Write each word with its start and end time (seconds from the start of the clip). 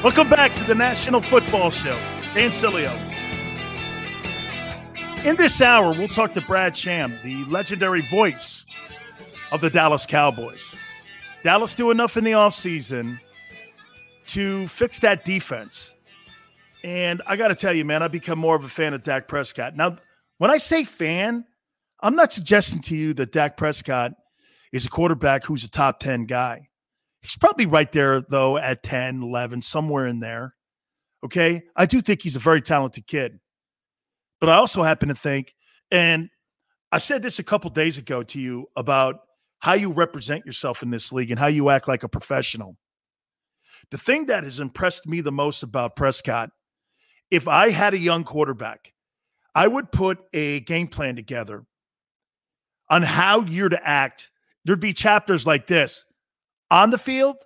Welcome 0.00 0.30
back 0.30 0.54
to 0.54 0.62
the 0.62 0.76
National 0.76 1.20
Football 1.20 1.70
Show. 1.70 1.98
Dan 2.32 2.50
Sileo. 2.50 2.94
In 5.24 5.34
this 5.34 5.60
hour, 5.60 5.90
we'll 5.90 6.06
talk 6.06 6.34
to 6.34 6.40
Brad 6.40 6.76
Sham, 6.76 7.18
the 7.24 7.44
legendary 7.46 8.02
voice 8.02 8.64
of 9.50 9.60
the 9.60 9.68
Dallas 9.68 10.06
Cowboys. 10.06 10.72
Dallas 11.42 11.74
do 11.74 11.90
enough 11.90 12.16
in 12.16 12.22
the 12.22 12.30
offseason 12.30 13.18
to 14.28 14.68
fix 14.68 15.00
that 15.00 15.24
defense. 15.24 15.96
And 16.84 17.20
I 17.26 17.34
got 17.34 17.48
to 17.48 17.56
tell 17.56 17.72
you, 17.74 17.84
man, 17.84 18.00
I've 18.04 18.12
become 18.12 18.38
more 18.38 18.54
of 18.54 18.64
a 18.64 18.68
fan 18.68 18.94
of 18.94 19.02
Dak 19.02 19.26
Prescott. 19.26 19.74
Now, 19.74 19.96
when 20.36 20.52
I 20.52 20.58
say 20.58 20.84
fan, 20.84 21.44
I'm 21.98 22.14
not 22.14 22.32
suggesting 22.32 22.82
to 22.82 22.96
you 22.96 23.14
that 23.14 23.32
Dak 23.32 23.56
Prescott 23.56 24.12
is 24.70 24.86
a 24.86 24.90
quarterback 24.90 25.44
who's 25.44 25.64
a 25.64 25.68
top 25.68 25.98
10 25.98 26.26
guy. 26.26 26.68
He's 27.22 27.36
probably 27.36 27.66
right 27.66 27.90
there, 27.90 28.22
though, 28.22 28.56
at 28.58 28.82
10, 28.82 29.22
11, 29.22 29.62
somewhere 29.62 30.06
in 30.06 30.20
there. 30.20 30.54
Okay. 31.24 31.62
I 31.74 31.86
do 31.86 32.00
think 32.00 32.22
he's 32.22 32.36
a 32.36 32.40
very 32.40 32.62
talented 32.62 33.06
kid. 33.06 33.40
But 34.40 34.48
I 34.50 34.54
also 34.54 34.82
happen 34.82 35.08
to 35.08 35.14
think, 35.14 35.54
and 35.90 36.30
I 36.92 36.98
said 36.98 37.22
this 37.22 37.38
a 37.38 37.44
couple 37.44 37.70
days 37.70 37.98
ago 37.98 38.22
to 38.22 38.40
you 38.40 38.66
about 38.76 39.16
how 39.58 39.74
you 39.74 39.92
represent 39.92 40.46
yourself 40.46 40.82
in 40.82 40.90
this 40.90 41.12
league 41.12 41.30
and 41.30 41.40
how 41.40 41.48
you 41.48 41.70
act 41.70 41.88
like 41.88 42.04
a 42.04 42.08
professional. 42.08 42.76
The 43.90 43.98
thing 43.98 44.26
that 44.26 44.44
has 44.44 44.60
impressed 44.60 45.08
me 45.08 45.20
the 45.20 45.32
most 45.32 45.62
about 45.62 45.96
Prescott, 45.96 46.50
if 47.30 47.48
I 47.48 47.70
had 47.70 47.94
a 47.94 47.98
young 47.98 48.24
quarterback, 48.24 48.92
I 49.54 49.66
would 49.66 49.90
put 49.90 50.18
a 50.32 50.60
game 50.60 50.88
plan 50.88 51.16
together 51.16 51.64
on 52.90 53.02
how 53.02 53.42
you're 53.42 53.68
to 53.68 53.86
act. 53.86 54.30
There'd 54.64 54.80
be 54.80 54.92
chapters 54.92 55.46
like 55.46 55.66
this 55.66 56.04
on 56.70 56.90
the 56.90 56.98
field, 56.98 57.36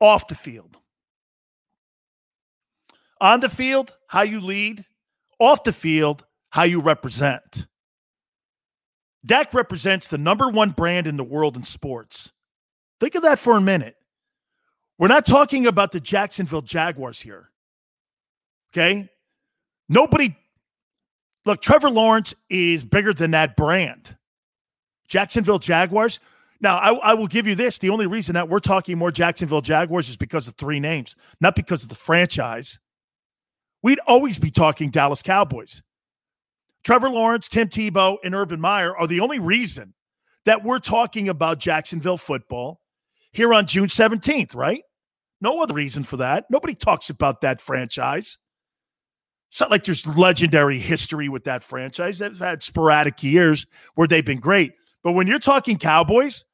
off 0.00 0.26
the 0.28 0.34
field. 0.34 0.76
On 3.20 3.40
the 3.40 3.48
field, 3.48 3.96
how 4.08 4.22
you 4.22 4.40
lead. 4.40 4.84
Off 5.38 5.64
the 5.64 5.72
field, 5.72 6.24
how 6.50 6.64
you 6.64 6.80
represent. 6.80 7.66
Dak 9.24 9.54
represents 9.54 10.08
the 10.08 10.18
number 10.18 10.48
one 10.48 10.70
brand 10.70 11.06
in 11.06 11.16
the 11.16 11.24
world 11.24 11.56
in 11.56 11.62
sports. 11.62 12.32
Think 13.00 13.14
of 13.14 13.22
that 13.22 13.38
for 13.38 13.56
a 13.56 13.60
minute. 13.60 13.96
We're 14.98 15.08
not 15.08 15.26
talking 15.26 15.66
about 15.66 15.92
the 15.92 16.00
Jacksonville 16.00 16.62
Jaguars 16.62 17.20
here. 17.20 17.50
Okay? 18.72 19.08
Nobody, 19.88 20.36
look, 21.44 21.60
Trevor 21.60 21.90
Lawrence 21.90 22.34
is 22.48 22.84
bigger 22.84 23.12
than 23.12 23.32
that 23.32 23.56
brand. 23.56 24.16
Jacksonville 25.08 25.58
Jaguars, 25.58 26.20
now, 26.62 26.78
I, 26.78 26.92
I, 26.92 27.14
will 27.14 27.26
give 27.26 27.48
you 27.48 27.56
this. 27.56 27.78
The 27.78 27.90
only 27.90 28.06
reason 28.06 28.34
that 28.34 28.48
we're 28.48 28.60
talking 28.60 28.96
more 28.96 29.10
Jacksonville 29.10 29.60
Jaguars 29.60 30.08
is 30.08 30.16
because 30.16 30.46
of 30.46 30.54
three 30.54 30.78
names, 30.78 31.16
not 31.40 31.56
because 31.56 31.82
of 31.82 31.88
the 31.88 31.96
franchise. 31.96 32.78
We'd 33.82 33.98
always 34.06 34.38
be 34.38 34.50
talking 34.50 34.90
Dallas 34.90 35.22
Cowboys. 35.22 35.82
Trevor 36.84 37.10
Lawrence, 37.10 37.48
Tim 37.48 37.68
Tebow, 37.68 38.16
and 38.22 38.34
Urban 38.34 38.60
Meyer 38.60 38.96
are 38.96 39.08
the 39.08 39.20
only 39.20 39.40
reason 39.40 39.94
that 40.44 40.64
we're 40.64 40.78
talking 40.78 41.28
about 41.28 41.58
Jacksonville 41.58 42.16
football 42.16 42.80
here 43.32 43.52
on 43.52 43.66
June 43.66 43.88
17th, 43.88 44.54
right? 44.54 44.82
No 45.40 45.62
other 45.62 45.74
reason 45.74 46.04
for 46.04 46.18
that. 46.18 46.44
Nobody 46.48 46.76
talks 46.76 47.10
about 47.10 47.40
that 47.40 47.60
franchise. 47.60 48.38
It's 49.50 49.60
not 49.60 49.70
like 49.70 49.82
there's 49.82 50.06
legendary 50.16 50.78
history 50.78 51.28
with 51.28 51.44
that 51.44 51.64
franchise. 51.64 52.20
They've 52.20 52.38
had 52.38 52.62
sporadic 52.62 53.22
years 53.22 53.66
where 53.96 54.06
they've 54.06 54.24
been 54.24 54.40
great. 54.40 54.72
But 55.02 55.12
when 55.12 55.26
you're 55.26 55.40
talking 55.40 55.78
Cowboys, 55.78 56.44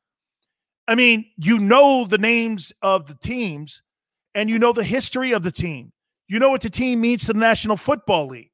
I 0.89 0.95
mean, 0.95 1.27
you 1.37 1.59
know 1.59 2.07
the 2.07 2.17
names 2.17 2.73
of 2.81 3.07
the 3.07 3.15
teams 3.15 3.83
and 4.35 4.49
you 4.49 4.59
know 4.59 4.73
the 4.73 4.83
history 4.83 5.33
of 5.33 5.43
the 5.43 5.53
team. 5.53 5.93
You 6.29 6.39
know 6.39 6.49
what 6.49 6.63
the 6.63 6.71
team 6.71 7.03
means 7.03 7.27
to 7.27 7.35
the 7.35 7.39
National 7.39 7.77
Football 7.77 8.29
League. 8.29 8.51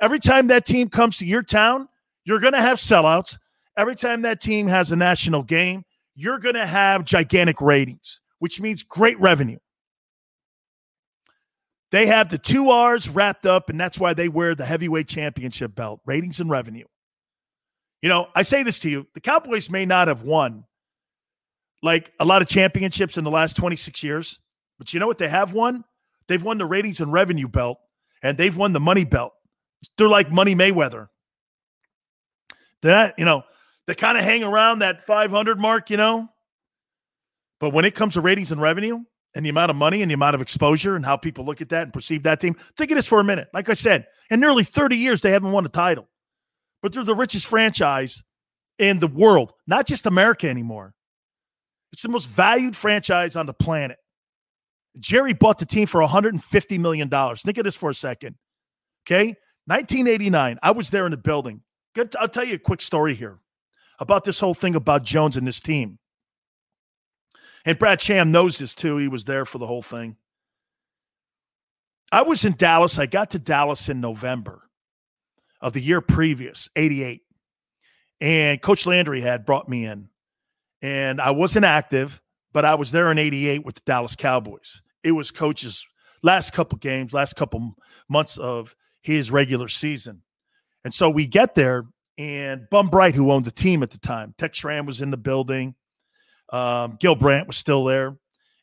Every 0.00 0.18
time 0.18 0.46
that 0.46 0.64
team 0.64 0.88
comes 0.88 1.18
to 1.18 1.26
your 1.26 1.42
town, 1.42 1.88
you're 2.24 2.40
going 2.40 2.54
to 2.54 2.62
have 2.62 2.78
sellouts. 2.78 3.36
Every 3.76 3.94
time 3.94 4.22
that 4.22 4.40
team 4.40 4.66
has 4.68 4.90
a 4.90 4.96
national 4.96 5.42
game, 5.42 5.84
you're 6.14 6.38
going 6.38 6.54
to 6.54 6.66
have 6.66 7.04
gigantic 7.04 7.60
ratings, 7.60 8.20
which 8.38 8.60
means 8.60 8.82
great 8.82 9.20
revenue. 9.20 9.58
They 11.90 12.06
have 12.06 12.30
the 12.30 12.38
two 12.38 12.70
R's 12.70 13.08
wrapped 13.08 13.44
up, 13.44 13.68
and 13.68 13.78
that's 13.78 13.98
why 13.98 14.14
they 14.14 14.28
wear 14.28 14.54
the 14.54 14.64
heavyweight 14.64 15.08
championship 15.08 15.74
belt 15.74 16.00
ratings 16.06 16.40
and 16.40 16.48
revenue. 16.48 16.86
You 18.00 18.08
know, 18.08 18.28
I 18.34 18.42
say 18.42 18.62
this 18.62 18.78
to 18.80 18.90
you 18.90 19.06
the 19.14 19.20
Cowboys 19.20 19.68
may 19.68 19.84
not 19.84 20.08
have 20.08 20.22
won 20.22 20.64
like 21.84 22.12
a 22.18 22.24
lot 22.24 22.40
of 22.40 22.48
championships 22.48 23.18
in 23.18 23.24
the 23.24 23.30
last 23.30 23.56
26 23.56 24.02
years. 24.02 24.40
But 24.78 24.94
you 24.94 25.00
know 25.00 25.06
what 25.06 25.18
they 25.18 25.28
have 25.28 25.52
won? 25.52 25.84
They've 26.26 26.42
won 26.42 26.56
the 26.56 26.64
ratings 26.64 27.00
and 27.00 27.12
revenue 27.12 27.46
belt, 27.46 27.78
and 28.22 28.38
they've 28.38 28.56
won 28.56 28.72
the 28.72 28.80
money 28.80 29.04
belt. 29.04 29.34
They're 29.98 30.08
like 30.08 30.32
Money 30.32 30.54
Mayweather. 30.54 31.08
That, 32.80 33.18
you 33.18 33.26
know, 33.26 33.42
they 33.86 33.94
kind 33.94 34.16
of 34.16 34.24
hang 34.24 34.42
around 34.42 34.78
that 34.78 35.06
500 35.06 35.60
mark, 35.60 35.90
you 35.90 35.98
know. 35.98 36.28
But 37.60 37.74
when 37.74 37.84
it 37.84 37.94
comes 37.94 38.14
to 38.14 38.22
ratings 38.22 38.50
and 38.50 38.62
revenue 38.62 39.00
and 39.34 39.44
the 39.44 39.50
amount 39.50 39.70
of 39.70 39.76
money 39.76 40.00
and 40.00 40.10
the 40.10 40.14
amount 40.14 40.34
of 40.34 40.40
exposure 40.40 40.96
and 40.96 41.04
how 41.04 41.18
people 41.18 41.44
look 41.44 41.60
at 41.60 41.68
that 41.68 41.82
and 41.82 41.92
perceive 41.92 42.22
that 42.22 42.40
team, 42.40 42.56
think 42.78 42.90
of 42.92 42.96
this 42.96 43.06
for 43.06 43.20
a 43.20 43.24
minute. 43.24 43.48
Like 43.52 43.68
I 43.68 43.74
said, 43.74 44.06
in 44.30 44.40
nearly 44.40 44.64
30 44.64 44.96
years, 44.96 45.20
they 45.20 45.32
haven't 45.32 45.52
won 45.52 45.66
a 45.66 45.68
title, 45.68 46.08
but 46.82 46.94
they're 46.94 47.04
the 47.04 47.14
richest 47.14 47.46
franchise 47.46 48.22
in 48.78 49.00
the 49.00 49.06
world, 49.06 49.52
not 49.66 49.86
just 49.86 50.06
America 50.06 50.48
anymore. 50.48 50.94
It's 51.94 52.02
the 52.02 52.08
most 52.08 52.28
valued 52.28 52.74
franchise 52.74 53.36
on 53.36 53.46
the 53.46 53.52
planet. 53.54 53.98
Jerry 54.98 55.32
bought 55.32 55.58
the 55.58 55.64
team 55.64 55.86
for 55.86 56.00
$150 56.00 56.80
million. 56.80 57.08
Think 57.08 57.56
of 57.56 57.62
this 57.62 57.76
for 57.76 57.88
a 57.88 57.94
second. 57.94 58.34
Okay. 59.06 59.36
1989. 59.66 60.58
I 60.60 60.72
was 60.72 60.90
there 60.90 61.04
in 61.04 61.12
the 61.12 61.16
building. 61.16 61.62
I'll 62.18 62.26
tell 62.26 62.44
you 62.44 62.56
a 62.56 62.58
quick 62.58 62.82
story 62.82 63.14
here 63.14 63.38
about 64.00 64.24
this 64.24 64.40
whole 64.40 64.54
thing 64.54 64.74
about 64.74 65.04
Jones 65.04 65.36
and 65.36 65.46
this 65.46 65.60
team. 65.60 66.00
And 67.64 67.78
Brad 67.78 68.00
Sham 68.00 68.32
knows 68.32 68.58
this 68.58 68.74
too. 68.74 68.96
He 68.96 69.06
was 69.06 69.24
there 69.24 69.44
for 69.44 69.58
the 69.58 69.66
whole 69.68 69.80
thing. 69.80 70.16
I 72.10 72.22
was 72.22 72.44
in 72.44 72.56
Dallas. 72.56 72.98
I 72.98 73.06
got 73.06 73.30
to 73.30 73.38
Dallas 73.38 73.88
in 73.88 74.00
November 74.00 74.68
of 75.60 75.74
the 75.74 75.80
year 75.80 76.00
previous, 76.00 76.68
88. 76.74 77.22
And 78.20 78.60
Coach 78.60 78.84
Landry 78.84 79.20
had 79.20 79.46
brought 79.46 79.68
me 79.68 79.86
in 79.86 80.08
and 80.84 81.18
I 81.18 81.30
wasn't 81.30 81.64
active, 81.64 82.20
but 82.52 82.66
I 82.66 82.74
was 82.74 82.92
there 82.92 83.10
in 83.10 83.16
88 83.16 83.64
with 83.64 83.76
the 83.76 83.80
Dallas 83.86 84.14
Cowboys. 84.14 84.82
It 85.02 85.12
was 85.12 85.30
coach's 85.30 85.86
last 86.22 86.52
couple 86.52 86.76
games, 86.76 87.14
last 87.14 87.36
couple 87.36 87.74
months 88.10 88.36
of 88.36 88.76
his 89.00 89.30
regular 89.30 89.68
season. 89.68 90.20
And 90.84 90.92
so 90.92 91.08
we 91.08 91.26
get 91.26 91.54
there, 91.54 91.86
and 92.18 92.68
Bum 92.70 92.90
Bright, 92.90 93.14
who 93.14 93.32
owned 93.32 93.46
the 93.46 93.50
team 93.50 93.82
at 93.82 93.92
the 93.92 93.98
time, 93.98 94.34
Tex 94.36 94.58
Schramm 94.58 94.84
was 94.84 95.00
in 95.00 95.10
the 95.10 95.16
building. 95.16 95.74
Um, 96.52 96.98
Gil 97.00 97.14
Brandt 97.14 97.46
was 97.46 97.56
still 97.56 97.84
there. 97.84 98.18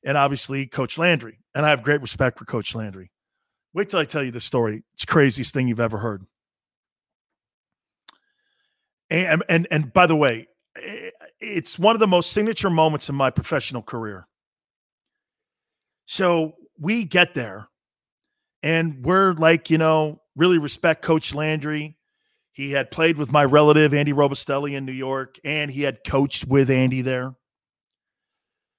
and 0.06 0.16
obviously 0.16 0.68
Coach 0.68 1.00
Landry. 1.00 1.40
And 1.56 1.66
I 1.66 1.70
have 1.70 1.82
great 1.82 2.02
respect 2.02 2.38
for 2.38 2.46
Coach 2.46 2.76
Landry. 2.76 3.12
Wait 3.74 3.90
till 3.90 4.00
I 4.00 4.06
tell 4.06 4.24
you 4.24 4.32
the 4.32 4.40
story. 4.40 4.84
It's 4.94 5.06
the 5.06 5.12
craziest 5.12 5.56
thing 5.56 5.68
you've 5.68 5.80
ever 5.80 5.98
heard. 5.98 6.24
And 9.10 9.44
and 9.50 9.68
and 9.72 9.92
by 9.92 10.06
the 10.06 10.16
way, 10.16 10.48
it's 11.42 11.80
one 11.80 11.96
of 11.96 12.00
the 12.00 12.08
most 12.08 12.32
signature 12.32 12.70
moments 12.70 13.10
in 13.10 13.16
my 13.16 13.30
professional 13.30 13.82
career. 13.82 14.28
So 16.06 16.54
we 16.80 17.04
get 17.04 17.34
there 17.34 17.68
and 18.64 19.04
we're 19.04 19.34
like, 19.34 19.70
you 19.70 19.78
know, 19.78 20.22
really 20.36 20.60
respect 20.60 21.02
Coach 21.02 21.34
Landry. 21.34 21.98
He 22.52 22.72
had 22.72 22.92
played 22.92 23.18
with 23.18 23.32
my 23.32 23.46
relative, 23.46 23.94
Andy 23.94 24.14
Robustelli, 24.14 24.74
in 24.76 24.86
New 24.86 24.92
York, 24.92 25.38
and 25.44 25.72
he 25.72 25.84
had 25.84 26.00
coached 26.06 26.46
with 26.46 26.70
Andy 26.70 27.02
there. 27.02 27.34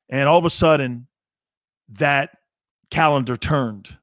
And 0.09 0.29
all 0.29 0.39
of 0.39 0.45
a 0.45 0.51
sudden, 0.51 1.09
that 1.89 2.31
calendar 2.91 3.37
turned. 3.37 3.97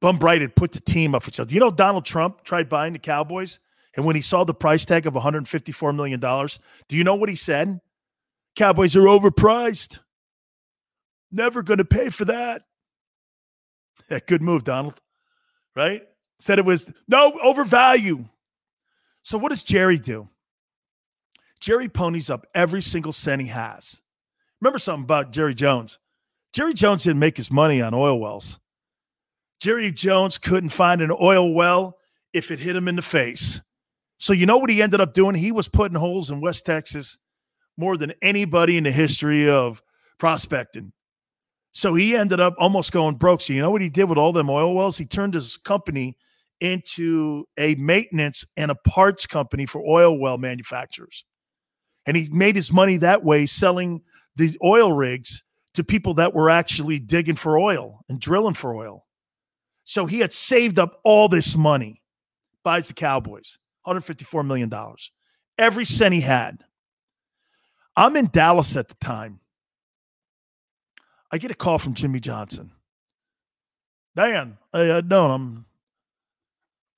Bum 0.00 0.18
Bright 0.18 0.42
had 0.42 0.56
put 0.56 0.72
the 0.72 0.80
team 0.80 1.14
up 1.14 1.22
for 1.22 1.30
sale. 1.30 1.46
Do 1.46 1.54
you 1.54 1.60
know 1.60 1.70
Donald 1.70 2.04
Trump 2.04 2.42
tried 2.44 2.68
buying 2.68 2.92
the 2.92 2.98
Cowboys? 2.98 3.60
And 3.96 4.04
when 4.04 4.14
he 4.16 4.22
saw 4.22 4.44
the 4.44 4.54
price 4.54 4.84
tag 4.84 5.06
of 5.06 5.14
$154 5.14 5.94
million, 5.94 6.20
do 6.20 6.96
you 6.96 7.04
know 7.04 7.14
what 7.14 7.28
he 7.28 7.36
said? 7.36 7.80
Cowboys 8.54 8.96
are 8.96 9.02
overpriced. 9.02 10.00
Never 11.30 11.62
going 11.62 11.78
to 11.78 11.84
pay 11.84 12.08
for 12.10 12.24
that. 12.26 12.62
Yeah, 14.10 14.20
good 14.26 14.40
move, 14.40 14.64
Donald. 14.64 14.98
Right? 15.76 16.00
Said 16.38 16.58
it 16.58 16.64
was 16.64 16.90
no 17.08 17.38
overvalue. 17.42 18.24
So 19.22 19.36
what 19.36 19.50
does 19.50 19.62
Jerry 19.62 19.98
do? 19.98 20.30
Jerry 21.60 21.90
ponies 21.90 22.30
up 22.30 22.46
every 22.54 22.80
single 22.80 23.12
cent 23.12 23.42
he 23.42 23.48
has. 23.48 24.00
Remember 24.62 24.78
something 24.78 25.04
about 25.04 25.32
Jerry 25.32 25.54
Jones? 25.54 25.98
Jerry 26.54 26.72
Jones 26.72 27.04
didn't 27.04 27.18
make 27.18 27.36
his 27.36 27.52
money 27.52 27.82
on 27.82 27.92
oil 27.92 28.18
wells. 28.18 28.58
Jerry 29.60 29.92
Jones 29.92 30.38
couldn't 30.38 30.70
find 30.70 31.02
an 31.02 31.12
oil 31.20 31.52
well 31.52 31.98
if 32.32 32.50
it 32.50 32.60
hit 32.60 32.76
him 32.76 32.88
in 32.88 32.96
the 32.96 33.02
face. 33.02 33.60
So 34.18 34.32
you 34.32 34.46
know 34.46 34.58
what 34.58 34.70
he 34.70 34.82
ended 34.82 35.00
up 35.00 35.14
doing? 35.14 35.34
He 35.34 35.52
was 35.52 35.68
putting 35.68 35.96
holes 35.96 36.30
in 36.30 36.40
West 36.40 36.66
Texas 36.66 37.18
more 37.76 37.96
than 37.96 38.12
anybody 38.20 38.76
in 38.76 38.84
the 38.84 38.90
history 38.90 39.48
of 39.48 39.80
prospecting. 40.18 40.92
So 41.72 41.94
he 41.94 42.16
ended 42.16 42.40
up 42.40 42.54
almost 42.58 42.92
going 42.92 43.16
broke. 43.16 43.40
So 43.40 43.52
you 43.52 43.62
know 43.62 43.70
what 43.70 43.80
he 43.80 43.88
did 43.88 44.04
with 44.04 44.18
all 44.18 44.32
them 44.32 44.50
oil 44.50 44.74
wells? 44.74 44.98
He 44.98 45.06
turned 45.06 45.34
his 45.34 45.56
company 45.56 46.16
into 46.60 47.44
a 47.56 47.76
maintenance 47.76 48.44
and 48.56 48.72
a 48.72 48.74
parts 48.74 49.26
company 49.26 49.64
for 49.64 49.80
oil 49.86 50.18
well 50.18 50.38
manufacturers. 50.38 51.24
And 52.04 52.16
he 52.16 52.28
made 52.32 52.56
his 52.56 52.72
money 52.72 52.96
that 52.96 53.22
way 53.22 53.46
selling 53.46 54.02
the 54.34 54.56
oil 54.64 54.92
rigs 54.92 55.44
to 55.74 55.84
people 55.84 56.14
that 56.14 56.34
were 56.34 56.50
actually 56.50 56.98
digging 56.98 57.36
for 57.36 57.58
oil 57.58 58.00
and 58.08 58.20
drilling 58.20 58.54
for 58.54 58.74
oil. 58.74 59.06
So 59.84 60.06
he 60.06 60.18
had 60.18 60.32
saved 60.32 60.78
up 60.78 60.98
all 61.04 61.28
this 61.28 61.56
money, 61.56 62.02
buys 62.64 62.88
the 62.88 62.94
Cowboys, 62.94 63.58
$154 63.86 64.46
million, 64.46 64.72
every 65.56 65.84
cent 65.84 66.14
he 66.14 66.20
had. 66.20 66.64
I'm 67.96 68.16
in 68.16 68.28
Dallas 68.32 68.76
at 68.76 68.88
the 68.88 68.94
time. 68.96 69.40
I 71.30 71.38
get 71.38 71.50
a 71.50 71.54
call 71.54 71.78
from 71.78 71.94
Jimmy 71.94 72.20
Johnson. 72.20 72.70
Dan, 74.16 74.58
I, 74.72 74.88
uh, 74.88 75.02
no, 75.04 75.30
I'm 75.30 75.66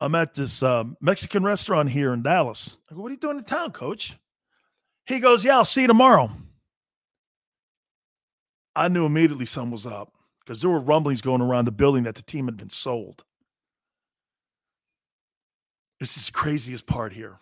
I'm 0.00 0.14
at 0.14 0.34
this 0.34 0.62
um, 0.62 0.96
Mexican 1.00 1.44
restaurant 1.44 1.90
here 1.90 2.12
in 2.14 2.22
Dallas. 2.22 2.78
I 2.90 2.94
go, 2.94 3.02
what 3.02 3.08
are 3.08 3.14
you 3.14 3.20
doing 3.20 3.38
in 3.38 3.44
town, 3.44 3.72
coach? 3.72 4.16
He 5.04 5.18
goes, 5.18 5.44
yeah, 5.44 5.56
I'll 5.56 5.64
see 5.64 5.82
you 5.82 5.86
tomorrow. 5.86 6.30
I 8.74 8.88
knew 8.88 9.04
immediately 9.04 9.44
something 9.44 9.72
was 9.72 9.86
up 9.86 10.12
because 10.40 10.60
there 10.60 10.70
were 10.70 10.80
rumblings 10.80 11.20
going 11.20 11.42
around 11.42 11.66
the 11.66 11.72
building 11.72 12.04
that 12.04 12.14
the 12.14 12.22
team 12.22 12.46
had 12.46 12.56
been 12.56 12.70
sold. 12.70 13.24
This 16.00 16.16
is 16.16 16.26
the 16.26 16.32
craziest 16.32 16.86
part 16.86 17.12
here. 17.12 17.38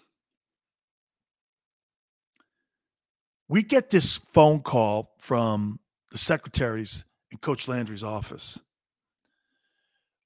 We 3.49 3.63
get 3.63 3.91
this 3.91 4.17
phone 4.17 4.61
call 4.61 5.15
from 5.19 5.79
the 6.11 6.19
secretaries 6.19 7.05
in 7.31 7.39
Coach 7.39 7.69
Landry's 7.69 8.03
office. 8.03 8.61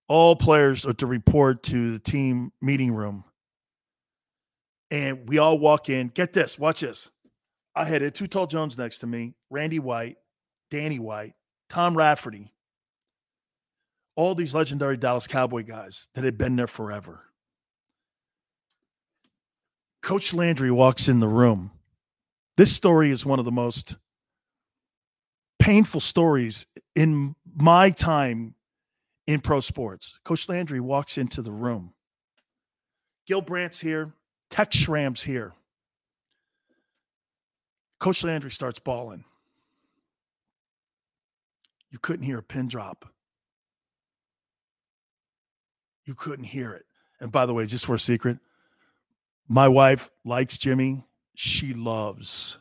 All 0.09 0.35
players 0.35 0.85
are 0.87 0.95
to 0.95 1.07
report 1.07 1.63
to 1.65 1.93
the 1.93 1.99
team 1.99 2.53
meeting 2.61 2.93
room. 2.93 3.25
And 4.91 5.29
we 5.29 5.39
all 5.39 5.59
walk 5.59 5.89
in. 5.89 6.09
Get 6.09 6.33
this, 6.33 6.59
watch 6.59 6.81
this. 6.81 7.11
I 7.75 7.85
had 7.85 8.15
Too 8.15 8.27
Tall 8.27 8.47
Jones 8.47 8.77
next 8.77 8.99
to 8.99 9.07
me, 9.07 9.35
Randy 9.51 9.79
White, 9.79 10.17
Danny 10.71 10.99
White, 10.99 11.35
Tom 11.71 11.97
Rafferty, 11.97 12.53
all 14.17 14.35
these 14.35 14.55
legendary 14.55 14.97
Dallas 14.97 15.27
Cowboy 15.27 15.63
guys 15.63 16.09
that 16.15 16.25
had 16.25 16.37
been 16.37 16.57
there 16.57 16.67
forever. 16.67 17.25
Coach 20.03 20.35
Landry 20.35 20.71
walks 20.71 21.09
in 21.09 21.21
the 21.21 21.29
room. 21.29 21.71
This 22.57 22.75
story 22.75 23.11
is 23.11 23.25
one 23.25 23.39
of 23.39 23.45
the 23.45 23.53
most 23.53 23.97
painful 25.59 26.01
stories 26.01 26.67
in 26.95 27.35
my 27.55 27.91
time 27.91 28.55
in 29.27 29.41
pro 29.41 29.61
sports. 29.61 30.19
Coach 30.25 30.49
Landry 30.49 30.81
walks 30.81 31.17
into 31.17 31.41
the 31.41 31.53
room. 31.53 31.95
Gil 33.27 33.41
Brandt's 33.41 33.81
here. 33.81 34.13
Tex 34.51 34.77
Schramm's 34.77 35.23
here. 35.23 35.53
Coach 38.01 38.25
Landry 38.25 38.51
starts 38.51 38.81
bawling. 38.81 39.25
You 41.91 41.99
couldn't 41.99 42.27
hear 42.27 42.39
a 42.39 42.43
pin 42.43 42.69
drop 42.69 43.13
you 46.05 46.15
couldn't 46.15 46.45
hear 46.45 46.73
it. 46.73 46.87
And 47.21 47.31
by 47.31 47.47
the 47.47 47.55
way, 47.55 47.67
just 47.67 47.87
for 47.87 47.95
a 47.95 47.99
secret, 48.01 48.39
my 49.49 49.69
wife 49.69 50.11
likes 50.25 50.59
Jimmy. 50.59 51.05
She 51.35 51.75
loves 51.75 52.59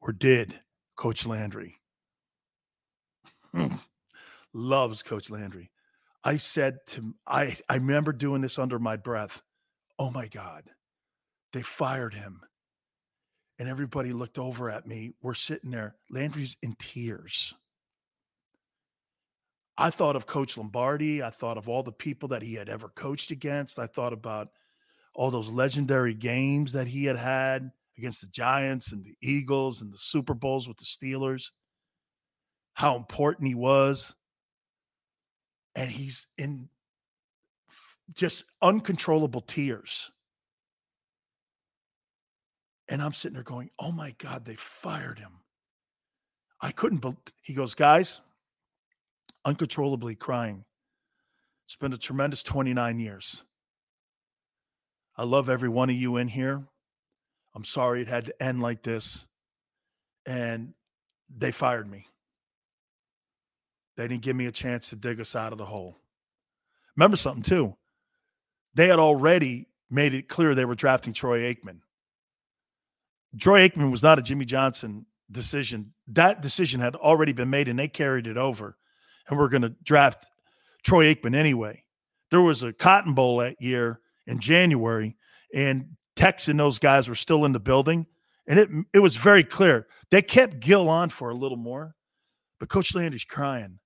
or 0.00 0.12
did 0.12 0.60
Coach 0.96 1.26
Landry. 1.26 1.76
Hmm. 3.52 3.74
loves 4.52 5.02
Coach 5.02 5.30
Landry. 5.30 5.70
I 6.24 6.38
said 6.38 6.78
to 6.88 7.14
I 7.26 7.56
I 7.68 7.76
remember 7.76 8.12
doing 8.12 8.42
this 8.42 8.58
under 8.58 8.78
my 8.78 8.96
breath. 8.96 9.42
Oh 9.98 10.10
my 10.10 10.26
God, 10.26 10.64
they 11.52 11.62
fired 11.62 12.14
him. 12.14 12.40
And 13.58 13.68
everybody 13.68 14.12
looked 14.12 14.38
over 14.38 14.68
at 14.68 14.86
me. 14.86 15.12
We're 15.22 15.34
sitting 15.34 15.70
there. 15.70 15.94
Landry's 16.10 16.56
in 16.62 16.74
tears. 16.78 17.54
I 19.78 19.90
thought 19.90 20.16
of 20.16 20.26
Coach 20.26 20.58
Lombardi. 20.58 21.22
I 21.22 21.30
thought 21.30 21.56
of 21.56 21.68
all 21.68 21.82
the 21.82 21.92
people 21.92 22.28
that 22.30 22.42
he 22.42 22.54
had 22.54 22.68
ever 22.68 22.88
coached 22.88 23.30
against. 23.30 23.78
I 23.78 23.86
thought 23.86 24.12
about 24.12 24.48
all 25.16 25.30
those 25.30 25.48
legendary 25.48 26.12
games 26.12 26.74
that 26.74 26.86
he 26.86 27.06
had 27.06 27.16
had 27.16 27.70
against 27.96 28.20
the 28.20 28.26
Giants 28.28 28.92
and 28.92 29.02
the 29.02 29.16
Eagles 29.22 29.80
and 29.80 29.90
the 29.90 29.98
Super 29.98 30.34
Bowls 30.34 30.68
with 30.68 30.76
the 30.76 30.84
Steelers, 30.84 31.52
how 32.74 32.96
important 32.96 33.48
he 33.48 33.54
was. 33.54 34.14
And 35.74 35.90
he's 35.90 36.26
in 36.36 36.68
just 38.12 38.44
uncontrollable 38.60 39.40
tears. 39.40 40.10
And 42.88 43.02
I'm 43.02 43.14
sitting 43.14 43.34
there 43.34 43.42
going, 43.42 43.70
oh 43.78 43.92
my 43.92 44.14
God, 44.18 44.44
they 44.44 44.54
fired 44.54 45.18
him. 45.18 45.40
I 46.60 46.72
couldn't 46.72 46.98
believe. 46.98 47.16
He 47.40 47.54
goes, 47.54 47.74
guys, 47.74 48.20
uncontrollably 49.46 50.14
crying. 50.14 50.64
It's 51.64 51.76
been 51.76 51.94
a 51.94 51.98
tremendous 51.98 52.42
29 52.42 53.00
years. 53.00 53.42
I 55.16 55.24
love 55.24 55.48
every 55.48 55.68
one 55.68 55.90
of 55.90 55.96
you 55.96 56.16
in 56.16 56.28
here. 56.28 56.62
I'm 57.54 57.64
sorry 57.64 58.02
it 58.02 58.08
had 58.08 58.26
to 58.26 58.42
end 58.42 58.60
like 58.60 58.82
this. 58.82 59.26
And 60.26 60.74
they 61.34 61.52
fired 61.52 61.90
me. 61.90 62.06
They 63.96 64.08
didn't 64.08 64.22
give 64.22 64.36
me 64.36 64.46
a 64.46 64.52
chance 64.52 64.90
to 64.90 64.96
dig 64.96 65.20
us 65.20 65.34
out 65.34 65.52
of 65.52 65.58
the 65.58 65.64
hole. 65.64 65.96
Remember 66.96 67.16
something, 67.16 67.42
too. 67.42 67.76
They 68.74 68.88
had 68.88 68.98
already 68.98 69.68
made 69.90 70.12
it 70.12 70.28
clear 70.28 70.54
they 70.54 70.64
were 70.64 70.74
drafting 70.74 71.12
Troy 71.12 71.40
Aikman. 71.40 71.80
Troy 73.38 73.68
Aikman 73.68 73.90
was 73.90 74.02
not 74.02 74.18
a 74.18 74.22
Jimmy 74.22 74.44
Johnson 74.44 75.06
decision. 75.30 75.94
That 76.08 76.42
decision 76.42 76.80
had 76.80 76.94
already 76.94 77.32
been 77.32 77.48
made, 77.50 77.68
and 77.68 77.78
they 77.78 77.88
carried 77.88 78.26
it 78.26 78.36
over 78.36 78.76
and 79.28 79.38
we're 79.38 79.48
going 79.48 79.62
to 79.62 79.74
draft 79.82 80.26
Troy 80.84 81.14
Aikman 81.14 81.34
anyway. 81.34 81.82
There 82.30 82.40
was 82.40 82.62
a 82.62 82.72
Cotton 82.72 83.14
Bowl 83.14 83.38
that 83.38 83.60
year 83.60 84.00
in 84.26 84.38
January, 84.38 85.16
and 85.54 85.96
Tex 86.16 86.48
and 86.48 86.58
those 86.58 86.78
guys 86.78 87.08
were 87.08 87.14
still 87.14 87.44
in 87.44 87.52
the 87.52 87.60
building, 87.60 88.06
and 88.46 88.58
it 88.58 88.68
it 88.94 88.98
was 89.00 89.16
very 89.16 89.44
clear 89.44 89.86
they 90.10 90.22
kept 90.22 90.60
Gil 90.60 90.88
on 90.88 91.10
for 91.10 91.30
a 91.30 91.34
little 91.34 91.58
more, 91.58 91.94
but 92.58 92.68
Coach 92.68 92.94
Landry's 92.94 93.24
crying, 93.24 93.78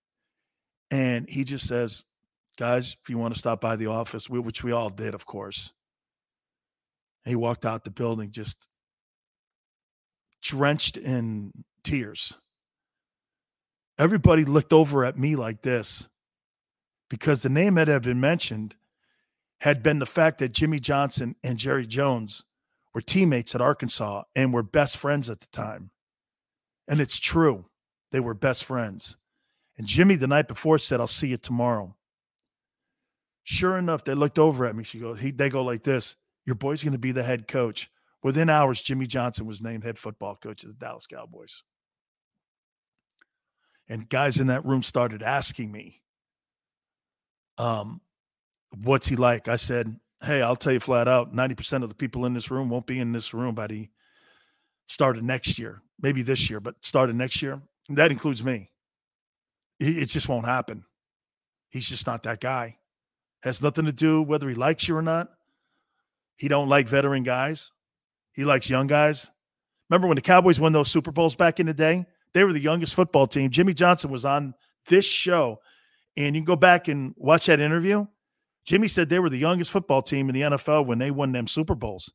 and 0.91 1.29
he 1.29 1.45
just 1.45 1.67
says, 1.67 2.05
"Guys, 2.57 2.97
if 3.03 3.11
you 3.11 3.19
want 3.19 3.35
to 3.35 3.39
stop 3.39 3.61
by 3.61 3.77
the 3.77 3.87
office, 3.87 4.31
we, 4.31 4.39
which 4.39 4.63
we 4.65 4.73
all 4.73 4.91
did, 4.91 5.15
of 5.15 5.27
course." 5.27 5.73
he 7.27 7.37
walked 7.37 7.67
out 7.67 7.85
the 7.85 7.91
building 7.91 8.31
just 8.31 8.67
drenched 10.43 10.97
in 10.97 11.53
tears 11.85 12.39
everybody 13.99 14.45
looked 14.45 14.73
over 14.73 15.05
at 15.05 15.19
me 15.19 15.37
like 15.37 15.61
this 15.61 16.09
because 17.11 17.43
the 17.43 17.49
name 17.49 17.75
that 17.75 17.89
had 17.89 18.03
been 18.03 18.21
mentioned 18.21 18.75
had 19.61 19.83
been 19.83 19.99
the 19.99 20.07
fact 20.07 20.39
that 20.39 20.53
Jimmy 20.53 20.81
Johnson 20.81 21.37
and 21.45 21.59
Jerry 21.59 21.87
Jones 21.87 22.45
were 22.95 23.03
teammates 23.03 23.55
at 23.55 23.61
Arkansas 23.61 24.23
and 24.35 24.53
were 24.53 24.63
best 24.63 24.97
friends 24.97 25.29
at 25.31 25.41
the 25.41 25.47
time. 25.53 25.91
And 26.89 27.01
it's 27.01 27.19
true. 27.19 27.67
They 28.11 28.21
were 28.21 28.35
best 28.35 28.65
friends. 28.65 29.17
And 29.77 29.87
Jimmy 29.87 30.17
the 30.17 30.27
night 30.27 30.49
before 30.49 30.79
said, 30.79 31.01
I'll 31.01 31.07
see 31.07 31.29
you 31.29 31.37
tomorrow. 31.37 31.95
Sure 33.45 33.79
enough, 33.79 34.05
they 34.05 34.15
looked 34.15 34.39
over 34.39 34.67
at 34.67 34.75
me. 34.75 34.85
She 34.85 34.99
goes, 34.99 35.21
he, 35.21 35.31
they 35.31 35.49
go 35.49 35.63
like 35.63 35.83
this, 35.83 36.17
your 36.45 36.57
boy's 36.57 36.83
going 36.83 36.93
to 36.93 36.99
be 36.99 37.13
the 37.13 37.23
head 37.23 37.47
coach. 37.47 37.91
Within 38.23 38.51
hours, 38.51 38.83
Jimmy 38.83 39.07
Johnson 39.07 39.47
was 39.47 39.61
named 39.61 39.85
head 39.85 39.99
football 39.99 40.37
coach 40.37 40.63
of 40.63 40.69
the 40.69 40.75
Dallas 40.75 41.07
Cowboys. 41.07 41.63
And 43.89 44.09
guys 44.09 44.39
in 44.39 44.49
that 44.49 44.65
room 44.65 44.83
started 44.83 45.23
asking 45.23 45.73
me, 45.73 46.03
um, 47.59 48.01
what's 48.83 49.09
he 49.09 49.17
like? 49.17 49.49
I 49.49 49.57
said, 49.57 49.99
hey, 50.23 50.43
I'll 50.43 50.57
tell 50.57 50.73
you 50.73 50.81
flat 50.81 51.09
out, 51.09 51.35
90% 51.35 51.83
of 51.83 51.89
the 51.89 51.95
people 51.95 52.27
in 52.27 52.35
this 52.35 52.51
room 52.51 52.69
won't 52.69 52.87
be 52.87 52.99
in 52.99 53.13
this 53.13 53.33
room 53.35 53.55
by 53.55 53.67
the 53.67 53.89
start 54.87 55.17
of 55.17 55.23
next 55.23 55.59
year, 55.59 55.83
maybe 56.01 56.23
this 56.23 56.51
year, 56.51 56.61
but 56.61 56.75
started 56.81 57.17
next 57.17 57.43
year. 57.43 57.61
That 57.89 58.11
includes 58.11 58.45
me. 58.45 58.71
It 59.79 60.07
just 60.07 60.29
won't 60.29 60.45
happen. 60.45 60.85
He's 61.71 61.89
just 61.89 62.07
not 62.07 62.25
that 62.25 62.41
guy. 62.41 62.77
Has 63.43 63.63
nothing 63.63 63.87
to 63.87 63.93
do 63.93 64.21
whether 64.21 64.49
he 64.49 64.55
likes 64.55 64.87
you 64.87 64.97
or 64.97 65.03
not. 65.03 65.31
He 66.37 66.49
don't 66.49 66.69
like 66.69 66.89
veteran 66.89 67.23
guys. 67.23 67.73
He 68.33 68.45
likes 68.45 68.69
young 68.69 68.87
guys. 68.87 69.31
Remember 69.89 70.07
when 70.07 70.17
the 70.17 70.23
Cowboys 70.23 70.61
won 70.61 70.73
those 70.73 70.91
Super 70.91 71.11
Bowls 71.11 71.35
back 71.35 71.61
in 71.61 71.67
the 71.67 71.75
day? 71.75 72.05
They 72.33 72.45
were 72.45 72.53
the 72.53 72.61
youngest 72.61 72.95
football 72.95 73.27
team. 73.27 73.51
Jimmy 73.51 73.75
Johnson 73.75 74.11
was 74.11 74.25
on 74.25 74.55
this 74.87 75.05
show, 75.05 75.61
and 76.17 76.35
you 76.35 76.43
can 76.43 76.47
go 76.47 76.57
back 76.57 76.89
and 76.89 77.15
watch 77.17 77.47
that 77.47 77.61
interview. 77.61 78.07
Jimmy 78.67 78.89
said 78.89 79.09
they 79.09 79.19
were 79.19 79.31
the 79.31 79.39
youngest 79.39 79.71
football 79.71 80.03
team 80.03 80.29
in 80.29 80.35
the 80.35 80.43
NFL 80.43 80.87
when 80.87 80.99
they 80.99 81.11
won 81.11 81.33
them 81.33 81.47
Super 81.47 81.75
Bowls. 81.75 82.13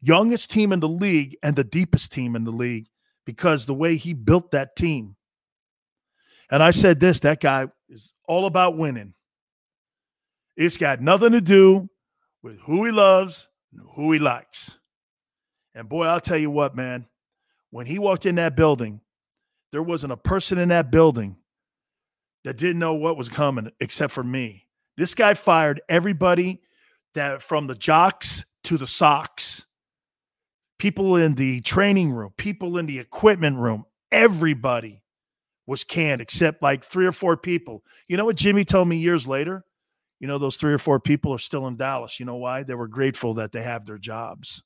Youngest 0.00 0.50
team 0.50 0.72
in 0.72 0.80
the 0.80 0.88
league 0.88 1.36
and 1.42 1.56
the 1.56 1.64
deepest 1.64 2.12
team 2.12 2.36
in 2.36 2.44
the 2.44 2.50
league 2.50 2.86
because 3.24 3.66
the 3.66 3.74
way 3.74 3.96
he 3.96 4.12
built 4.12 4.50
that 4.50 4.76
team. 4.76 5.16
And 6.50 6.62
I 6.62 6.70
said 6.70 7.00
this 7.00 7.20
that 7.20 7.40
guy 7.40 7.68
is 7.88 8.14
all 8.28 8.46
about 8.46 8.76
winning. 8.76 9.14
It's 10.56 10.76
got 10.76 11.00
nothing 11.00 11.32
to 11.32 11.40
do 11.40 11.88
with 12.42 12.58
who 12.60 12.84
he 12.84 12.92
loves 12.92 13.48
and 13.72 13.82
who 13.94 14.12
he 14.12 14.18
likes. 14.18 14.78
And 15.74 15.88
boy, 15.88 16.04
I'll 16.04 16.20
tell 16.20 16.38
you 16.38 16.50
what, 16.50 16.76
man, 16.76 17.06
when 17.70 17.86
he 17.86 17.98
walked 17.98 18.26
in 18.26 18.36
that 18.36 18.54
building, 18.54 19.00
there 19.72 19.82
wasn't 19.82 20.12
a 20.12 20.16
person 20.16 20.58
in 20.58 20.68
that 20.68 20.92
building 20.92 21.36
that 22.44 22.56
didn't 22.56 22.78
know 22.78 22.94
what 22.94 23.16
was 23.16 23.28
coming 23.28 23.72
except 23.80 24.12
for 24.12 24.22
me. 24.22 24.63
This 24.96 25.14
guy 25.14 25.34
fired 25.34 25.80
everybody 25.88 26.60
that 27.14 27.42
from 27.42 27.66
the 27.66 27.74
jocks 27.74 28.44
to 28.64 28.78
the 28.78 28.86
socks, 28.86 29.66
people 30.78 31.16
in 31.16 31.34
the 31.34 31.60
training 31.60 32.12
room, 32.12 32.32
people 32.36 32.78
in 32.78 32.86
the 32.86 32.98
equipment 32.98 33.58
room, 33.58 33.84
everybody 34.12 35.02
was 35.66 35.84
canned 35.84 36.20
except 36.20 36.62
like 36.62 36.84
three 36.84 37.06
or 37.06 37.12
four 37.12 37.36
people. 37.36 37.82
You 38.08 38.16
know 38.16 38.24
what 38.24 38.36
Jimmy 38.36 38.64
told 38.64 38.88
me 38.88 38.96
years 38.96 39.26
later? 39.26 39.64
You 40.20 40.28
know, 40.28 40.38
those 40.38 40.56
three 40.56 40.72
or 40.72 40.78
four 40.78 41.00
people 41.00 41.32
are 41.34 41.38
still 41.38 41.66
in 41.66 41.76
Dallas. 41.76 42.20
You 42.20 42.26
know 42.26 42.36
why? 42.36 42.62
They 42.62 42.74
were 42.74 42.88
grateful 42.88 43.34
that 43.34 43.52
they 43.52 43.62
have 43.62 43.84
their 43.84 43.98
jobs. 43.98 44.62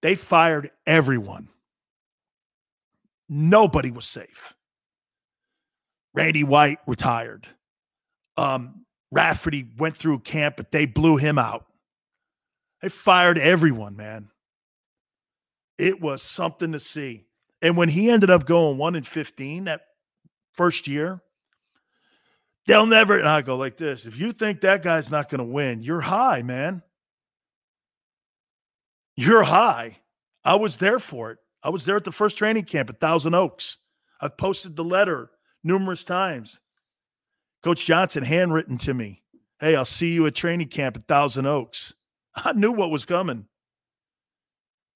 They 0.00 0.14
fired 0.14 0.70
everyone. 0.86 1.48
Nobody 3.28 3.90
was 3.90 4.06
safe. 4.06 4.54
Randy 6.14 6.44
White 6.44 6.78
retired. 6.86 7.46
Um, 8.38 8.84
Rafferty 9.10 9.66
went 9.76 9.96
through 9.96 10.20
camp, 10.20 10.56
but 10.56 10.70
they 10.70 10.86
blew 10.86 11.16
him 11.16 11.38
out. 11.38 11.66
They 12.80 12.88
fired 12.88 13.36
everyone, 13.36 13.96
man. 13.96 14.28
It 15.76 16.00
was 16.00 16.22
something 16.22 16.70
to 16.70 16.78
see. 16.78 17.24
And 17.60 17.76
when 17.76 17.88
he 17.88 18.10
ended 18.10 18.30
up 18.30 18.46
going 18.46 18.78
one 18.78 18.94
in 18.94 19.02
15 19.02 19.64
that 19.64 19.80
first 20.52 20.86
year, 20.86 21.20
they'll 22.68 22.86
never, 22.86 23.18
and 23.18 23.28
I 23.28 23.42
go 23.42 23.56
like 23.56 23.76
this 23.76 24.06
if 24.06 24.18
you 24.18 24.30
think 24.30 24.60
that 24.60 24.84
guy's 24.84 25.10
not 25.10 25.28
going 25.28 25.40
to 25.40 25.44
win, 25.44 25.82
you're 25.82 26.00
high, 26.00 26.42
man. 26.42 26.82
You're 29.16 29.42
high. 29.42 29.98
I 30.44 30.54
was 30.54 30.76
there 30.76 31.00
for 31.00 31.32
it. 31.32 31.38
I 31.60 31.70
was 31.70 31.84
there 31.84 31.96
at 31.96 32.04
the 32.04 32.12
first 32.12 32.38
training 32.38 32.66
camp 32.66 32.88
at 32.88 33.00
Thousand 33.00 33.34
Oaks. 33.34 33.78
I've 34.20 34.36
posted 34.36 34.76
the 34.76 34.84
letter 34.84 35.30
numerous 35.64 36.04
times. 36.04 36.60
Coach 37.62 37.86
Johnson 37.86 38.24
handwritten 38.24 38.78
to 38.78 38.94
me. 38.94 39.22
Hey, 39.60 39.74
I'll 39.74 39.84
see 39.84 40.12
you 40.12 40.26
at 40.26 40.34
training 40.34 40.68
camp 40.68 40.96
at 40.96 41.08
Thousand 41.08 41.46
Oaks. 41.46 41.94
I 42.34 42.52
knew 42.52 42.72
what 42.72 42.90
was 42.90 43.04
coming. 43.04 43.46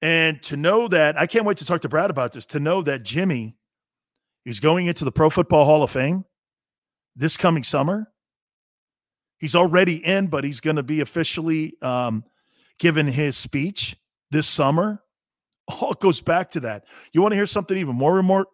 And 0.01 0.43
to 0.45 0.57
know 0.57 0.89
that, 0.89 1.17
I 1.17 1.27
can't 1.27 1.45
wait 1.45 1.59
to 1.59 1.65
talk 1.65 1.83
to 1.83 1.89
Brad 1.89 2.11
about 2.11 2.33
this, 2.33 2.47
to 2.47 2.61
know 2.61 2.83
that 2.83 3.05
Jimmy 3.05 3.57
is 4.45 4.61
going 4.61 4.87
into 4.87 5.05
the 5.05 5.13
Pro 5.13 5.31
Football 5.31 5.65
Hall 5.65 5.83
of 5.83 5.91
Fame 5.91 6.25
this 7.15 7.37
coming 7.37 7.63
summer. 7.63 8.09
He's 9.39 9.55
already 9.55 10.05
in, 10.05 10.29
but 10.29 10.45
he's 10.45 10.61
going 10.61 10.77
to 10.77 10.83
be 10.83 11.01
officially 11.01 11.77
um, 11.83 12.25
given 12.79 13.07
his 13.07 13.37
speech 13.37 13.97
this 14.31 14.49
summer. 14.49 15.03
All 15.69 15.95
goes 15.95 16.21
back 16.21 16.51
to 16.51 16.61
that. 16.61 16.85
You 17.13 17.23
want 17.23 17.33
to 17.33 17.37
hear 17.37 17.47
something 17.47 17.77
even 17.77 17.95
more 17.95 18.21
remor- 18.21 18.47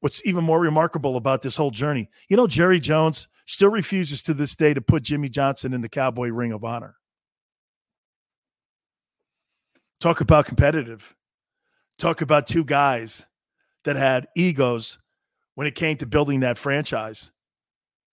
What's 0.00 0.20
even 0.26 0.44
more 0.44 0.60
remarkable 0.60 1.16
about 1.16 1.40
this 1.40 1.56
whole 1.56 1.70
journey? 1.70 2.10
You 2.28 2.36
know, 2.36 2.46
Jerry 2.46 2.78
Jones 2.78 3.28
still 3.46 3.70
refuses 3.70 4.22
to 4.24 4.34
this 4.34 4.56
day 4.56 4.74
to 4.74 4.80
put 4.80 5.02
Jimmy 5.02 5.28
Johnson 5.28 5.72
in 5.72 5.80
the 5.80 5.88
Cowboy 5.88 6.28
Ring 6.28 6.52
of 6.52 6.64
Honor. 6.64 6.96
Talk 10.00 10.20
about 10.20 10.46
competitive. 10.46 11.14
Talk 11.98 12.20
about 12.20 12.46
two 12.46 12.64
guys 12.64 13.26
that 13.84 13.96
had 13.96 14.28
egos 14.34 14.98
when 15.54 15.66
it 15.66 15.74
came 15.74 15.96
to 15.98 16.06
building 16.06 16.40
that 16.40 16.58
franchise. 16.58 17.30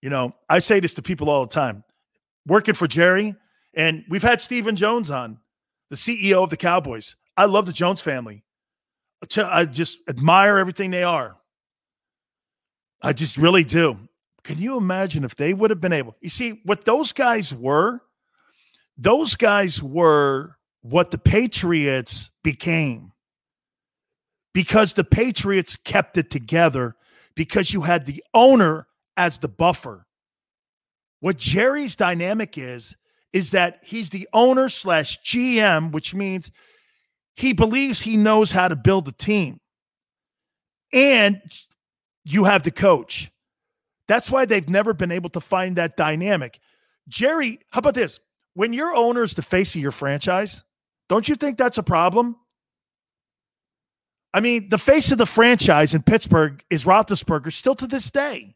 You 0.01 0.09
know, 0.09 0.35
I 0.49 0.59
say 0.59 0.79
this 0.79 0.93
to 0.95 1.01
people 1.01 1.29
all 1.29 1.45
the 1.45 1.53
time. 1.53 1.83
Working 2.47 2.73
for 2.73 2.87
Jerry, 2.87 3.35
and 3.73 4.03
we've 4.09 4.23
had 4.23 4.41
Stephen 4.41 4.75
Jones 4.75 5.09
on, 5.09 5.39
the 5.89 5.95
CEO 5.95 6.43
of 6.43 6.49
the 6.49 6.57
Cowboys. 6.57 7.15
I 7.37 7.45
love 7.45 7.65
the 7.65 7.73
Jones 7.73 8.01
family. 8.01 8.43
I 9.37 9.65
just 9.65 9.99
admire 10.07 10.57
everything 10.57 10.91
they 10.91 11.03
are. 11.03 11.37
I 13.01 13.13
just 13.13 13.37
really 13.37 13.63
do. 13.63 13.97
Can 14.43 14.57
you 14.57 14.77
imagine 14.77 15.23
if 15.23 15.35
they 15.35 15.53
would 15.53 15.69
have 15.69 15.81
been 15.81 15.93
able? 15.93 16.15
You 16.21 16.29
see, 16.29 16.61
what 16.63 16.85
those 16.85 17.11
guys 17.11 17.53
were, 17.53 18.01
those 18.97 19.35
guys 19.35 19.81
were 19.81 20.57
what 20.81 21.11
the 21.11 21.17
Patriots 21.17 22.31
became 22.43 23.11
because 24.53 24.93
the 24.93 25.03
Patriots 25.03 25.75
kept 25.75 26.17
it 26.17 26.29
together 26.29 26.95
because 27.35 27.73
you 27.73 27.81
had 27.81 28.05
the 28.05 28.23
owner 28.33 28.87
as 29.15 29.37
the 29.37 29.47
buffer. 29.47 30.05
What 31.19 31.37
Jerry's 31.37 31.95
dynamic 31.95 32.57
is, 32.57 32.95
is 33.31 33.51
that 33.51 33.79
he's 33.83 34.09
the 34.09 34.27
owner 34.33 34.67
slash 34.69 35.19
GM, 35.23 35.91
which 35.91 36.13
means 36.13 36.51
he 37.35 37.53
believes 37.53 38.01
he 38.01 38.17
knows 38.17 38.51
how 38.51 38.67
to 38.67 38.75
build 38.75 39.07
a 39.07 39.11
team. 39.11 39.59
And 40.91 41.41
you 42.25 42.43
have 42.43 42.63
the 42.63 42.71
coach. 42.71 43.31
That's 44.11 44.29
why 44.29 44.43
they've 44.43 44.67
never 44.67 44.93
been 44.93 45.13
able 45.13 45.29
to 45.29 45.39
find 45.39 45.77
that 45.77 45.95
dynamic. 45.95 46.59
Jerry, 47.07 47.59
how 47.69 47.79
about 47.79 47.93
this? 47.93 48.19
When 48.55 48.73
your 48.73 48.93
owner 48.93 49.23
is 49.23 49.35
the 49.35 49.41
face 49.41 49.73
of 49.73 49.81
your 49.81 49.93
franchise, 49.93 50.65
don't 51.07 51.29
you 51.29 51.35
think 51.35 51.57
that's 51.57 51.77
a 51.77 51.83
problem? 51.83 52.35
I 54.33 54.41
mean, 54.41 54.67
the 54.67 54.77
face 54.77 55.13
of 55.13 55.17
the 55.17 55.25
franchise 55.25 55.93
in 55.93 56.03
Pittsburgh 56.03 56.61
is 56.69 56.83
Roethlisberger 56.83 57.53
still 57.53 57.73
to 57.75 57.87
this 57.87 58.11
day. 58.11 58.53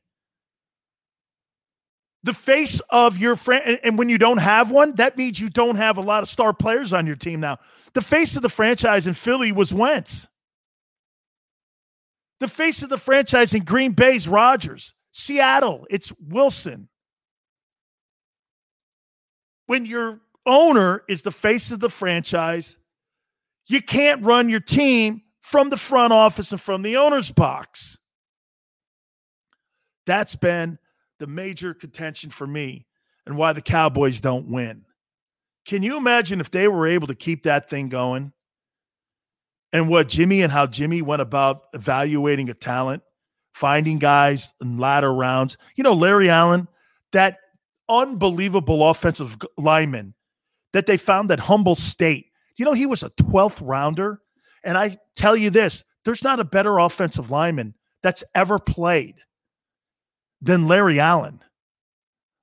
The 2.24 2.34
face 2.34 2.82
of 2.90 3.18
your 3.18 3.38
friend, 3.38 3.80
and 3.82 3.98
when 3.98 4.10
you 4.10 4.18
don't 4.18 4.40
have 4.40 4.72
one, 4.72 4.96
that 4.96 5.16
means 5.16 5.40
you 5.40 5.48
don't 5.48 5.78
have 5.78 5.96
a 5.96 6.02
lot 6.02 6.22
of 6.22 6.28
star 6.28 6.52
players 6.52 6.92
on 6.92 7.08
your 7.08 7.16
team 7.16 7.40
now. 7.40 7.60
The 7.94 8.02
face 8.02 8.36
of 8.36 8.42
the 8.42 8.50
franchise 8.50 9.08
in 9.08 9.14
Philly 9.14 9.54
was 9.54 9.74
Wentz. 9.74 10.28
The 12.42 12.50
face 12.50 12.84
of 12.84 12.90
the 12.90 12.98
franchise 12.98 13.54
in 13.54 13.64
Green 13.64 13.94
Bay 13.94 14.18
is 14.18 14.28
Rodgers. 14.28 14.94
Seattle, 15.18 15.88
it's 15.90 16.12
Wilson. 16.20 16.90
When 19.66 19.86
your 19.86 20.20
owner 20.46 21.04
is 21.08 21.22
the 21.22 21.32
face 21.32 21.72
of 21.72 21.80
the 21.80 21.90
franchise, 21.90 22.78
you 23.66 23.82
can't 23.82 24.26
run 24.26 24.50
your 24.50 24.60
team 24.60 25.22
from 25.40 25.70
the 25.70 25.78
front 25.78 26.12
office 26.12 26.52
and 26.52 26.60
from 26.60 26.82
the 26.82 26.98
owner's 26.98 27.32
box. 27.32 27.98
That's 30.06 30.36
been 30.36 30.80
the 31.20 31.28
major 31.28 31.74
contention 31.74 32.30
for 32.30 32.46
me 32.46 32.86
and 33.26 33.38
why 33.38 33.54
the 33.54 33.62
Cowboys 33.62 34.20
don't 34.20 34.52
win. 34.52 34.84
Can 35.66 35.82
you 35.82 35.96
imagine 35.96 36.42
if 36.42 36.52
they 36.52 36.68
were 36.68 36.88
able 36.88 37.08
to 37.08 37.16
keep 37.16 37.44
that 37.44 37.70
thing 37.70 37.88
going? 37.88 38.34
And 39.72 39.88
what 39.88 40.10
Jimmy 40.10 40.42
and 40.42 40.52
how 40.52 40.68
Jimmy 40.68 41.02
went 41.02 41.22
about 41.22 41.68
evaluating 41.74 42.50
a 42.50 42.54
talent 42.54 43.02
finding 43.56 43.98
guys 44.00 44.52
in 44.60 44.78
latter 44.78 45.14
rounds. 45.14 45.56
You 45.78 45.84
know, 45.86 45.94
Larry 45.94 46.30
Allen, 46.30 46.68
that 47.14 47.38
unbelievable 47.88 48.90
offensive 48.90 49.38
lineman 49.58 50.14
that 50.74 50.88
they 50.88 50.98
found 50.98 51.32
at 51.32 51.40
Humboldt 51.40 51.78
State. 51.78 52.26
You 52.58 52.66
know, 52.66 52.74
he 52.74 52.86
was 52.86 53.02
a 53.02 53.12
12th 53.12 53.66
rounder. 53.66 54.20
And 54.66 54.78
I 54.78 54.98
tell 55.16 55.38
you 55.38 55.50
this 55.50 55.86
there's 56.04 56.24
not 56.24 56.42
a 56.42 56.44
better 56.44 56.78
offensive 56.80 57.32
lineman 57.32 57.76
that's 58.04 58.26
ever 58.36 58.60
played 58.60 59.16
than 60.42 60.68
Larry 60.68 61.00
Allen. 61.00 61.42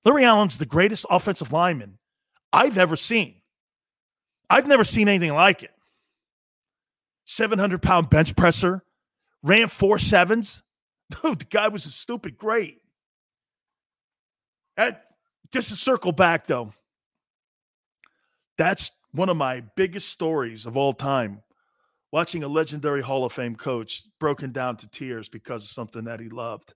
Larry 0.07 0.25
Allen's 0.25 0.57
the 0.57 0.67
greatest 0.67 1.05
offensive 1.11 1.53
lineman 1.53 1.99
I've 2.55 2.79
ever 2.79 2.97
seen. 2.97 3.43
I've 4.49 4.67
never 4.67 4.83
seen 4.83 5.09
anything 5.09 5.35
like 5.35 5.63
it. 5.63 5.73
700 7.27 7.83
pound 7.83 8.09
bench 8.09 8.35
presser, 8.35 8.83
ran 9.43 9.69
four 9.69 9.99
sevens. 9.99 10.63
Dude, 11.23 11.41
the 11.41 11.45
guy 11.45 11.69
was 11.69 11.87
a 11.87 11.91
stupid 11.91 12.37
great. 12.39 12.79
That, 14.77 15.07
just 15.53 15.69
to 15.69 15.77
circle 15.77 16.13
back, 16.13 16.47
though, 16.47 16.73
that's 18.57 18.93
one 19.13 19.29
of 19.29 19.37
my 19.37 19.61
biggest 19.77 20.09
stories 20.09 20.67
of 20.67 20.77
all 20.77 20.93
time. 20.93 21.43
Watching 22.11 22.43
a 22.43 22.49
legendary 22.49 23.01
Hall 23.01 23.25
of 23.25 23.33
Fame 23.33 23.57
coach 23.57 24.03
broken 24.21 24.53
down 24.53 24.77
to 24.79 24.89
tears 24.89 25.31
because 25.31 25.65
of 25.65 25.71
something 25.71 26.05
that 26.05 26.21
he 26.21 26.29
loved 26.29 26.75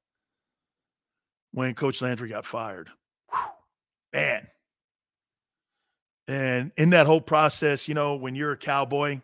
when 1.53 1.75
Coach 1.75 2.01
Landry 2.01 2.31
got 2.31 2.47
fired. 2.47 2.89
Whew, 3.31 3.41
man. 4.15 4.47
And 6.29 6.73
in 6.77 6.91
that 6.91 7.07
whole 7.07 7.21
process, 7.21 7.87
you 7.87 7.95
know, 7.95 8.15
when 8.17 8.35
you're 8.35 8.53
a 8.53 8.57
cowboy, 8.57 9.21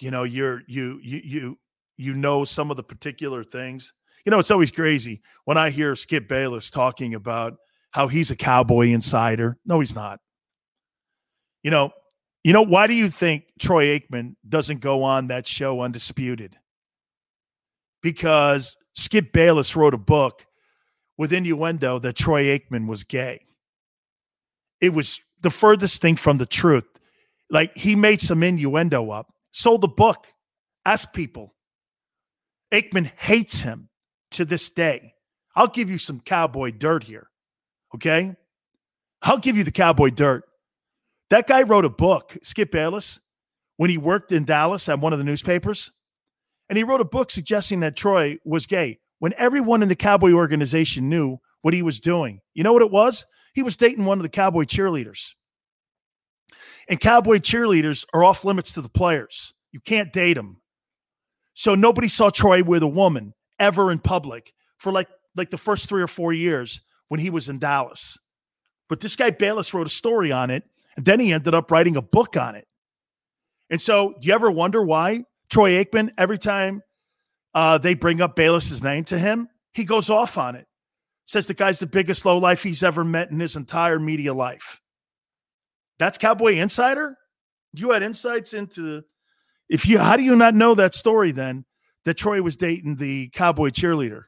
you 0.00 0.10
know, 0.10 0.24
you're 0.24 0.62
you 0.66 1.00
you 1.02 1.20
you 1.24 1.58
you 2.00 2.14
know 2.14 2.44
some 2.44 2.70
of 2.70 2.76
the 2.76 2.82
particular 2.82 3.44
things. 3.44 3.92
You 4.24 4.30
know, 4.30 4.38
it's 4.38 4.50
always 4.50 4.70
crazy 4.70 5.20
when 5.44 5.58
I 5.58 5.70
hear 5.70 5.94
Skip 5.94 6.28
Bayless 6.28 6.70
talking 6.70 7.14
about 7.14 7.56
how 7.90 8.08
he's 8.08 8.30
a 8.30 8.36
cowboy 8.36 8.88
insider. 8.88 9.58
No, 9.64 9.80
he's 9.80 9.94
not. 9.94 10.20
You 11.62 11.70
know, 11.70 11.90
you 12.42 12.52
know, 12.52 12.62
why 12.62 12.86
do 12.86 12.94
you 12.94 13.08
think 13.08 13.44
Troy 13.58 13.98
Aikman 13.98 14.34
doesn't 14.48 14.80
go 14.80 15.02
on 15.02 15.28
that 15.28 15.46
show 15.46 15.80
undisputed? 15.82 16.56
Because 18.02 18.76
Skip 18.94 19.32
Bayless 19.32 19.76
wrote 19.76 19.92
a 19.92 19.98
book 19.98 20.46
with 21.18 21.34
innuendo 21.34 21.98
that 21.98 22.16
Troy 22.16 22.44
Aikman 22.44 22.86
was 22.86 23.04
gay. 23.04 23.42
It 24.80 24.94
was 24.94 25.20
the 25.42 25.50
furthest 25.50 26.00
thing 26.00 26.16
from 26.16 26.38
the 26.38 26.46
truth. 26.46 26.86
Like 27.50 27.76
he 27.76 27.94
made 27.94 28.22
some 28.22 28.42
innuendo 28.42 29.10
up, 29.10 29.34
sold 29.50 29.82
the 29.82 29.88
book, 29.88 30.26
ask 30.86 31.12
people. 31.12 31.54
Aikman 32.72 33.10
hates 33.16 33.62
him 33.62 33.88
to 34.32 34.44
this 34.44 34.70
day. 34.70 35.14
I'll 35.54 35.66
give 35.66 35.90
you 35.90 35.98
some 35.98 36.20
cowboy 36.20 36.70
dirt 36.70 37.04
here. 37.04 37.28
Okay. 37.94 38.36
I'll 39.22 39.38
give 39.38 39.56
you 39.56 39.64
the 39.64 39.72
cowboy 39.72 40.10
dirt. 40.10 40.44
That 41.30 41.46
guy 41.46 41.62
wrote 41.62 41.84
a 41.84 41.90
book, 41.90 42.36
Skip 42.42 42.70
Bayless, 42.70 43.20
when 43.76 43.90
he 43.90 43.98
worked 43.98 44.32
in 44.32 44.44
Dallas 44.44 44.88
at 44.88 45.00
one 45.00 45.12
of 45.12 45.18
the 45.18 45.24
newspapers. 45.24 45.90
And 46.68 46.76
he 46.76 46.84
wrote 46.84 47.00
a 47.00 47.04
book 47.04 47.30
suggesting 47.30 47.80
that 47.80 47.96
Troy 47.96 48.38
was 48.44 48.66
gay 48.66 49.00
when 49.18 49.34
everyone 49.36 49.82
in 49.82 49.88
the 49.88 49.96
cowboy 49.96 50.32
organization 50.32 51.08
knew 51.08 51.38
what 51.62 51.74
he 51.74 51.82
was 51.82 52.00
doing. 52.00 52.40
You 52.54 52.62
know 52.62 52.72
what 52.72 52.82
it 52.82 52.90
was? 52.90 53.26
He 53.54 53.62
was 53.62 53.76
dating 53.76 54.04
one 54.04 54.18
of 54.18 54.22
the 54.22 54.28
cowboy 54.28 54.64
cheerleaders. 54.64 55.34
And 56.88 57.00
cowboy 57.00 57.38
cheerleaders 57.38 58.04
are 58.14 58.24
off 58.24 58.44
limits 58.44 58.72
to 58.74 58.80
the 58.80 58.88
players. 58.88 59.52
You 59.72 59.80
can't 59.80 60.12
date 60.12 60.34
them. 60.34 60.59
So 61.54 61.74
nobody 61.74 62.08
saw 62.08 62.30
Troy 62.30 62.62
with 62.62 62.82
a 62.82 62.88
woman 62.88 63.34
ever 63.58 63.90
in 63.90 63.98
public 63.98 64.52
for 64.78 64.92
like 64.92 65.08
like 65.36 65.50
the 65.50 65.58
first 65.58 65.88
3 65.88 66.02
or 66.02 66.08
4 66.08 66.32
years 66.32 66.80
when 67.08 67.20
he 67.20 67.30
was 67.30 67.48
in 67.48 67.58
Dallas. 67.58 68.18
But 68.88 69.00
this 69.00 69.14
guy 69.14 69.30
Bayless 69.30 69.72
wrote 69.72 69.86
a 69.86 69.90
story 69.90 70.32
on 70.32 70.50
it, 70.50 70.64
and 70.96 71.04
then 71.04 71.20
he 71.20 71.32
ended 71.32 71.54
up 71.54 71.70
writing 71.70 71.96
a 71.96 72.02
book 72.02 72.36
on 72.36 72.56
it. 72.56 72.66
And 73.70 73.80
so, 73.80 74.14
do 74.20 74.26
you 74.26 74.34
ever 74.34 74.50
wonder 74.50 74.82
why 74.82 75.24
Troy 75.48 75.82
Aikman, 75.82 76.10
every 76.18 76.38
time 76.38 76.82
uh, 77.54 77.78
they 77.78 77.94
bring 77.94 78.20
up 78.20 78.34
Bayless's 78.34 78.82
name 78.82 79.04
to 79.04 79.18
him, 79.18 79.48
he 79.72 79.84
goes 79.84 80.10
off 80.10 80.36
on 80.36 80.56
it. 80.56 80.66
Says 81.26 81.46
the 81.46 81.54
guy's 81.54 81.78
the 81.78 81.86
biggest 81.86 82.24
low 82.24 82.38
life 82.38 82.62
he's 82.62 82.82
ever 82.82 83.04
met 83.04 83.30
in 83.30 83.38
his 83.38 83.54
entire 83.54 84.00
media 84.00 84.34
life. 84.34 84.80
That's 86.00 86.18
Cowboy 86.18 86.54
Insider. 86.54 87.16
You 87.74 87.90
had 87.90 88.02
insights 88.02 88.52
into 88.52 89.04
if 89.70 89.86
you 89.86 89.98
how 89.98 90.16
do 90.16 90.22
you 90.22 90.36
not 90.36 90.54
know 90.54 90.74
that 90.74 90.94
story 90.94 91.32
then 91.32 91.64
that 92.04 92.18
Troy 92.18 92.42
was 92.42 92.56
dating 92.56 92.96
the 92.96 93.30
cowboy 93.30 93.70
cheerleader? 93.70 94.24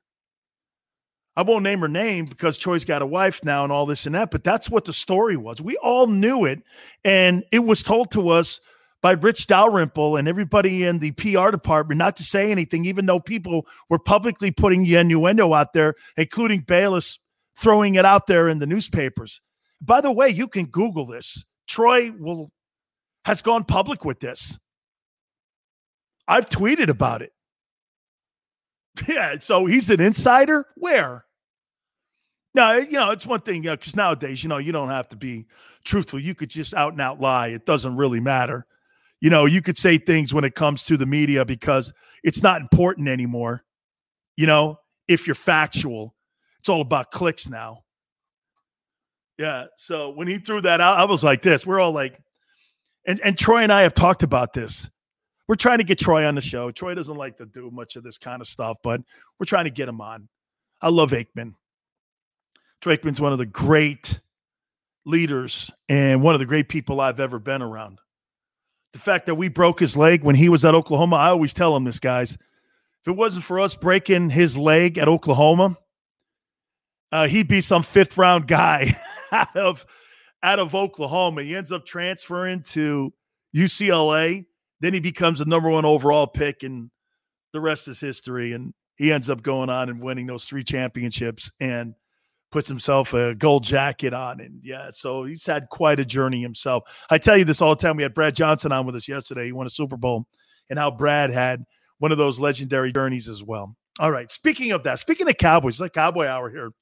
I 1.34 1.42
won't 1.42 1.64
name 1.64 1.80
her 1.80 1.88
name 1.88 2.26
because 2.26 2.58
Troy's 2.58 2.84
got 2.84 3.02
a 3.02 3.06
wife 3.06 3.42
now 3.42 3.64
and 3.64 3.72
all 3.72 3.86
this 3.86 4.06
and 4.06 4.14
that, 4.14 4.30
but 4.30 4.44
that's 4.44 4.68
what 4.68 4.84
the 4.84 4.92
story 4.92 5.36
was. 5.36 5.62
We 5.62 5.76
all 5.78 6.06
knew 6.06 6.44
it, 6.44 6.62
and 7.04 7.42
it 7.50 7.60
was 7.60 7.82
told 7.82 8.10
to 8.12 8.28
us 8.28 8.60
by 9.00 9.12
Rich 9.12 9.46
Dalrymple 9.46 10.16
and 10.16 10.28
everybody 10.28 10.84
in 10.84 10.98
the 10.98 11.10
PR 11.12 11.50
department 11.50 11.98
not 11.98 12.16
to 12.16 12.22
say 12.22 12.50
anything, 12.50 12.84
even 12.84 13.06
though 13.06 13.18
people 13.18 13.66
were 13.88 13.98
publicly 13.98 14.50
putting 14.50 14.84
the 14.84 14.96
innuendo 14.96 15.54
out 15.54 15.72
there, 15.72 15.94
including 16.16 16.60
Bayless 16.60 17.18
throwing 17.56 17.96
it 17.96 18.04
out 18.04 18.26
there 18.26 18.48
in 18.48 18.58
the 18.58 18.66
newspapers. 18.66 19.40
By 19.80 20.00
the 20.00 20.12
way, 20.12 20.28
you 20.28 20.48
can 20.48 20.66
Google 20.66 21.06
this. 21.06 21.44
Troy 21.66 22.12
will 22.12 22.52
has 23.24 23.40
gone 23.42 23.64
public 23.64 24.04
with 24.04 24.20
this. 24.20 24.58
I've 26.28 26.48
tweeted 26.48 26.88
about 26.88 27.22
it. 27.22 27.32
Yeah, 29.08 29.36
so 29.40 29.66
he's 29.66 29.90
an 29.90 30.00
insider. 30.00 30.66
Where? 30.76 31.24
Now, 32.54 32.74
you 32.74 32.92
know, 32.92 33.10
it's 33.10 33.26
one 33.26 33.40
thing 33.40 33.66
uh, 33.66 33.76
because 33.76 33.94
you 33.94 33.96
know, 33.96 34.04
nowadays, 34.04 34.42
you 34.42 34.48
know, 34.48 34.58
you 34.58 34.72
don't 34.72 34.90
have 34.90 35.08
to 35.08 35.16
be 35.16 35.46
truthful. 35.84 36.20
You 36.20 36.34
could 36.34 36.50
just 36.50 36.74
out 36.74 36.92
and 36.92 37.00
out 37.00 37.20
lie. 37.20 37.48
It 37.48 37.64
doesn't 37.64 37.96
really 37.96 38.20
matter. 38.20 38.66
You 39.20 39.30
know, 39.30 39.46
you 39.46 39.62
could 39.62 39.78
say 39.78 39.98
things 39.98 40.34
when 40.34 40.44
it 40.44 40.54
comes 40.54 40.84
to 40.86 40.96
the 40.96 41.06
media 41.06 41.44
because 41.44 41.92
it's 42.22 42.42
not 42.42 42.60
important 42.60 43.08
anymore. 43.08 43.64
You 44.36 44.46
know, 44.46 44.78
if 45.08 45.26
you're 45.26 45.34
factual, 45.34 46.14
it's 46.60 46.68
all 46.68 46.80
about 46.80 47.10
clicks 47.10 47.48
now. 47.48 47.84
Yeah. 49.38 49.66
So 49.76 50.10
when 50.10 50.28
he 50.28 50.38
threw 50.38 50.60
that 50.60 50.80
out, 50.80 50.98
I 50.98 51.04
was 51.04 51.24
like 51.24 51.42
this. 51.42 51.66
We're 51.66 51.80
all 51.80 51.92
like, 51.92 52.20
and, 53.06 53.20
and 53.20 53.38
Troy 53.38 53.62
and 53.62 53.72
I 53.72 53.82
have 53.82 53.94
talked 53.94 54.22
about 54.22 54.52
this. 54.52 54.90
We're 55.52 55.56
trying 55.56 55.78
to 55.78 55.84
get 55.84 55.98
Troy 55.98 56.26
on 56.26 56.34
the 56.34 56.40
show. 56.40 56.70
Troy 56.70 56.94
doesn't 56.94 57.18
like 57.18 57.36
to 57.36 57.44
do 57.44 57.70
much 57.70 57.96
of 57.96 58.02
this 58.02 58.16
kind 58.16 58.40
of 58.40 58.48
stuff, 58.48 58.78
but 58.82 59.02
we're 59.38 59.44
trying 59.44 59.66
to 59.66 59.70
get 59.70 59.86
him 59.86 60.00
on. 60.00 60.30
I 60.80 60.88
love 60.88 61.10
Aikman. 61.10 61.56
Troy 62.80 62.96
Aikman's 62.96 63.20
one 63.20 63.32
of 63.32 63.38
the 63.38 63.44
great 63.44 64.18
leaders 65.04 65.70
and 65.90 66.22
one 66.22 66.34
of 66.34 66.38
the 66.38 66.46
great 66.46 66.70
people 66.70 67.02
I've 67.02 67.20
ever 67.20 67.38
been 67.38 67.60
around. 67.60 67.98
The 68.94 68.98
fact 68.98 69.26
that 69.26 69.34
we 69.34 69.48
broke 69.48 69.78
his 69.78 69.94
leg 69.94 70.24
when 70.24 70.36
he 70.36 70.48
was 70.48 70.64
at 70.64 70.74
Oklahoma, 70.74 71.16
I 71.16 71.28
always 71.28 71.52
tell 71.52 71.76
him 71.76 71.84
this, 71.84 72.00
guys. 72.00 72.32
If 72.32 73.08
it 73.08 73.12
wasn't 73.12 73.44
for 73.44 73.60
us 73.60 73.74
breaking 73.74 74.30
his 74.30 74.56
leg 74.56 74.96
at 74.96 75.06
Oklahoma, 75.06 75.76
uh, 77.12 77.28
he'd 77.28 77.48
be 77.48 77.60
some 77.60 77.82
fifth 77.82 78.16
round 78.16 78.48
guy 78.48 78.98
out 79.30 79.54
of 79.54 79.84
out 80.42 80.60
of 80.60 80.74
Oklahoma. 80.74 81.42
He 81.42 81.54
ends 81.54 81.72
up 81.72 81.84
transferring 81.84 82.62
to 82.70 83.12
UCLA. 83.54 84.46
Then 84.82 84.92
he 84.92 85.00
becomes 85.00 85.38
the 85.38 85.46
number 85.46 85.70
one 85.70 85.84
overall 85.84 86.26
pick, 86.26 86.64
and 86.64 86.90
the 87.52 87.60
rest 87.60 87.88
is 87.88 88.00
history. 88.00 88.52
And 88.52 88.74
he 88.96 89.12
ends 89.12 89.30
up 89.30 89.40
going 89.40 89.70
on 89.70 89.88
and 89.88 90.02
winning 90.02 90.26
those 90.26 90.44
three 90.44 90.64
championships 90.64 91.50
and 91.60 91.94
puts 92.50 92.68
himself 92.68 93.14
a 93.14 93.34
gold 93.34 93.64
jacket 93.64 94.12
on. 94.12 94.40
And 94.40 94.60
yeah, 94.62 94.90
so 94.90 95.24
he's 95.24 95.46
had 95.46 95.68
quite 95.70 96.00
a 96.00 96.04
journey 96.04 96.42
himself. 96.42 96.84
I 97.08 97.16
tell 97.16 97.38
you 97.38 97.44
this 97.44 97.62
all 97.62 97.74
the 97.74 97.80
time. 97.80 97.96
We 97.96 98.02
had 98.02 98.12
Brad 98.12 98.34
Johnson 98.34 98.72
on 98.72 98.84
with 98.84 98.96
us 98.96 99.08
yesterday. 99.08 99.46
He 99.46 99.52
won 99.52 99.66
a 99.66 99.70
Super 99.70 99.96
Bowl, 99.96 100.26
and 100.68 100.78
how 100.78 100.90
Brad 100.90 101.30
had 101.30 101.64
one 101.98 102.12
of 102.12 102.18
those 102.18 102.40
legendary 102.40 102.92
journeys 102.92 103.28
as 103.28 103.44
well. 103.44 103.76
All 104.00 104.10
right. 104.10 104.30
Speaking 104.32 104.72
of 104.72 104.82
that, 104.82 104.98
speaking 104.98 105.28
of 105.28 105.36
Cowboys, 105.36 105.80
like 105.80 105.92
Cowboy 105.92 106.26
Hour 106.26 106.50
here. 106.50 106.72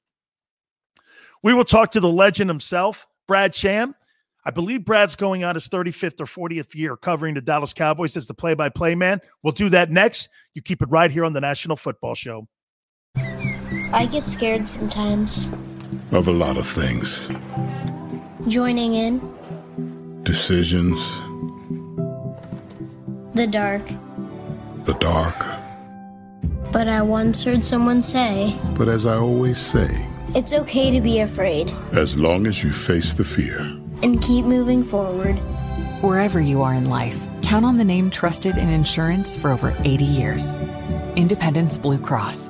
We 1.43 1.53
will 1.53 1.65
talk 1.65 1.91
to 1.91 1.99
the 1.99 2.09
legend 2.09 2.49
himself, 2.49 3.07
Brad 3.27 3.53
Sham. 3.53 3.95
I 4.43 4.49
believe 4.49 4.85
Brad's 4.85 5.15
going 5.15 5.43
on 5.43 5.53
his 5.53 5.69
35th 5.69 6.19
or 6.19 6.49
40th 6.49 6.73
year 6.73 6.97
covering 6.97 7.35
the 7.35 7.41
Dallas 7.41 7.73
Cowboys 7.73 8.17
as 8.17 8.25
the 8.25 8.33
play 8.33 8.55
by 8.55 8.69
play 8.69 8.95
man. 8.95 9.21
We'll 9.43 9.51
do 9.51 9.69
that 9.69 9.91
next. 9.91 10.29
You 10.55 10.63
keep 10.63 10.81
it 10.81 10.89
right 10.89 11.11
here 11.11 11.25
on 11.25 11.33
the 11.33 11.41
National 11.41 11.77
Football 11.77 12.15
Show. 12.15 12.47
I 13.15 14.07
get 14.11 14.27
scared 14.27 14.67
sometimes. 14.67 15.47
Of 16.11 16.27
a 16.27 16.31
lot 16.31 16.57
of 16.57 16.65
things. 16.65 17.29
Joining 18.47 18.95
in. 18.95 20.23
Decisions. 20.23 21.19
The 23.35 23.47
dark. 23.47 23.85
The 24.85 24.95
dark. 24.99 25.45
But 26.71 26.87
I 26.87 27.01
once 27.03 27.43
heard 27.43 27.63
someone 27.63 28.01
say. 28.01 28.57
But 28.77 28.87
as 28.87 29.05
I 29.05 29.17
always 29.17 29.59
say, 29.59 29.89
it's 30.33 30.53
okay 30.53 30.89
to 30.89 31.01
be 31.01 31.19
afraid. 31.19 31.69
As 31.91 32.17
long 32.17 32.47
as 32.47 32.63
you 32.63 32.71
face 32.71 33.13
the 33.13 33.25
fear. 33.25 33.80
And 34.03 34.21
keep 34.21 34.45
moving 34.45 34.83
forward. 34.83 35.35
Wherever 36.01 36.39
you 36.39 36.63
are 36.63 36.73
in 36.73 36.85
life, 36.85 37.27
count 37.41 37.65
on 37.65 37.77
the 37.77 37.83
name 37.83 38.09
trusted 38.09 38.57
in 38.57 38.69
insurance 38.69 39.35
for 39.35 39.51
over 39.51 39.75
80 39.83 40.03
years 40.03 40.55
Independence 41.15 41.77
Blue 41.77 41.99
Cross. 41.99 42.49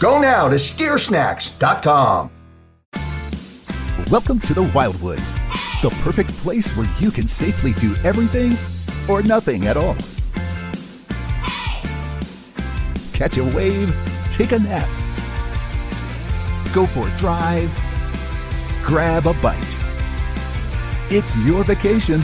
Go 0.00 0.20
now 0.20 0.48
to 0.48 0.56
steersnacks.com. 0.56 2.30
Welcome 4.10 4.40
to 4.40 4.52
the 4.52 4.64
Wildwoods, 4.64 5.32
the 5.82 5.90
perfect 6.02 6.30
place 6.38 6.76
where 6.76 6.88
you 6.98 7.12
can 7.12 7.28
safely 7.28 7.74
do 7.74 7.94
everything 8.02 8.58
or 9.08 9.22
nothing 9.22 9.66
at 9.66 9.76
all. 9.76 9.96
Catch 13.12 13.38
a 13.38 13.44
wave, 13.44 13.96
take 14.32 14.50
a 14.50 14.58
nap, 14.58 14.88
go 16.74 16.86
for 16.86 17.06
a 17.06 17.16
drive, 17.16 17.70
grab 18.82 19.26
a 19.28 19.34
bite. 19.34 19.76
It's 21.08 21.36
your 21.36 21.62
vacation, 21.62 22.20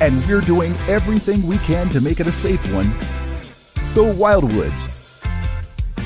and 0.00 0.26
we're 0.26 0.40
doing 0.40 0.74
everything 0.88 1.46
we 1.46 1.58
can 1.58 1.90
to 1.90 2.00
make 2.00 2.20
it 2.20 2.26
a 2.26 2.32
safe 2.32 2.64
one. 2.72 2.88
The 3.92 4.10
Wildwoods. 4.16 5.03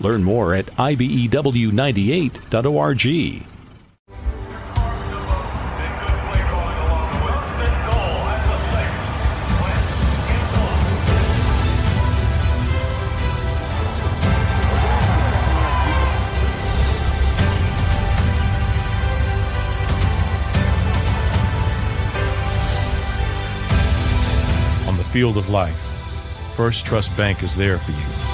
Learn 0.00 0.22
more 0.22 0.54
at 0.54 0.66
IBEW98.org. 0.76 3.44
On 24.86 24.96
the 24.96 25.02
field 25.04 25.36
of 25.36 25.48
life, 25.48 25.74
First 26.54 26.86
Trust 26.86 27.16
Bank 27.16 27.42
is 27.42 27.56
there 27.56 27.78
for 27.78 27.90
you. 27.90 28.27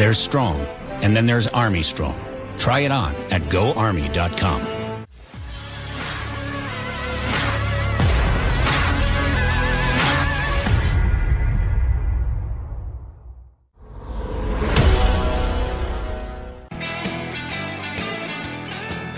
There's 0.00 0.16
Strong, 0.16 0.58
and 1.02 1.14
then 1.14 1.26
there's 1.26 1.46
Army 1.46 1.82
Strong. 1.82 2.18
Try 2.56 2.80
it 2.80 2.90
on 2.90 3.14
at 3.30 3.42
goarmy.com. 3.50 4.62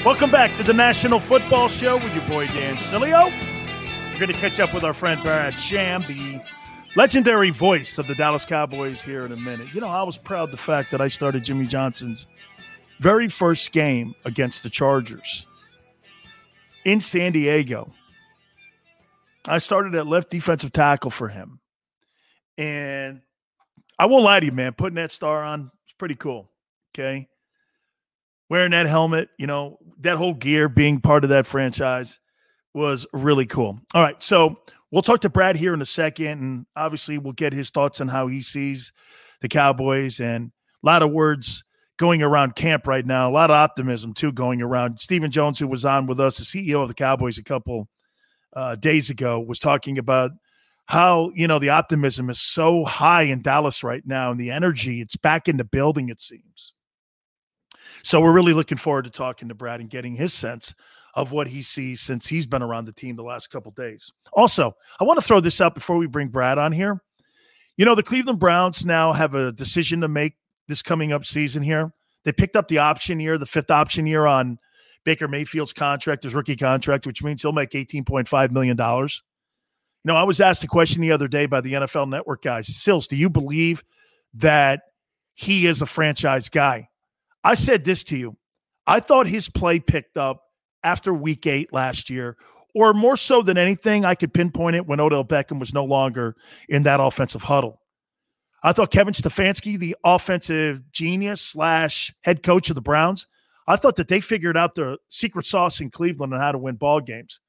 Welcome 0.05 0.33
back 0.33 0.53
to 0.55 0.65
the 0.65 0.75
National 0.75 1.21
Football 1.21 1.69
Show 1.69 1.99
with 1.99 2.13
your 2.13 2.27
boy 2.27 2.49
Dan 2.49 2.79
Sileo. 2.79 3.31
We're 4.11 4.19
going 4.19 4.33
to 4.33 4.41
catch 4.41 4.59
up 4.59 4.75
with 4.75 4.83
our 4.83 4.95
friend 4.95 5.23
Brad 5.23 5.61
Sham, 5.61 6.03
the 6.09 6.41
legendary 6.97 7.51
voice 7.51 7.99
of 7.99 8.07
the 8.07 8.15
Dallas 8.15 8.45
Cowboys, 8.45 9.03
here 9.03 9.23
in 9.23 9.33
a 9.33 9.37
minute. 9.37 9.75
You 9.75 9.81
know, 9.81 9.89
I 9.89 10.03
was 10.03 10.19
proud 10.19 10.51
the 10.51 10.57
fact 10.57 10.91
that 10.91 11.01
I 11.01 11.09
started 11.09 11.45
Jimmy 11.45 11.67
Johnson's 11.67 12.27
very 13.01 13.29
first 13.29 13.73
game 13.73 14.15
against 14.25 14.63
the 14.63 14.71
Chargers 14.71 15.47
in 16.85 17.01
San 17.01 17.33
Diego. 17.33 17.93
I 19.49 19.59
started 19.59 19.95
at 19.95 20.07
left 20.07 20.31
defensive 20.31 20.73
tackle 20.73 21.11
for 21.11 21.29
him. 21.29 21.59
And 22.59 23.23
I 23.99 24.07
won't 24.07 24.25
lie 24.25 24.41
to 24.41 24.47
you, 24.47 24.53
man, 24.53 24.73
putting 24.75 24.97
that 24.97 25.11
star 25.11 25.43
on 25.43 25.63
was 25.63 25.95
pretty 25.99 26.15
cool. 26.15 26.51
Okay. 26.95 27.29
Wearing 28.49 28.73
that 28.73 28.87
helmet, 28.87 29.31
you 29.39 29.47
know, 29.47 29.79
that 30.01 30.19
whole 30.19 30.35
gear 30.35 30.69
being 30.69 31.01
part 31.01 31.25
of 31.25 31.31
that 31.31 31.47
franchise 31.47 32.21
was 32.75 33.07
really 33.13 33.47
cool. 33.47 33.81
All 33.95 34.03
right. 34.03 34.23
So 34.23 34.59
we'll 34.93 35.03
talk 35.03 35.23
to 35.23 35.31
Brad 35.31 35.57
here 35.57 35.75
in 35.75 35.83
a 35.83 35.87
second. 35.87 36.41
And 36.41 36.67
obviously, 36.77 37.19
we'll 37.19 37.33
get 37.33 37.53
his 37.53 37.71
thoughts 37.71 38.01
on 38.01 38.09
how 38.09 38.29
he 38.29 38.41
sees 38.41 38.93
the 39.41 39.49
Cowboys 39.49 40.21
and 40.21 40.53
a 40.83 40.87
lot 40.87 41.03
of 41.03 41.11
words 41.11 41.65
going 41.97 42.23
around 42.23 42.55
camp 42.55 42.87
right 42.87 43.05
now. 43.05 43.29
A 43.29 43.33
lot 43.33 43.51
of 43.51 43.55
optimism, 43.55 44.13
too, 44.13 44.31
going 44.31 44.63
around. 44.63 45.01
Stephen 45.01 45.31
Jones, 45.31 45.59
who 45.59 45.67
was 45.67 45.85
on 45.85 46.07
with 46.07 46.21
us, 46.21 46.39
the 46.39 46.45
CEO 46.45 46.83
of 46.83 46.89
the 46.89 46.95
Cowboys, 46.95 47.39
a 47.39 47.45
couple 47.45 47.89
uh, 48.55 48.77
days 48.77 49.11
ago, 49.11 49.41
was 49.41 49.59
talking 49.59 49.99
about 49.99 50.31
how, 50.87 51.31
you 51.35 51.47
know, 51.47 51.59
the 51.59 51.71
optimism 51.71 52.29
is 52.29 52.41
so 52.41 52.85
high 52.85 53.23
in 53.23 53.41
Dallas 53.41 53.83
right 53.83 54.03
now 54.05 54.31
and 54.31 54.39
the 54.39 54.51
energy, 54.51 55.01
it's 55.01 55.17
back 55.17 55.49
in 55.49 55.57
the 55.57 55.65
building, 55.65 56.09
it 56.09 56.21
seems. 56.21 56.75
So 58.03 58.21
we're 58.21 58.33
really 58.33 58.53
looking 58.53 58.79
forward 58.79 59.05
to 59.05 59.11
talking 59.11 59.49
to 59.49 59.55
Brad 59.55 59.81
and 59.81 59.89
getting 59.89 60.17
his 60.17 60.35
sense 60.35 60.75
of 61.15 61.33
what 61.33 61.47
he 61.47 61.61
sees 61.61 62.01
since 62.01 62.27
he's 62.27 62.47
been 62.47 62.63
around 62.63 62.87
the 62.87 62.93
team 62.93 63.17
the 63.17 63.23
last 63.23 63.49
couple 63.49 63.71
days. 63.73 64.11
Also, 64.33 64.75
I 64.99 65.05
want 65.05 65.19
to 65.19 65.27
throw 65.27 65.41
this 65.41 65.61
out 65.61 65.75
before 65.75 65.99
we 65.99 66.07
bring 66.07 66.29
Brad 66.29 66.59
on 66.59 66.73
here. 66.73 67.03
You 67.77 67.85
know, 67.85 67.95
the 67.95 68.03
Cleveland 68.03 68.39
Browns 68.39 68.85
now 68.85 69.13
have 69.13 69.35
a 69.35 69.53
decision 69.53 70.01
to 70.03 70.09
make 70.09 70.35
this 70.69 70.83
coming 70.83 71.13
up 71.13 71.25
season 71.25 71.63
here. 71.63 71.93
They 72.25 72.33
picked 72.33 72.57
up 72.57 72.69
the 72.69 72.79
option 72.79 73.21
year, 73.21 73.37
the 73.39 73.47
fifth 73.47 73.71
option 73.71 74.07
year 74.07 74.27
on 74.27 74.59
Baker 75.05 75.29
Mayfield's 75.29 75.73
contract, 75.73 76.23
his 76.23 76.35
rookie 76.35 76.57
contract, 76.57 77.07
which 77.07 77.23
means 77.23 77.43
he'll 77.43 77.53
make 77.53 77.71
$18.5 77.71 78.51
million. 78.51 78.77
You 78.79 79.09
know, 80.09 80.17
I 80.17 80.23
was 80.23 80.41
asked 80.41 80.65
a 80.65 80.69
question 80.69 81.03
the 81.03 81.13
other 81.13 81.29
day 81.29 81.47
by 81.47 81.61
the 81.61 81.75
NFL 81.75 82.09
Network 82.09 82.43
guys 82.43 82.69
Sills, 82.69 83.07
do 83.07 83.17
you 83.17 83.29
believe 83.31 83.83
that 84.35 84.83
he 85.35 85.67
is 85.67 85.83
a 85.83 85.87
franchise 85.87 86.49
guy? 86.49 86.89
I 87.45 87.55
said 87.55 87.85
this 87.85 88.05
to 88.05 88.17
you. 88.17 88.37
I 88.87 89.01
thought 89.01 89.27
his 89.27 89.49
play 89.49 89.79
picked 89.81 90.17
up 90.17 90.42
after 90.85 91.13
week 91.13 91.47
eight 91.47 91.73
last 91.73 92.11
year, 92.11 92.37
or 92.75 92.95
more 92.95 93.17
so 93.17 93.43
than 93.43 93.59
anything, 93.59 94.05
I 94.05 94.15
could 94.15 94.33
pinpoint 94.33 94.77
it 94.77 94.87
when 94.87 95.01
Odell 95.01 95.25
Beckham 95.25 95.59
was 95.61 95.75
no 95.75 95.85
longer 95.85 96.37
in 96.69 96.85
that 96.85 97.01
offensive 97.01 97.43
huddle. 97.43 97.81
I 98.63 98.73
thought 98.73 98.93
Kevin 98.93 99.13
Stefanski, 99.13 99.79
the 99.79 99.97
offensive 100.05 100.91
genius 100.93 101.41
slash 101.41 102.15
head 102.23 102.43
coach 102.43 102.71
of 102.71 102.77
the 102.77 102.81
Browns, 102.81 103.27
I 103.67 103.77
thought 103.77 103.97
that 103.97 104.09
they 104.09 104.21
figured 104.21 104.57
out 104.57 104.75
the 104.75 104.99
secret 105.09 105.47
sauce 105.47 105.81
in 105.81 105.91
Cleveland 105.91 106.33
on 106.33 106.41
how 106.41 106.53
to 106.53 106.59
win 106.59 106.77
ball 106.77 107.01
games. 107.01 107.41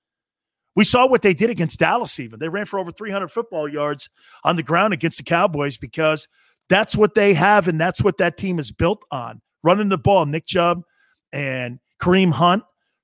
We 0.75 0.83
saw 0.83 1.07
what 1.07 1.21
they 1.21 1.35
did 1.35 1.51
against 1.51 1.79
Dallas, 1.79 2.19
even. 2.19 2.39
They 2.39 2.49
ran 2.49 2.65
for 2.65 2.79
over 2.79 2.91
300 2.91 3.29
football 3.29 3.69
yards 3.69 4.09
on 4.43 4.55
the 4.55 4.63
ground 4.63 4.93
against 4.93 5.17
the 5.17 5.23
Cowboys 5.23 5.77
because 5.77 6.27
that's 6.67 6.95
what 6.95 7.13
they 7.13 7.35
have, 7.35 7.67
and 7.67 7.79
that's 7.79 8.01
what 8.01 8.17
that 8.17 8.37
team 8.37 8.57
is 8.57 8.71
built 8.71 9.05
on 9.11 9.41
running 9.63 9.89
the 9.89 9.97
ball. 9.97 10.25
Nick 10.25 10.45
Chubb 10.45 10.83
and 11.31 11.79
Kareem 12.01 12.31
Hunt, 12.31 12.63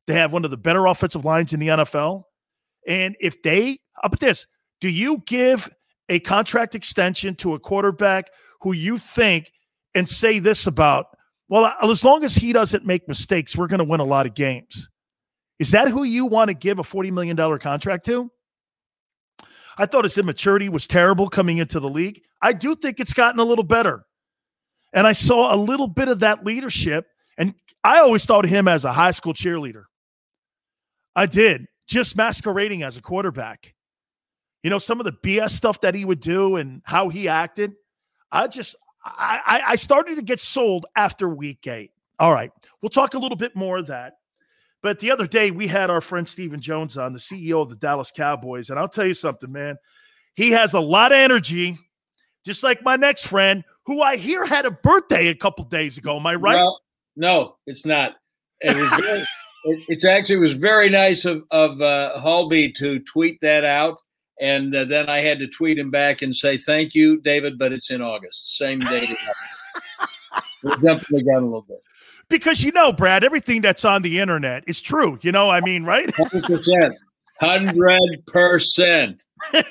they 0.10 0.16
have 0.16 0.34
one 0.34 0.44
of 0.44 0.50
the 0.50 0.58
better 0.58 0.88
offensive 0.88 1.24
lines 1.24 1.54
in 1.54 1.60
the 1.60 1.68
NFL. 1.68 2.24
And 2.88 3.16
if 3.20 3.44
they, 3.44 3.80
how 3.94 4.02
about 4.06 4.20
this? 4.20 4.48
Do 4.82 4.90
you 4.90 5.22
give 5.28 5.70
a 6.10 6.20
contract 6.20 6.74
extension 6.74 7.36
to 7.36 7.54
a 7.54 7.60
quarterback 7.60 8.32
who 8.62 8.72
you 8.72 8.98
think 8.98 9.52
and 9.94 10.10
say 10.10 10.40
this 10.40 10.66
about, 10.66 11.06
well, 11.48 11.72
as 11.84 12.04
long 12.04 12.24
as 12.24 12.36
he 12.36 12.54
doesn't 12.54 12.88
make 12.88 13.08
mistakes, 13.08 13.56
we're 13.56 13.68
going 13.68 13.78
to 13.78 13.84
win 13.84 14.00
a 14.00 14.06
lot 14.06 14.26
of 14.26 14.34
games. 14.34 14.90
Is 15.60 15.72
that 15.72 15.90
who 15.90 16.04
you 16.04 16.26
want 16.26 16.48
to 16.48 16.56
give 16.56 16.80
a 16.80 16.84
$40 16.84 17.12
million 17.12 17.60
contract 17.60 18.06
to? 18.06 18.32
I 19.78 19.86
thought 19.86 20.06
his 20.06 20.18
immaturity 20.18 20.70
was 20.70 20.88
terrible 20.88 21.28
coming 21.28 21.60
into 21.60 21.80
the 21.80 21.90
league. 21.90 22.22
I 22.42 22.54
do 22.54 22.74
think 22.74 23.00
it's 23.00 23.14
gotten 23.14 23.40
a 23.40 23.44
little 23.44 23.64
better. 23.64 24.06
And 24.92 25.06
I 25.06 25.12
saw 25.12 25.54
a 25.54 25.58
little 25.58 25.88
bit 25.88 26.08
of 26.08 26.22
that 26.22 26.44
leadership. 26.44 27.06
And 27.38 27.54
I 27.84 28.00
always 28.00 28.26
thought 28.26 28.46
of 28.46 28.50
him 28.50 28.68
as 28.68 28.86
a 28.86 28.92
high 28.92 29.12
school 29.12 29.36
cheerleader. 29.36 29.84
I 31.16 31.26
did, 31.26 31.68
just 31.88 32.16
masquerading 32.16 32.84
as 32.84 32.98
a 32.98 33.02
quarterback. 33.02 33.74
You 34.64 34.70
know, 34.70 34.78
some 34.78 35.00
of 35.00 35.06
the 35.06 35.12
BS 35.12 35.52
stuff 35.52 35.82
that 35.82 35.96
he 35.96 36.06
would 36.06 36.20
do 36.20 36.58
and 36.58 36.82
how 36.84 37.10
he 37.10 37.28
acted. 37.28 37.74
I 38.32 38.48
just, 38.48 38.76
I, 39.04 39.62
I 39.68 39.76
started 39.76 40.16
to 40.16 40.22
get 40.22 40.40
sold 40.40 40.86
after 40.96 41.30
week 41.30 41.66
eight. 41.68 41.92
All 42.20 42.34
right. 42.34 42.52
We'll 42.82 42.90
talk 42.90 43.14
a 43.14 43.20
little 43.20 43.38
bit 43.38 43.56
more 43.56 43.78
of 43.78 43.88
that. 43.88 44.14
But 44.82 45.00
the 45.00 45.12
other 45.12 45.28
day, 45.28 45.52
we 45.52 45.68
had 45.68 45.90
our 45.90 46.02
friend 46.02 46.28
Stephen 46.28 46.62
Jones 46.62 46.98
on, 46.98 47.14
the 47.14 47.20
CEO 47.20 47.62
of 47.62 47.70
the 47.70 47.76
Dallas 47.76 48.12
Cowboys. 48.12 48.70
And 48.70 48.80
I'll 48.80 48.90
tell 48.90 49.06
you 49.06 49.14
something, 49.14 49.52
man. 49.52 49.78
He 50.36 50.52
has 50.52 50.74
a 50.74 50.80
lot 50.80 51.12
of 51.12 51.18
energy, 51.18 51.78
just 52.46 52.64
like 52.64 52.84
my 52.84 52.96
next 52.96 53.28
friend, 53.28 53.64
who 53.86 54.02
I 54.02 54.16
hear 54.16 54.46
had 54.46 54.66
a 54.66 54.72
birthday 54.72 55.28
a 55.28 55.36
couple 55.36 55.66
days 55.66 55.98
ago. 55.98 56.18
Am 56.18 56.26
I 56.26 56.36
right? 56.36 56.56
No, 56.56 56.80
no 57.16 57.56
it's 57.66 57.86
not. 57.86 58.16
It 58.62 58.76
was 58.76 58.90
very, 59.02 59.26
it, 59.66 59.84
it's 59.88 60.06
actually 60.06 60.36
it 60.36 60.40
was 60.40 60.54
very 60.54 60.90
nice 60.90 61.26
of, 61.26 61.44
of 61.52 61.82
uh, 61.82 62.20
Halby 62.20 62.72
to 62.74 63.00
tweet 63.00 63.40
that 63.42 63.66
out. 63.66 63.98
And 64.42 64.74
uh, 64.74 64.86
then 64.86 65.10
I 65.10 65.20
had 65.20 65.40
to 65.40 65.48
tweet 65.48 65.78
him 65.78 65.92
back 65.92 66.22
and 66.22 66.34
say, 66.34 66.58
thank 66.58 66.96
you, 66.96 67.20
David, 67.20 67.58
but 67.60 67.74
it's 67.74 67.92
in 67.92 68.02
August, 68.02 68.58
same 68.58 68.80
date. 68.80 69.18
we 70.64 70.72
jumped 70.82 71.06
the 71.10 71.24
gun 71.24 71.44
a 71.44 71.46
little 71.46 71.66
bit 71.68 71.84
because 72.30 72.64
you 72.64 72.72
know, 72.72 72.94
Brad, 72.94 73.24
everything 73.24 73.62
that's 73.62 73.84
on 73.84 74.02
the 74.02 74.20
internet 74.20 74.64
is 74.68 74.82
true. 74.82 75.20
You 75.22 75.32
know, 75.32 75.50
I 75.50 75.62
mean, 75.62 75.84
right? 75.84 76.14
Hundred 76.16 76.44
percent, 76.44 76.96
hundred 77.40 78.26
percent. 78.28 79.26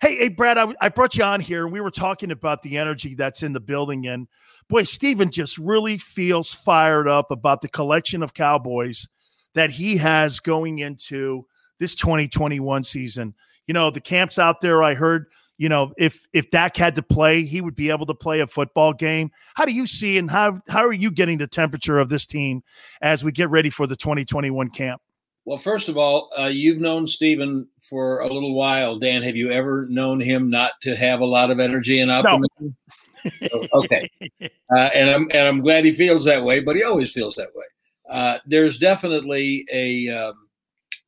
Hey, 0.00 0.16
hey, 0.16 0.28
Brad, 0.28 0.58
I, 0.58 0.74
I 0.82 0.88
brought 0.90 1.16
you 1.16 1.24
on 1.24 1.40
here, 1.40 1.64
and 1.64 1.72
we 1.72 1.80
were 1.80 1.90
talking 1.90 2.30
about 2.30 2.60
the 2.60 2.76
energy 2.76 3.14
that's 3.14 3.42
in 3.42 3.54
the 3.54 3.60
building, 3.60 4.06
and 4.06 4.28
boy, 4.68 4.82
Stephen 4.82 5.30
just 5.30 5.56
really 5.56 5.96
feels 5.96 6.52
fired 6.52 7.08
up 7.08 7.30
about 7.30 7.62
the 7.62 7.68
collection 7.68 8.22
of 8.22 8.34
Cowboys 8.34 9.08
that 9.54 9.70
he 9.70 9.96
has 9.96 10.40
going 10.40 10.78
into 10.78 11.46
this 11.78 11.94
2021 11.94 12.84
season. 12.84 13.34
You 13.66 13.74
know, 13.74 13.90
the 13.90 14.00
camps 14.00 14.38
out 14.38 14.60
there, 14.60 14.82
I 14.82 14.94
heard 14.94 15.26
you 15.56 15.68
know, 15.68 15.92
if 15.96 16.26
if 16.32 16.50
Dak 16.50 16.76
had 16.76 16.96
to 16.96 17.02
play, 17.02 17.44
he 17.44 17.60
would 17.60 17.76
be 17.76 17.90
able 17.90 18.06
to 18.06 18.14
play 18.14 18.40
a 18.40 18.46
football 18.46 18.92
game. 18.92 19.30
How 19.54 19.64
do 19.64 19.72
you 19.72 19.86
see 19.86 20.18
and 20.18 20.30
how 20.30 20.60
how 20.68 20.84
are 20.84 20.92
you 20.92 21.10
getting 21.10 21.38
the 21.38 21.46
temperature 21.46 21.98
of 21.98 22.08
this 22.08 22.26
team 22.26 22.62
as 23.02 23.22
we 23.22 23.30
get 23.30 23.50
ready 23.50 23.70
for 23.70 23.86
the 23.86 23.96
2021 23.96 24.70
camp? 24.70 25.00
Well, 25.44 25.58
first 25.58 25.88
of 25.88 25.96
all, 25.96 26.30
uh, 26.38 26.46
you've 26.46 26.80
known 26.80 27.06
Stephen 27.06 27.68
for 27.80 28.20
a 28.20 28.32
little 28.32 28.54
while. 28.54 28.98
Dan, 28.98 29.22
have 29.22 29.36
you 29.36 29.52
ever 29.52 29.86
known 29.90 30.18
him 30.18 30.48
not 30.48 30.72
to 30.82 30.96
have 30.96 31.20
a 31.20 31.26
lot 31.26 31.50
of 31.50 31.60
energy 31.60 32.00
and 32.00 32.10
optimism? 32.10 32.48
No. 32.60 33.50
Oh, 33.52 33.66
okay, 33.84 34.10
uh, 34.42 34.90
and 34.94 35.08
I'm 35.08 35.28
and 35.30 35.48
I'm 35.48 35.60
glad 35.60 35.84
he 35.84 35.92
feels 35.92 36.24
that 36.24 36.42
way, 36.42 36.60
but 36.60 36.76
he 36.76 36.82
always 36.82 37.12
feels 37.12 37.34
that 37.36 37.48
way. 37.54 37.64
Uh, 38.10 38.38
there's 38.46 38.78
definitely 38.78 39.66
a 39.72 40.08
um, 40.08 40.34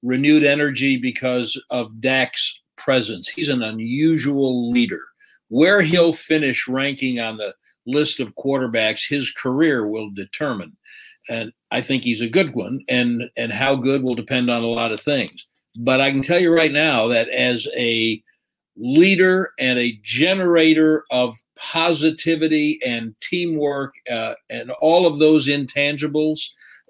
renewed 0.03 0.45
energy 0.45 0.97
because 0.97 1.61
of 1.71 2.01
Dak's 2.01 2.61
presence. 2.77 3.29
He's 3.29 3.49
an 3.49 3.63
unusual 3.63 4.71
leader. 4.71 5.03
Where 5.49 5.81
he'll 5.81 6.13
finish 6.13 6.67
ranking 6.67 7.21
on 7.21 7.37
the 7.37 7.55
list 7.87 8.19
of 8.19 8.35
quarterbacks, 8.35 9.09
his 9.09 9.31
career 9.31 9.87
will 9.87 10.11
determine. 10.11 10.77
And 11.29 11.53
I 11.71 11.83
think 11.83 12.03
he's 12.03 12.21
a 12.21 12.29
good 12.29 12.55
one, 12.55 12.81
and 12.89 13.25
and 13.37 13.53
how 13.53 13.75
good 13.77 14.03
will 14.03 14.15
depend 14.15 14.51
on 14.51 14.63
a 14.63 14.69
lot 14.69 14.93
of 14.93 15.01
things. 15.01 15.47
But 15.79 16.01
I 16.01 16.11
can 16.11 16.23
tell 16.23 16.39
you 16.39 16.53
right 16.53 16.73
now 16.73 17.09
that 17.09 17.29
as 17.29 17.67
a 17.77 18.23
leader 18.77 19.53
and 19.59 19.79
a 19.79 19.99
generator 20.03 21.05
of 21.11 21.37
positivity 21.57 22.79
and 22.85 23.15
teamwork 23.21 23.95
uh, 24.11 24.35
and 24.51 24.71
all 24.81 25.07
of 25.07 25.19
those 25.19 25.49
intangibles, 25.49 26.39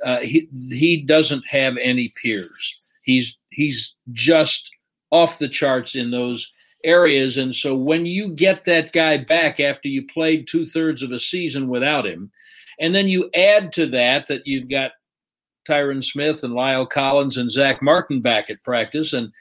uh, 0.04 0.18
he 0.18 0.48
he 0.70 1.02
doesn't 1.02 1.46
have 1.46 1.76
any 1.80 2.12
peers. 2.22 2.84
He's 3.02 3.38
he's 3.50 3.94
just 4.12 4.70
off 5.10 5.38
the 5.38 5.48
charts 5.48 5.94
in 5.94 6.10
those 6.10 6.52
areas. 6.84 7.36
And 7.36 7.54
so 7.54 7.74
when 7.74 8.06
you 8.06 8.28
get 8.28 8.64
that 8.64 8.92
guy 8.92 9.16
back 9.16 9.60
after 9.60 9.88
you 9.88 10.06
played 10.06 10.46
two 10.46 10.66
thirds 10.66 11.02
of 11.02 11.12
a 11.12 11.18
season 11.18 11.68
without 11.68 12.06
him, 12.06 12.30
and 12.80 12.94
then 12.94 13.08
you 13.08 13.30
add 13.34 13.72
to 13.72 13.86
that 13.86 14.26
that 14.26 14.46
you've 14.46 14.68
got 14.68 14.92
Tyron 15.66 16.04
Smith 16.04 16.44
and 16.44 16.54
La'el 16.54 16.88
Collins 16.88 17.36
and 17.36 17.50
Zach 17.50 17.82
Martin 17.82 18.20
back 18.20 18.50
at 18.50 18.62
practice, 18.62 19.12
and 19.12 19.32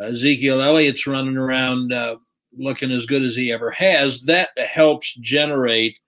Ezekiel 0.00 0.60
Elliott's 0.60 1.06
running 1.06 1.36
around 1.36 1.92
uh, 1.92 2.16
looking 2.58 2.90
as 2.90 3.06
good 3.06 3.22
as 3.22 3.36
he 3.36 3.52
ever 3.52 3.70
has, 3.70 4.22
that 4.22 4.50
helps 4.58 5.14
generate 5.16 5.98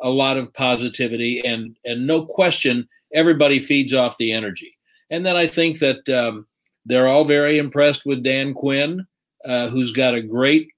a 0.00 0.10
lot 0.10 0.36
of 0.36 0.52
positivity. 0.54 1.44
And, 1.44 1.76
and 1.84 2.06
no 2.06 2.24
question, 2.24 2.88
everybody 3.14 3.60
feeds 3.60 3.92
off 3.94 4.18
the 4.18 4.32
energy. 4.32 4.76
And 5.10 5.24
then 5.24 5.36
I 5.36 5.46
think 5.46 5.78
that 5.78 6.08
um, 6.08 6.46
they're 6.84 7.08
all 7.08 7.24
very 7.24 7.58
impressed 7.58 8.04
with 8.04 8.22
Dan 8.22 8.54
Quinn, 8.54 9.06
uh, 9.44 9.68
who's 9.68 9.92
got 9.92 10.14
a 10.14 10.22
great 10.22 10.68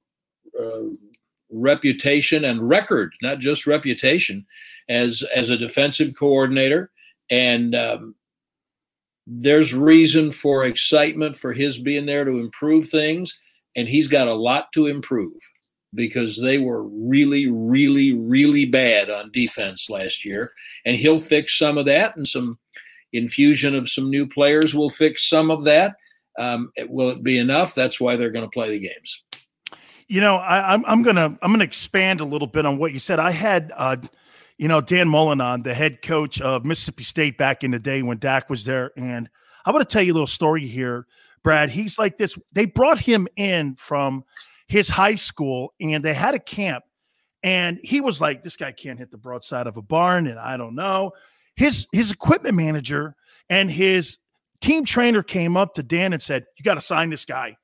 uh, 0.58 0.82
reputation 1.50 2.44
and 2.44 2.68
record, 2.68 3.12
not 3.22 3.38
just 3.38 3.66
reputation, 3.66 4.46
as 4.88 5.24
as 5.34 5.50
a 5.50 5.56
defensive 5.56 6.14
coordinator. 6.18 6.90
And 7.30 7.74
um, 7.74 8.14
there's 9.26 9.74
reason 9.74 10.30
for 10.30 10.64
excitement 10.64 11.36
for 11.36 11.52
his 11.52 11.78
being 11.78 12.06
there 12.06 12.24
to 12.24 12.38
improve 12.38 12.88
things, 12.88 13.36
and 13.76 13.88
he's 13.88 14.08
got 14.08 14.28
a 14.28 14.34
lot 14.34 14.72
to 14.72 14.86
improve 14.86 15.36
because 15.94 16.40
they 16.40 16.58
were 16.58 16.84
really, 16.84 17.48
really, 17.48 18.12
really 18.12 18.64
bad 18.64 19.10
on 19.10 19.30
defense 19.32 19.90
last 19.90 20.24
year, 20.24 20.52
and 20.84 20.96
he'll 20.96 21.18
fix 21.18 21.58
some 21.58 21.78
of 21.78 21.86
that 21.86 22.16
and 22.16 22.26
some 22.26 22.58
infusion 23.12 23.74
of 23.74 23.88
some 23.88 24.10
new 24.10 24.26
players 24.26 24.74
will 24.74 24.90
fix 24.90 25.28
some 25.28 25.50
of 25.50 25.64
that. 25.64 25.96
Um, 26.38 26.70
will 26.88 27.10
it 27.10 27.22
be 27.22 27.38
enough? 27.38 27.74
That's 27.74 28.00
why 28.00 28.16
they're 28.16 28.30
going 28.30 28.44
to 28.44 28.50
play 28.50 28.70
the 28.70 28.80
games. 28.80 29.24
You 30.06 30.20
know, 30.20 30.36
I, 30.36 30.74
am 30.74 30.84
I'm, 30.86 30.92
I'm 30.92 31.02
gonna 31.02 31.38
I'm 31.40 31.52
gonna 31.52 31.62
expand 31.62 32.20
a 32.20 32.24
little 32.24 32.48
bit 32.48 32.66
on 32.66 32.78
what 32.78 32.92
you 32.92 32.98
said. 32.98 33.20
I 33.20 33.30
had, 33.30 33.72
uh, 33.76 33.96
you 34.58 34.66
know, 34.66 34.80
Dan 34.80 35.08
Mullen 35.08 35.40
on, 35.40 35.62
the 35.62 35.72
head 35.72 36.02
coach 36.02 36.40
of 36.40 36.64
Mississippi 36.64 37.04
State 37.04 37.38
back 37.38 37.62
in 37.62 37.70
the 37.70 37.78
day 37.78 38.02
when 38.02 38.18
Dak 38.18 38.50
was 38.50 38.64
there, 38.64 38.90
and 38.96 39.28
I 39.64 39.70
want 39.70 39.88
to 39.88 39.92
tell 39.92 40.02
you 40.02 40.12
a 40.12 40.14
little 40.14 40.26
story 40.26 40.66
here, 40.66 41.06
Brad. 41.44 41.70
He's 41.70 41.96
like 41.96 42.18
this. 42.18 42.36
They 42.52 42.64
brought 42.64 42.98
him 42.98 43.28
in 43.36 43.76
from 43.76 44.24
his 44.70 44.88
high 44.88 45.16
school, 45.16 45.74
and 45.80 46.02
they 46.02 46.14
had 46.14 46.34
a 46.34 46.38
camp, 46.38 46.84
and 47.42 47.78
he 47.82 48.00
was 48.00 48.20
like, 48.20 48.42
"This 48.42 48.56
guy 48.56 48.72
can't 48.72 48.98
hit 48.98 49.10
the 49.10 49.18
broadside 49.18 49.66
of 49.66 49.76
a 49.76 49.82
barn," 49.82 50.26
and 50.26 50.38
I 50.38 50.56
don't 50.56 50.74
know 50.74 51.12
his 51.60 51.86
his 51.92 52.10
equipment 52.10 52.56
manager 52.56 53.14
and 53.50 53.70
his 53.70 54.16
team 54.62 54.82
trainer 54.82 55.22
came 55.22 55.58
up 55.58 55.74
to 55.74 55.82
Dan 55.82 56.14
and 56.14 56.22
said, 56.22 56.46
"You 56.56 56.64
got 56.64 56.74
to 56.74 56.80
sign 56.80 57.10
this 57.10 57.26
guy. 57.26 57.56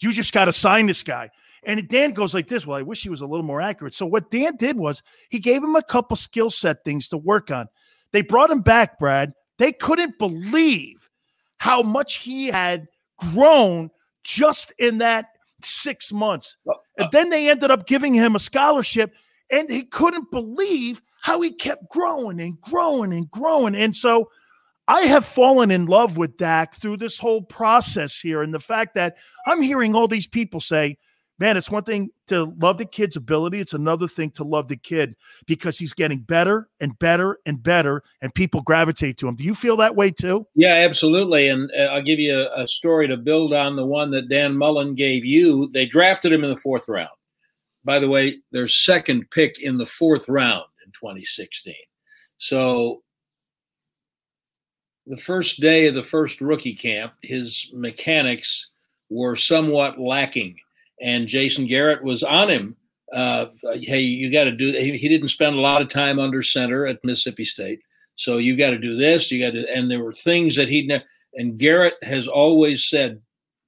You 0.00 0.12
just 0.12 0.34
got 0.34 0.44
to 0.44 0.52
sign 0.52 0.86
this 0.86 1.02
guy." 1.02 1.30
And 1.64 1.88
Dan 1.88 2.12
goes 2.12 2.34
like 2.34 2.46
this. 2.46 2.66
Well, 2.66 2.76
I 2.76 2.82
wish 2.82 3.02
he 3.02 3.08
was 3.08 3.22
a 3.22 3.26
little 3.26 3.46
more 3.46 3.62
accurate. 3.62 3.94
So 3.94 4.04
what 4.04 4.30
Dan 4.30 4.56
did 4.56 4.76
was 4.76 5.02
he 5.30 5.38
gave 5.38 5.64
him 5.64 5.76
a 5.76 5.82
couple 5.82 6.14
skill 6.14 6.50
set 6.50 6.84
things 6.84 7.08
to 7.08 7.16
work 7.16 7.50
on. 7.50 7.68
They 8.12 8.20
brought 8.20 8.50
him 8.50 8.60
back, 8.60 8.98
Brad. 8.98 9.32
They 9.58 9.72
couldn't 9.72 10.18
believe 10.18 11.08
how 11.56 11.82
much 11.82 12.16
he 12.16 12.48
had 12.48 12.86
grown 13.32 13.90
just 14.24 14.74
in 14.78 14.98
that 14.98 15.37
six 15.62 16.12
months. 16.12 16.56
Uh, 16.66 16.72
uh. 16.72 16.74
And 16.98 17.08
then 17.12 17.30
they 17.30 17.48
ended 17.48 17.70
up 17.70 17.86
giving 17.86 18.14
him 18.14 18.34
a 18.34 18.38
scholarship, 18.38 19.12
and 19.50 19.70
he 19.70 19.84
couldn't 19.84 20.30
believe 20.30 21.02
how 21.22 21.40
he 21.40 21.52
kept 21.52 21.90
growing 21.90 22.40
and 22.40 22.60
growing 22.60 23.12
and 23.12 23.30
growing. 23.30 23.74
And 23.74 23.94
so 23.94 24.30
I 24.86 25.02
have 25.02 25.24
fallen 25.24 25.70
in 25.70 25.86
love 25.86 26.16
with 26.16 26.36
Dak 26.36 26.74
through 26.74 26.98
this 26.98 27.18
whole 27.18 27.42
process 27.42 28.18
here. 28.18 28.42
And 28.42 28.54
the 28.54 28.60
fact 28.60 28.94
that 28.94 29.16
I'm 29.46 29.60
hearing 29.60 29.94
all 29.94 30.08
these 30.08 30.26
people 30.26 30.60
say, 30.60 30.96
man, 31.38 31.56
it's 31.56 31.70
one 31.70 31.84
thing 31.84 32.10
to 32.26 32.52
love 32.60 32.78
the 32.78 32.84
kid's 32.84 33.16
ability. 33.16 33.60
It's 33.60 33.72
another 33.72 34.08
thing 34.08 34.30
to 34.32 34.44
love 34.44 34.68
the 34.68 34.76
kid 34.76 35.14
because 35.46 35.78
he's 35.78 35.94
getting 35.94 36.20
better 36.20 36.68
and 36.80 36.98
better 36.98 37.38
and 37.46 37.62
better, 37.62 38.02
and 38.20 38.34
people 38.34 38.60
gravitate 38.62 39.16
to 39.18 39.28
him. 39.28 39.36
Do 39.36 39.44
you 39.44 39.54
feel 39.54 39.76
that 39.76 39.96
way 39.96 40.10
too? 40.10 40.46
Yeah, 40.54 40.74
absolutely. 40.74 41.48
And 41.48 41.70
uh, 41.78 41.84
I'll 41.84 42.02
give 42.02 42.18
you 42.18 42.36
a, 42.36 42.62
a, 42.62 42.68
story 42.68 43.08
to 43.08 43.16
build 43.16 43.54
on 43.54 43.76
the 43.76 43.86
one 43.86 44.10
that 44.10 44.28
Dan 44.28 44.56
Mullen 44.56 44.94
gave 44.94 45.24
you. 45.24 45.70
They 45.72 45.86
drafted 45.86 46.32
him 46.32 46.44
in 46.44 46.50
the 46.50 46.56
fourth 46.56 46.88
round. 46.88 47.10
By 47.84 47.98
the 47.98 48.08
way, 48.08 48.38
their 48.52 48.68
second 48.68 49.30
pick 49.30 49.60
in 49.60 49.78
the 49.78 49.86
fourth 49.86 50.28
round 50.28 50.64
in 50.84 50.92
2016. 50.92 51.74
So 52.36 53.02
the 55.06 55.16
first 55.16 55.60
day 55.60 55.86
of 55.86 55.94
the 55.94 56.02
first 56.02 56.40
rookie 56.40 56.74
camp, 56.74 57.14
his 57.22 57.70
mechanics 57.72 58.70
were 59.08 59.36
somewhat 59.36 59.98
lacking, 59.98 60.58
and 61.02 61.28
Jason 61.28 61.66
Garrett 61.66 62.02
was 62.02 62.22
on 62.22 62.50
him. 62.50 62.76
Uh, 63.12 63.46
hey, 63.74 64.00
you 64.00 64.30
got 64.30 64.44
to 64.44 64.52
do. 64.52 64.72
He, 64.72 64.96
he 64.96 65.08
didn't 65.08 65.28
spend 65.28 65.56
a 65.56 65.60
lot 65.60 65.80
of 65.80 65.88
time 65.88 66.18
under 66.18 66.42
center 66.42 66.86
at 66.86 67.02
Mississippi 67.04 67.44
State, 67.44 67.80
so 68.16 68.36
you 68.36 68.56
got 68.56 68.70
to 68.70 68.78
do 68.78 68.96
this. 68.96 69.30
You 69.30 69.44
got 69.44 69.54
to, 69.54 69.66
and 69.74 69.90
there 69.90 70.02
were 70.02 70.12
things 70.12 70.56
that 70.56 70.68
he. 70.68 70.90
And 71.34 71.58
Garrett 71.58 71.94
has 72.02 72.26
always 72.26 72.88
said, 72.88 73.20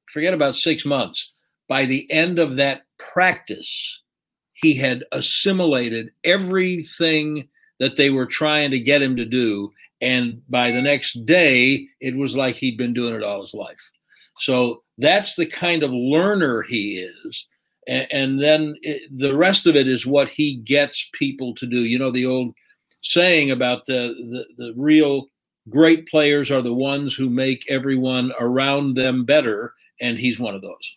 forget 0.07 0.35
about 0.35 0.57
six 0.57 0.85
months. 0.85 1.33
By 1.69 1.87
the 1.87 2.11
end 2.11 2.39
of 2.39 2.57
that 2.57 2.83
practice, 2.99 4.03
he 4.55 4.75
had 4.75 5.05
assimilated 5.13 6.11
everything 6.25 7.49
that 7.79 7.97
they 7.97 8.11
were 8.11 8.27
trying 8.27 8.71
to 8.73 8.79
get 8.79 9.03
him 9.03 9.17
to 9.17 9.25
do. 9.25 9.73
And 10.01 10.43
by 10.49 10.71
the 10.71 10.83
next 10.83 11.25
day, 11.25 11.87
it 12.01 12.17
was 12.17 12.35
like 12.35 12.57
he'd 12.57 12.77
been 12.77 12.93
doing 12.93 13.15
it 13.15 13.23
all 13.23 13.43
his 13.43 13.55
life. 13.55 13.91
So 14.41 14.83
that's 14.99 15.35
the 15.37 15.47
kind 15.47 15.83
of 15.83 15.91
learner 15.91 16.63
he 16.63 16.99
is. 16.99 17.47
And, 17.87 18.07
and 18.11 18.43
then 18.43 18.77
it, 18.83 19.03
the 19.11 19.37
rest 19.37 19.67
of 19.67 19.77
it 19.77 19.87
is 19.87 20.07
what 20.07 20.29
he 20.29 20.57
gets 20.57 21.11
people 21.13 21.55
to 21.55 21.67
do. 21.67 21.81
You 21.81 21.99
know, 21.99 22.11
the 22.11 22.27
old 22.27 22.55
saying 23.03 23.51
about 23.51 23.87
the, 23.87 24.15
the, 24.31 24.65
the 24.65 24.75
real 24.77 25.27
great 25.69 26.09
players 26.09 26.51
are 26.51 26.63
the 26.63 26.75
ones 26.75 27.15
who 27.15 27.31
make 27.31 27.65
everyone 27.71 28.33
around 28.41 28.95
them 28.95 29.25
better. 29.25 29.75
And 30.01 30.19
he's 30.19 30.41
one 30.41 30.55
of 30.55 30.63
those. 30.63 30.97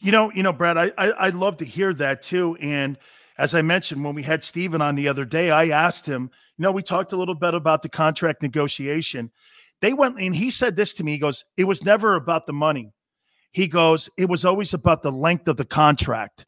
You 0.00 0.12
know, 0.12 0.32
you 0.32 0.42
know, 0.42 0.52
Brad, 0.52 0.76
I, 0.76 0.92
I 0.98 1.08
I 1.10 1.28
love 1.30 1.58
to 1.58 1.64
hear 1.64 1.94
that 1.94 2.22
too. 2.22 2.56
And 2.60 2.98
as 3.38 3.54
I 3.54 3.62
mentioned, 3.62 4.04
when 4.04 4.14
we 4.14 4.22
had 4.22 4.44
Stephen 4.44 4.82
on 4.82 4.94
the 4.94 5.08
other 5.08 5.24
day, 5.24 5.50
I 5.50 5.68
asked 5.68 6.06
him, 6.06 6.30
you 6.56 6.62
know, 6.62 6.72
we 6.72 6.82
talked 6.82 7.12
a 7.12 7.16
little 7.16 7.34
bit 7.34 7.54
about 7.54 7.82
the 7.82 7.88
contract 7.88 8.42
negotiation. 8.42 9.30
They 9.84 9.92
went 9.92 10.18
and 10.18 10.34
he 10.34 10.48
said 10.48 10.76
this 10.76 10.94
to 10.94 11.04
me. 11.04 11.12
He 11.12 11.18
goes, 11.18 11.44
It 11.58 11.64
was 11.64 11.84
never 11.84 12.14
about 12.14 12.46
the 12.46 12.54
money. 12.54 12.94
He 13.52 13.68
goes, 13.68 14.08
It 14.16 14.30
was 14.30 14.46
always 14.46 14.72
about 14.72 15.02
the 15.02 15.12
length 15.12 15.46
of 15.46 15.58
the 15.58 15.66
contract. 15.66 16.46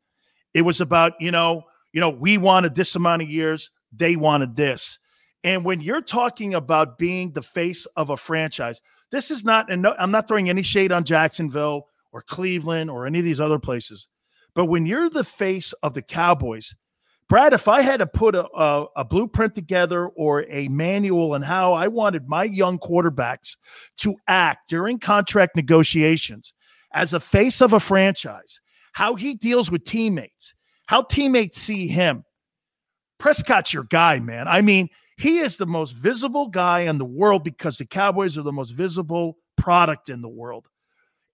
It 0.54 0.62
was 0.62 0.80
about, 0.80 1.12
you 1.20 1.30
know, 1.30 1.64
you 1.92 2.00
know, 2.00 2.08
we 2.08 2.38
wanted 2.38 2.74
this 2.74 2.96
amount 2.96 3.20
of 3.20 3.28
years, 3.28 3.70
they 3.92 4.16
wanted 4.16 4.56
this. 4.56 4.98
And 5.44 5.66
when 5.66 5.82
you're 5.82 6.00
talking 6.00 6.54
about 6.54 6.96
being 6.96 7.32
the 7.32 7.42
face 7.42 7.84
of 7.94 8.08
a 8.08 8.16
franchise, 8.16 8.80
this 9.10 9.30
is 9.30 9.44
not, 9.44 9.70
and 9.70 9.82
no, 9.82 9.94
I'm 9.98 10.10
not 10.10 10.28
throwing 10.28 10.48
any 10.48 10.62
shade 10.62 10.90
on 10.90 11.04
Jacksonville 11.04 11.88
or 12.12 12.22
Cleveland 12.22 12.88
or 12.88 13.06
any 13.06 13.18
of 13.18 13.26
these 13.26 13.38
other 13.38 13.58
places. 13.58 14.08
But 14.54 14.64
when 14.64 14.86
you're 14.86 15.10
the 15.10 15.24
face 15.24 15.74
of 15.82 15.92
the 15.92 16.00
Cowboys, 16.00 16.74
Brad, 17.28 17.52
if 17.52 17.66
I 17.66 17.82
had 17.82 17.98
to 17.98 18.06
put 18.06 18.36
a, 18.36 18.46
a, 18.56 18.86
a, 18.96 19.04
blueprint 19.04 19.54
together 19.54 20.06
or 20.06 20.44
a 20.48 20.68
manual 20.68 21.34
on 21.34 21.42
how 21.42 21.72
I 21.72 21.88
wanted 21.88 22.28
my 22.28 22.44
young 22.44 22.78
quarterbacks 22.78 23.56
to 23.98 24.14
act 24.28 24.68
during 24.68 25.00
contract 25.00 25.56
negotiations 25.56 26.54
as 26.94 27.12
a 27.12 27.20
face 27.20 27.60
of 27.60 27.72
a 27.72 27.80
franchise, 27.80 28.60
how 28.92 29.16
he 29.16 29.34
deals 29.34 29.72
with 29.72 29.84
teammates, 29.84 30.54
how 30.86 31.02
teammates 31.02 31.60
see 31.60 31.88
him, 31.88 32.24
Prescott's 33.18 33.72
your 33.72 33.84
guy, 33.84 34.20
man. 34.20 34.46
I 34.46 34.60
mean, 34.60 34.88
he 35.18 35.38
is 35.38 35.56
the 35.56 35.66
most 35.66 35.92
visible 35.92 36.48
guy 36.48 36.80
in 36.80 36.98
the 36.98 37.04
world 37.04 37.42
because 37.42 37.78
the 37.78 37.86
Cowboys 37.86 38.38
are 38.38 38.42
the 38.42 38.52
most 38.52 38.70
visible 38.70 39.38
product 39.56 40.10
in 40.10 40.20
the 40.22 40.28
world. 40.28 40.66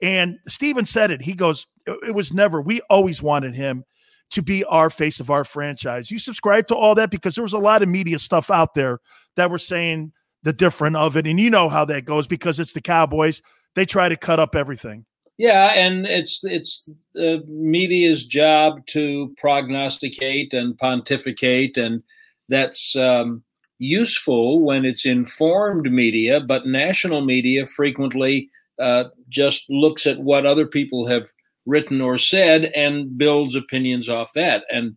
And 0.01 0.39
Stephen 0.49 0.85
said 0.85 1.11
it. 1.11 1.21
He 1.23 1.35
goes, 1.35 1.67
It 1.87 2.15
was 2.15 2.33
never, 2.33 2.61
we 2.61 2.81
always 2.83 3.23
wanted 3.23 3.55
him 3.55 3.85
to 4.33 4.43
be 4.43 4.65
our 4.65 4.91
face 4.91 5.21
of 5.21 5.31
our 5.31 5.45
franchise. 5.45 6.11
You 6.11 6.19
subscribe 6.19 6.67
to 6.69 6.75
all 6.75 6.95
that 6.97 7.11
because 7.11 7.35
there 7.35 7.45
was 7.45 7.53
a 7.53 7.59
lot 7.59 7.83
of 7.83 7.89
media 7.89 8.19
stuff 8.19 8.51
out 8.51 8.75
there 8.75 8.99
that 9.37 9.51
were 9.51 9.59
saying 9.59 10.13
the 10.43 10.53
different 10.53 10.97
of 10.97 11.17
it. 11.17 11.27
And 11.27 11.39
you 11.39 11.51
know 11.51 11.69
how 11.69 11.85
that 11.87 12.05
goes 12.05 12.27
because 12.27 12.59
it's 12.59 12.73
the 12.73 12.81
Cowboys. 12.81 13.43
They 13.75 13.85
try 13.85 14.09
to 14.09 14.17
cut 14.17 14.41
up 14.41 14.55
everything. 14.55 15.05
Yeah, 15.39 15.73
and 15.73 16.07
it's 16.07 16.45
it's 16.45 16.91
the 17.15 17.43
media's 17.49 18.27
job 18.27 18.87
to 18.89 19.35
prognosticate 19.39 20.53
and 20.53 20.77
pontificate, 20.77 21.77
and 21.77 22.03
that's 22.49 22.95
um, 22.97 23.43
useful 23.79 24.63
when 24.63 24.85
it's 24.85 25.07
informed 25.07 25.91
media. 25.91 26.41
But 26.41 26.67
national 26.67 27.23
media 27.23 27.67
frequently 27.67 28.51
uh, 28.79 29.05
just 29.31 29.69
looks 29.71 30.07
at 30.07 30.21
what 30.21 30.47
other 30.47 30.67
people 30.67 31.07
have 31.07 31.27
written 31.67 32.01
or 32.01 32.19
said 32.19 32.65
and 32.75 33.17
builds 33.17 33.55
opinions 33.55 34.09
off 34.09 34.33
that. 34.35 34.65
And 34.71 34.97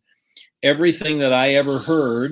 everything 0.64 1.20
that 1.20 1.34
I 1.34 1.54
ever 1.54 1.78
heard 1.78 2.32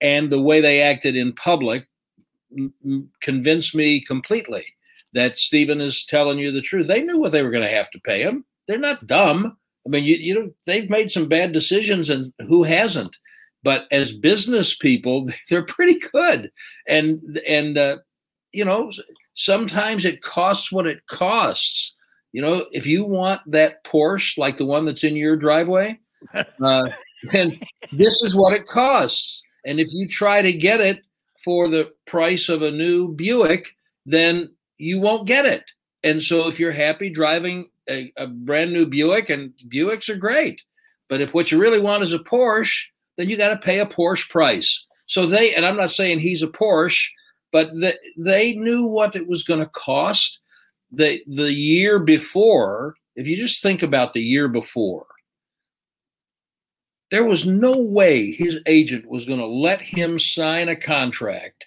and 0.00 0.30
the 0.30 0.40
way 0.40 0.60
they 0.60 0.82
acted 0.82 1.16
in 1.16 1.32
public 1.32 1.88
convinced 3.20 3.74
me 3.74 4.00
completely 4.00 4.64
that 5.12 5.38
Stephen 5.38 5.80
is 5.80 6.04
telling 6.04 6.38
you 6.38 6.52
the 6.52 6.60
truth. 6.60 6.86
They 6.86 7.02
knew 7.02 7.18
what 7.18 7.32
they 7.32 7.42
were 7.42 7.50
going 7.50 7.64
to 7.64 7.74
have 7.74 7.90
to 7.90 8.00
pay 8.00 8.22
him. 8.22 8.44
They're 8.68 8.78
not 8.78 9.06
dumb. 9.06 9.56
I 9.86 9.88
mean, 9.88 10.04
you, 10.04 10.16
you 10.16 10.34
know, 10.34 10.50
they've 10.66 10.90
made 10.90 11.10
some 11.10 11.28
bad 11.28 11.52
decisions, 11.52 12.10
and 12.10 12.32
who 12.40 12.64
hasn't? 12.64 13.16
But 13.62 13.86
as 13.90 14.12
business 14.12 14.76
people, 14.76 15.28
they're 15.50 15.64
pretty 15.64 15.98
good. 16.12 16.52
And 16.86 17.40
and 17.46 17.78
uh, 17.78 17.98
you 18.52 18.64
know, 18.64 18.92
sometimes 19.34 20.04
it 20.04 20.22
costs 20.22 20.70
what 20.70 20.86
it 20.86 21.06
costs. 21.06 21.94
You 22.36 22.42
know, 22.42 22.66
if 22.70 22.86
you 22.86 23.02
want 23.02 23.40
that 23.46 23.82
Porsche 23.84 24.36
like 24.36 24.58
the 24.58 24.66
one 24.66 24.84
that's 24.84 25.04
in 25.04 25.16
your 25.16 25.36
driveway, 25.36 25.98
uh, 26.62 26.90
then 27.32 27.58
this 27.92 28.22
is 28.22 28.36
what 28.36 28.52
it 28.52 28.66
costs. 28.66 29.42
And 29.64 29.80
if 29.80 29.88
you 29.94 30.06
try 30.06 30.42
to 30.42 30.52
get 30.52 30.82
it 30.82 31.02
for 31.42 31.66
the 31.66 31.94
price 32.04 32.50
of 32.50 32.60
a 32.60 32.70
new 32.70 33.08
Buick, 33.08 33.74
then 34.04 34.54
you 34.76 35.00
won't 35.00 35.26
get 35.26 35.46
it. 35.46 35.64
And 36.04 36.22
so 36.22 36.46
if 36.46 36.60
you're 36.60 36.72
happy 36.72 37.08
driving 37.08 37.70
a, 37.88 38.12
a 38.18 38.26
brand 38.26 38.70
new 38.70 38.84
Buick, 38.84 39.30
and 39.30 39.54
Buicks 39.68 40.10
are 40.10 40.14
great, 40.14 40.60
but 41.08 41.22
if 41.22 41.32
what 41.32 41.50
you 41.50 41.58
really 41.58 41.80
want 41.80 42.02
is 42.02 42.12
a 42.12 42.18
Porsche, 42.18 42.84
then 43.16 43.30
you 43.30 43.38
got 43.38 43.48
to 43.48 43.66
pay 43.66 43.80
a 43.80 43.86
Porsche 43.86 44.28
price. 44.28 44.86
So 45.06 45.24
they, 45.24 45.54
and 45.54 45.64
I'm 45.64 45.78
not 45.78 45.90
saying 45.90 46.18
he's 46.18 46.42
a 46.42 46.48
Porsche, 46.48 47.08
but 47.50 47.70
the, 47.70 47.94
they 48.18 48.56
knew 48.56 48.84
what 48.84 49.16
it 49.16 49.26
was 49.26 49.42
going 49.42 49.60
to 49.60 49.70
cost. 49.70 50.40
The 50.92 51.22
the 51.26 51.52
year 51.52 51.98
before, 51.98 52.94
if 53.16 53.26
you 53.26 53.36
just 53.36 53.62
think 53.62 53.82
about 53.82 54.12
the 54.12 54.20
year 54.20 54.48
before, 54.48 55.06
there 57.10 57.24
was 57.24 57.46
no 57.46 57.78
way 57.78 58.30
his 58.30 58.60
agent 58.66 59.06
was 59.08 59.24
going 59.24 59.40
to 59.40 59.46
let 59.46 59.80
him 59.80 60.18
sign 60.18 60.68
a 60.68 60.76
contract 60.76 61.66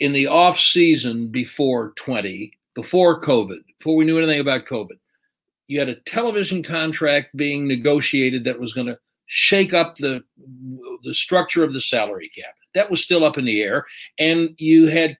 in 0.00 0.12
the 0.12 0.26
off 0.26 0.58
season 0.58 1.28
before 1.28 1.92
20, 1.96 2.52
before 2.74 3.20
COVID, 3.20 3.60
before 3.78 3.96
we 3.96 4.04
knew 4.04 4.18
anything 4.18 4.40
about 4.40 4.66
COVID. 4.66 4.98
You 5.68 5.78
had 5.78 5.88
a 5.88 6.00
television 6.00 6.62
contract 6.62 7.36
being 7.36 7.68
negotiated 7.68 8.44
that 8.44 8.58
was 8.58 8.72
going 8.74 8.88
to 8.88 8.98
shake 9.26 9.72
up 9.72 9.96
the 9.96 10.22
the 11.02 11.14
structure 11.14 11.64
of 11.64 11.72
the 11.72 11.80
salary 11.80 12.30
cap 12.36 12.54
that 12.74 12.90
was 12.90 13.02
still 13.02 13.24
up 13.24 13.38
in 13.38 13.44
the 13.44 13.62
air. 13.62 13.86
And 14.18 14.50
you 14.58 14.86
had 14.86 15.16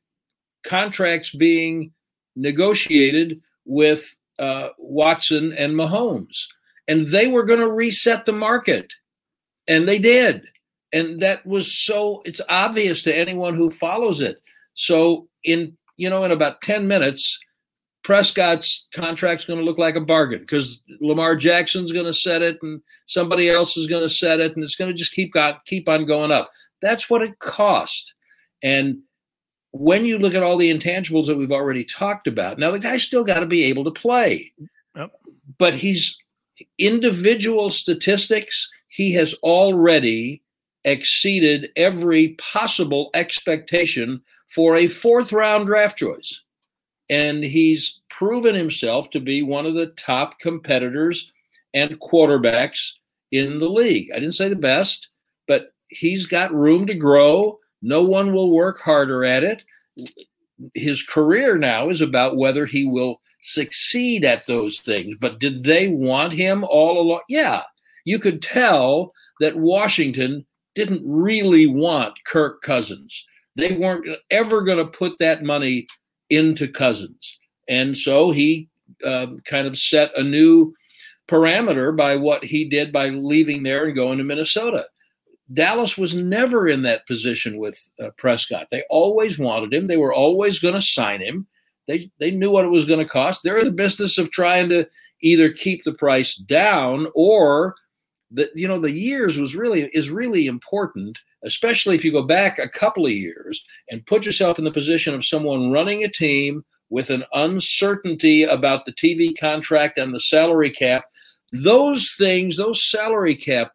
contracts 0.65 1.35
being 1.35 1.93
negotiated 2.37 3.41
with 3.65 4.17
uh, 4.39 4.69
Watson 4.79 5.53
and 5.53 5.75
Mahomes, 5.75 6.47
and 6.89 7.07
they 7.07 7.27
were 7.27 7.45
going 7.45 7.61
to 7.61 7.73
reset 7.73 8.27
the 8.27 8.33
market, 8.33 8.93
and 9.69 9.89
they 9.89 9.99
did. 9.99 10.43
And 10.93 11.21
that 11.21 11.47
was 11.47 11.73
so 11.73 12.23
it's 12.25 12.41
obvious 12.49 13.03
to 13.03 13.17
anyone 13.17 13.55
who 13.55 13.71
follows 13.71 14.21
it. 14.21 14.43
So 14.75 15.29
in 15.45 15.77
you 15.97 16.11
know 16.11 16.25
in 16.25 16.31
about 16.31 16.61
ten 16.61 16.87
minutes, 16.87 17.39
Prescott's 18.03 18.87
contract's 18.95 19.45
going 19.45 19.59
to 19.59 19.65
look 19.65 19.79
like 19.79 19.95
a 19.95 20.01
bargain 20.01 20.41
because 20.41 20.83
Lamar 21.01 21.37
Jackson's 21.37 21.93
going 21.93 22.07
to 22.07 22.13
set 22.13 22.43
it, 22.43 22.59
and 22.63 22.83
somebody 23.07 23.49
else 23.49 23.77
is 23.77 23.87
going 23.87 24.03
to 24.03 24.09
set 24.09 24.41
it, 24.41 24.55
and 24.55 24.65
it's 24.65 24.77
going 24.77 24.91
to 24.91 24.97
just 24.97 25.13
keep 25.13 25.35
keep 25.67 25.89
on 25.89 26.05
going 26.05 26.33
up. 26.33 26.51
That's 26.83 27.09
what 27.09 27.23
it 27.23 27.39
cost. 27.39 28.15
And 28.63 28.99
when 29.73 30.05
you 30.05 30.19
look 30.19 30.35
at 30.35 30.43
all 30.43 30.57
the 30.57 30.71
intangibles 30.71 31.27
that 31.27 31.37
we've 31.37 31.53
already 31.53 31.85
talked 31.85 32.27
about, 32.27 32.59
now 32.59 32.71
the 32.71 32.79
guy's 32.79 33.03
still 33.03 33.25
got 33.25 33.41
to 33.41 33.47
be 33.47 33.65
able 33.65 33.85
to 33.85 33.91
play. 33.91 34.53
Yep. 34.97 35.13
But 35.59 35.75
he's 35.75 36.19
individual 36.79 37.71
statistics, 37.71 38.71
he 38.89 39.13
has 39.15 39.35
already 39.43 40.43
exceeded 40.85 41.71
every 41.77 42.29
possible 42.39 43.11
expectation 43.15 44.21
for 44.49 44.77
a 44.77 44.87
fourth 44.87 45.33
round 45.33 45.67
draft 45.67 45.99
choice. 45.99 46.43
And 47.09 47.43
he's 47.43 48.01
proven 48.11 48.55
himself 48.55 49.11
to 49.11 49.21
be 49.21 49.43
one 49.43 49.67
of 49.67 49.75
the 49.75 49.89
top 49.93 50.39
competitors 50.39 51.33
and 51.75 52.01
quarterbacks 52.01 52.93
in 53.31 53.59
the 53.59 53.69
league. 53.69 54.11
I 54.13 54.19
didn't 54.19 54.35
say 54.35 54.49
the 54.49 54.57
best, 54.57 55.09
but 55.47 55.73
he's 55.89 56.27
got 56.27 56.55
room 56.55 56.87
to 56.87 56.95
grow. 56.95 57.59
No 57.81 58.03
one 58.03 58.33
will 58.33 58.51
work 58.51 58.81
harder 58.81 59.25
at 59.25 59.43
it. 59.43 59.65
His 60.75 61.03
career 61.03 61.59
now 61.59 61.89
is 61.89 62.01
about 62.01 62.37
whether 62.37 62.67
he 62.67 62.85
will 62.85 63.21
succeed 63.43 64.25
at 64.25 64.47
those 64.47 64.81
things. 64.81 65.17
But 65.21 65.39
did 65.39 65.65
they 65.65 65.89
want 65.89 66.33
him 66.33 66.65
all 66.65 67.01
along? 67.01 67.23
Yeah. 67.29 67.63
You 68.05 68.19
could 68.19 68.43
tell 68.43 69.13
that 69.41 69.57
Washington 69.57 70.47
didn't 70.75 71.03
really 71.05 71.67
want 71.67 72.25
Kirk 72.25 72.63
Cousins. 72.63 73.25
They 73.57 73.77
weren't 73.77 74.07
ever 74.31 74.63
going 74.63 74.79
to 74.79 74.91
put 74.91 75.19
that 75.19 75.43
money 75.43 75.87
into 76.31 76.69
Cousins. 76.69 77.39
And 77.69 77.97
so 77.97 78.31
he 78.31 78.69
uh, 79.05 79.27
kind 79.45 79.67
of 79.67 79.77
set 79.77 80.17
a 80.17 80.23
new 80.23 80.75
parameter 81.29 81.97
by 81.97 82.17
what 82.17 82.45
he 82.45 82.69
did 82.69 82.93
by 82.93 83.09
leaving 83.09 83.63
there 83.63 83.87
and 83.87 83.95
going 83.95 84.19
to 84.19 84.25
Minnesota 84.25 84.87
Dallas 85.53 85.99
was 85.99 86.15
never 86.15 86.69
in 86.69 86.83
that 86.83 87.07
position 87.07 87.59
with 87.59 87.79
uh, 88.03 88.11
Prescott. 88.17 88.69
They 88.71 88.85
always 88.91 89.39
wanted 89.39 89.75
him. 89.75 89.87
They 89.87 89.97
were 89.97 90.13
always 90.13 90.59
going 90.59 90.75
to 90.75 90.83
sign 90.83 91.21
him. 91.21 91.47
They 91.89 92.11
they 92.19 92.31
knew 92.31 92.51
what 92.51 92.65
it 92.65 92.71
was 92.71 92.85
going 92.85 93.05
to 93.05 93.11
cost. 93.11 93.41
They're 93.43 93.59
in 93.59 93.65
the 93.65 93.73
business 93.73 94.19
of 94.19 94.31
trying 94.31 94.69
to 94.69 94.87
either 95.21 95.51
keep 95.51 95.85
the 95.85 95.95
price 95.95 96.37
down 96.37 97.09
or 97.15 97.75
the 98.31 98.51
you 98.55 98.69
know 98.69 98.79
the 98.79 98.93
years 98.93 99.39
was 99.39 99.57
really 99.57 99.91
is 99.93 100.11
really 100.11 100.47
important, 100.47 101.19
especially 101.45 101.97
if 101.97 102.05
you 102.05 102.13
go 102.13 102.23
back 102.23 102.59
a 102.59 102.69
couple 102.69 103.07
of 103.07 103.13
years 103.13 103.63
and 103.91 104.07
put 104.07 104.25
yourself 104.25 104.59
in 104.59 104.65
the 104.65 104.71
position 104.71 105.15
of 105.15 105.25
someone 105.25 105.73
running 105.73 106.05
a 106.05 106.09
team 106.09 106.65
with 106.91 107.11
an 107.11 107.25
uncertainty 107.33 108.45
about 108.45 108.85
the 108.85 108.93
TV 108.93 109.37
contract 109.39 109.99
and 109.99 110.15
the 110.15 110.21
salary 110.21 110.71
cap. 110.71 111.05
Those 111.53 112.15
things, 112.17 112.57
those 112.57 112.89
salary 112.89 113.35
cap 113.35 113.73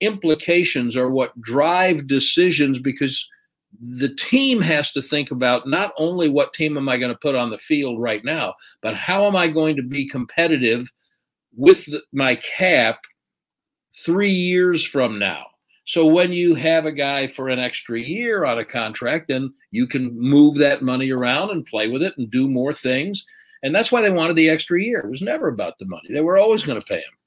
implications 0.00 0.96
are 0.96 1.10
what 1.10 1.38
drive 1.40 2.06
decisions 2.06 2.78
because 2.78 3.28
the 3.80 4.14
team 4.14 4.60
has 4.60 4.92
to 4.92 5.02
think 5.02 5.30
about 5.30 5.68
not 5.68 5.92
only 5.98 6.28
what 6.28 6.54
team 6.54 6.76
am 6.76 6.88
I 6.88 6.96
going 6.96 7.12
to 7.12 7.18
put 7.18 7.34
on 7.34 7.50
the 7.50 7.58
field 7.58 8.00
right 8.00 8.24
now, 8.24 8.54
but 8.80 8.94
how 8.94 9.26
am 9.26 9.36
I 9.36 9.48
going 9.48 9.76
to 9.76 9.82
be 9.82 10.08
competitive 10.08 10.90
with 11.56 11.84
the, 11.86 12.02
my 12.12 12.36
cap 12.36 13.00
three 14.04 14.30
years 14.30 14.84
from 14.84 15.18
now. 15.18 15.46
So 15.84 16.06
when 16.06 16.32
you 16.32 16.54
have 16.54 16.86
a 16.86 16.92
guy 16.92 17.26
for 17.26 17.48
an 17.48 17.58
extra 17.58 17.98
year 17.98 18.44
on 18.44 18.58
a 18.58 18.64
contract, 18.64 19.28
then 19.28 19.52
you 19.70 19.86
can 19.86 20.18
move 20.18 20.54
that 20.56 20.82
money 20.82 21.10
around 21.10 21.50
and 21.50 21.64
play 21.64 21.88
with 21.88 22.02
it 22.02 22.14
and 22.18 22.30
do 22.30 22.48
more 22.48 22.72
things. 22.72 23.26
And 23.62 23.74
that's 23.74 23.90
why 23.90 24.02
they 24.02 24.10
wanted 24.10 24.36
the 24.36 24.50
extra 24.50 24.80
year. 24.80 25.00
It 25.00 25.10
was 25.10 25.22
never 25.22 25.48
about 25.48 25.78
the 25.78 25.86
money. 25.86 26.08
They 26.10 26.20
were 26.20 26.36
always 26.36 26.64
going 26.64 26.78
to 26.78 26.86
pay 26.86 26.98
him. 26.98 27.17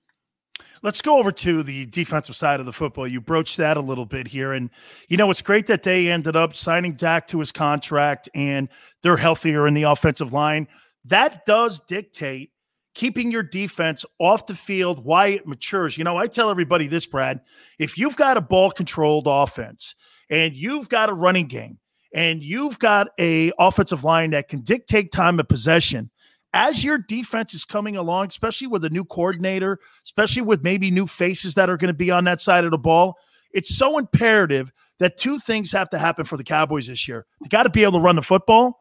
Let's 0.83 1.01
go 1.01 1.19
over 1.19 1.31
to 1.31 1.61
the 1.61 1.85
defensive 1.85 2.35
side 2.35 2.59
of 2.59 2.65
the 2.65 2.73
football. 2.73 3.07
You 3.07 3.21
broached 3.21 3.57
that 3.57 3.77
a 3.77 3.81
little 3.81 4.05
bit 4.05 4.27
here. 4.27 4.53
And, 4.53 4.71
you 5.07 5.17
know, 5.17 5.29
it's 5.29 5.43
great 5.43 5.67
that 5.67 5.83
they 5.83 6.09
ended 6.09 6.35
up 6.35 6.55
signing 6.55 6.93
Dak 6.93 7.27
to 7.27 7.39
his 7.39 7.51
contract 7.51 8.29
and 8.33 8.67
they're 9.03 9.17
healthier 9.17 9.67
in 9.67 9.75
the 9.75 9.83
offensive 9.83 10.33
line. 10.33 10.67
That 11.05 11.45
does 11.45 11.81
dictate 11.81 12.51
keeping 12.93 13.31
your 13.31 13.43
defense 13.43 14.05
off 14.19 14.47
the 14.47 14.55
field 14.55 15.03
while 15.05 15.31
it 15.31 15.47
matures. 15.47 15.97
You 15.97 16.03
know, 16.03 16.17
I 16.17 16.27
tell 16.27 16.49
everybody 16.49 16.87
this, 16.87 17.05
Brad 17.05 17.41
if 17.79 17.97
you've 17.97 18.15
got 18.15 18.37
a 18.37 18.41
ball 18.41 18.71
controlled 18.71 19.27
offense 19.27 19.95
and 20.29 20.53
you've 20.53 20.89
got 20.89 21.09
a 21.09 21.13
running 21.13 21.47
game 21.47 21.79
and 22.13 22.43
you've 22.43 22.79
got 22.79 23.09
a 23.19 23.51
offensive 23.59 24.03
line 24.03 24.31
that 24.31 24.47
can 24.47 24.61
dictate 24.61 25.11
time 25.11 25.39
of 25.39 25.47
possession 25.47 26.09
as 26.53 26.83
your 26.83 26.97
defense 26.97 27.53
is 27.53 27.63
coming 27.63 27.95
along, 27.95 28.27
especially 28.27 28.67
with 28.67 28.83
a 28.83 28.89
new 28.89 29.05
coordinator, 29.05 29.79
especially 30.03 30.41
with 30.41 30.63
maybe 30.63 30.91
new 30.91 31.07
faces 31.07 31.55
that 31.55 31.69
are 31.69 31.77
going 31.77 31.87
to 31.87 31.93
be 31.97 32.11
on 32.11 32.25
that 32.25 32.41
side 32.41 32.65
of 32.65 32.71
the 32.71 32.77
ball, 32.77 33.17
it's 33.53 33.75
so 33.75 33.97
imperative 33.97 34.71
that 34.99 35.17
two 35.17 35.39
things 35.39 35.71
have 35.71 35.89
to 35.89 35.97
happen 35.97 36.25
for 36.25 36.37
the 36.37 36.43
Cowboys 36.43 36.87
this 36.87 37.07
year. 37.07 37.25
They 37.41 37.47
got 37.47 37.63
to 37.63 37.69
be 37.69 37.83
able 37.83 37.93
to 37.93 37.99
run 37.99 38.15
the 38.15 38.21
football. 38.21 38.79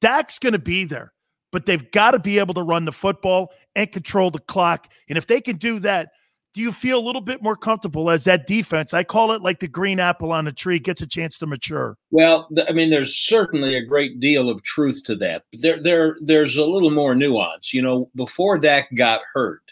Dak's 0.00 0.38
going 0.38 0.52
to 0.52 0.58
be 0.58 0.84
there, 0.84 1.12
but 1.50 1.66
they've 1.66 1.90
got 1.92 2.10
to 2.10 2.18
be 2.18 2.38
able 2.38 2.54
to 2.54 2.62
run 2.62 2.84
the 2.84 2.92
football 2.92 3.52
and 3.74 3.90
control 3.90 4.30
the 4.30 4.40
clock. 4.40 4.92
And 5.08 5.16
if 5.16 5.26
they 5.26 5.40
can 5.40 5.56
do 5.56 5.78
that, 5.80 6.10
do 6.54 6.60
you 6.60 6.72
feel 6.72 6.98
a 6.98 7.00
little 7.00 7.20
bit 7.22 7.42
more 7.42 7.56
comfortable 7.56 8.10
as 8.10 8.24
that 8.24 8.46
defense? 8.46 8.92
I 8.92 9.04
call 9.04 9.32
it 9.32 9.42
like 9.42 9.60
the 9.60 9.68
green 9.68 9.98
apple 9.98 10.32
on 10.32 10.46
a 10.46 10.52
tree 10.52 10.78
gets 10.78 11.00
a 11.00 11.06
chance 11.06 11.38
to 11.38 11.46
mature. 11.46 11.96
Well, 12.10 12.48
I 12.68 12.72
mean, 12.72 12.90
there's 12.90 13.16
certainly 13.16 13.74
a 13.74 13.84
great 13.84 14.20
deal 14.20 14.50
of 14.50 14.62
truth 14.62 15.02
to 15.04 15.16
that. 15.16 15.44
There, 15.52 15.82
there, 15.82 16.16
there's 16.20 16.56
a 16.56 16.64
little 16.64 16.90
more 16.90 17.14
nuance. 17.14 17.72
You 17.72 17.82
know, 17.82 18.10
before 18.14 18.58
Dak 18.58 18.88
got 18.94 19.22
hurt, 19.32 19.62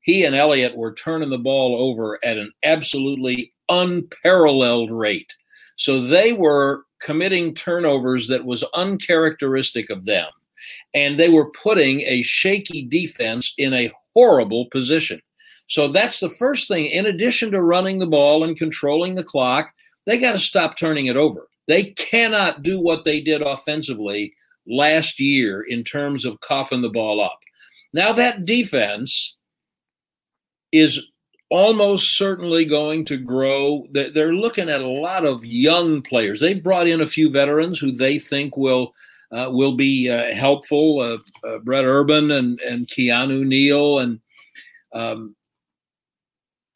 he 0.00 0.24
and 0.24 0.34
Elliott 0.34 0.76
were 0.76 0.94
turning 0.94 1.30
the 1.30 1.38
ball 1.38 1.76
over 1.76 2.18
at 2.24 2.38
an 2.38 2.52
absolutely 2.64 3.52
unparalleled 3.68 4.90
rate. 4.90 5.34
So 5.76 6.00
they 6.00 6.32
were 6.32 6.84
committing 7.00 7.54
turnovers 7.54 8.28
that 8.28 8.44
was 8.44 8.64
uncharacteristic 8.74 9.90
of 9.90 10.06
them. 10.06 10.28
And 10.94 11.18
they 11.18 11.28
were 11.28 11.50
putting 11.50 12.00
a 12.00 12.22
shaky 12.22 12.86
defense 12.86 13.54
in 13.58 13.72
a 13.74 13.92
horrible 14.14 14.66
position. 14.66 15.20
So 15.70 15.86
that's 15.86 16.18
the 16.18 16.28
first 16.28 16.66
thing. 16.66 16.86
In 16.86 17.06
addition 17.06 17.52
to 17.52 17.62
running 17.62 18.00
the 18.00 18.06
ball 18.06 18.42
and 18.42 18.56
controlling 18.56 19.14
the 19.14 19.22
clock, 19.22 19.72
they 20.04 20.18
got 20.18 20.32
to 20.32 20.40
stop 20.40 20.76
turning 20.76 21.06
it 21.06 21.16
over. 21.16 21.46
They 21.68 21.92
cannot 21.92 22.64
do 22.64 22.80
what 22.80 23.04
they 23.04 23.20
did 23.20 23.40
offensively 23.40 24.34
last 24.66 25.20
year 25.20 25.62
in 25.62 25.84
terms 25.84 26.24
of 26.24 26.40
coughing 26.40 26.82
the 26.82 26.88
ball 26.88 27.20
up. 27.20 27.38
Now, 27.92 28.12
that 28.14 28.46
defense 28.46 29.36
is 30.72 31.06
almost 31.50 32.16
certainly 32.16 32.64
going 32.64 33.04
to 33.04 33.16
grow. 33.16 33.86
They're 33.92 34.34
looking 34.34 34.68
at 34.68 34.82
a 34.82 34.88
lot 34.88 35.24
of 35.24 35.44
young 35.44 36.02
players. 36.02 36.40
They've 36.40 36.62
brought 36.62 36.88
in 36.88 37.00
a 37.00 37.06
few 37.06 37.30
veterans 37.30 37.78
who 37.78 37.92
they 37.92 38.18
think 38.18 38.56
will. 38.56 38.92
Uh, 39.32 39.48
will 39.48 39.76
be 39.76 40.10
uh, 40.10 40.34
helpful. 40.34 40.98
Uh, 40.98 41.16
uh 41.46 41.58
Brent 41.58 41.86
Urban 41.86 42.32
and 42.32 42.58
and 42.62 42.88
Keanu 42.88 43.46
Neal 43.46 44.00
and 44.00 44.18
um, 44.92 45.36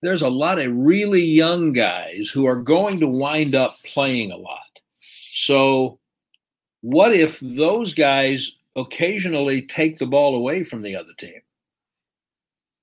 there's 0.05 0.23
a 0.23 0.29
lot 0.29 0.59
of 0.59 0.73
really 0.75 1.23
young 1.23 1.73
guys 1.73 2.29
who 2.29 2.47
are 2.47 2.57
going 2.57 3.01
to 3.01 3.09
wind 3.09 3.55
up 3.55 3.77
playing 3.85 4.31
a 4.31 4.37
lot. 4.37 4.61
So, 5.01 5.99
what 6.83 7.15
if 7.15 7.41
those 7.41 7.95
guys 7.95 8.53
occasionally 8.77 9.63
take 9.63 9.99
the 9.99 10.07
ball 10.07 10.35
away 10.35 10.63
from 10.63 10.83
the 10.83 10.97
other 10.97 11.13
team 11.17 11.41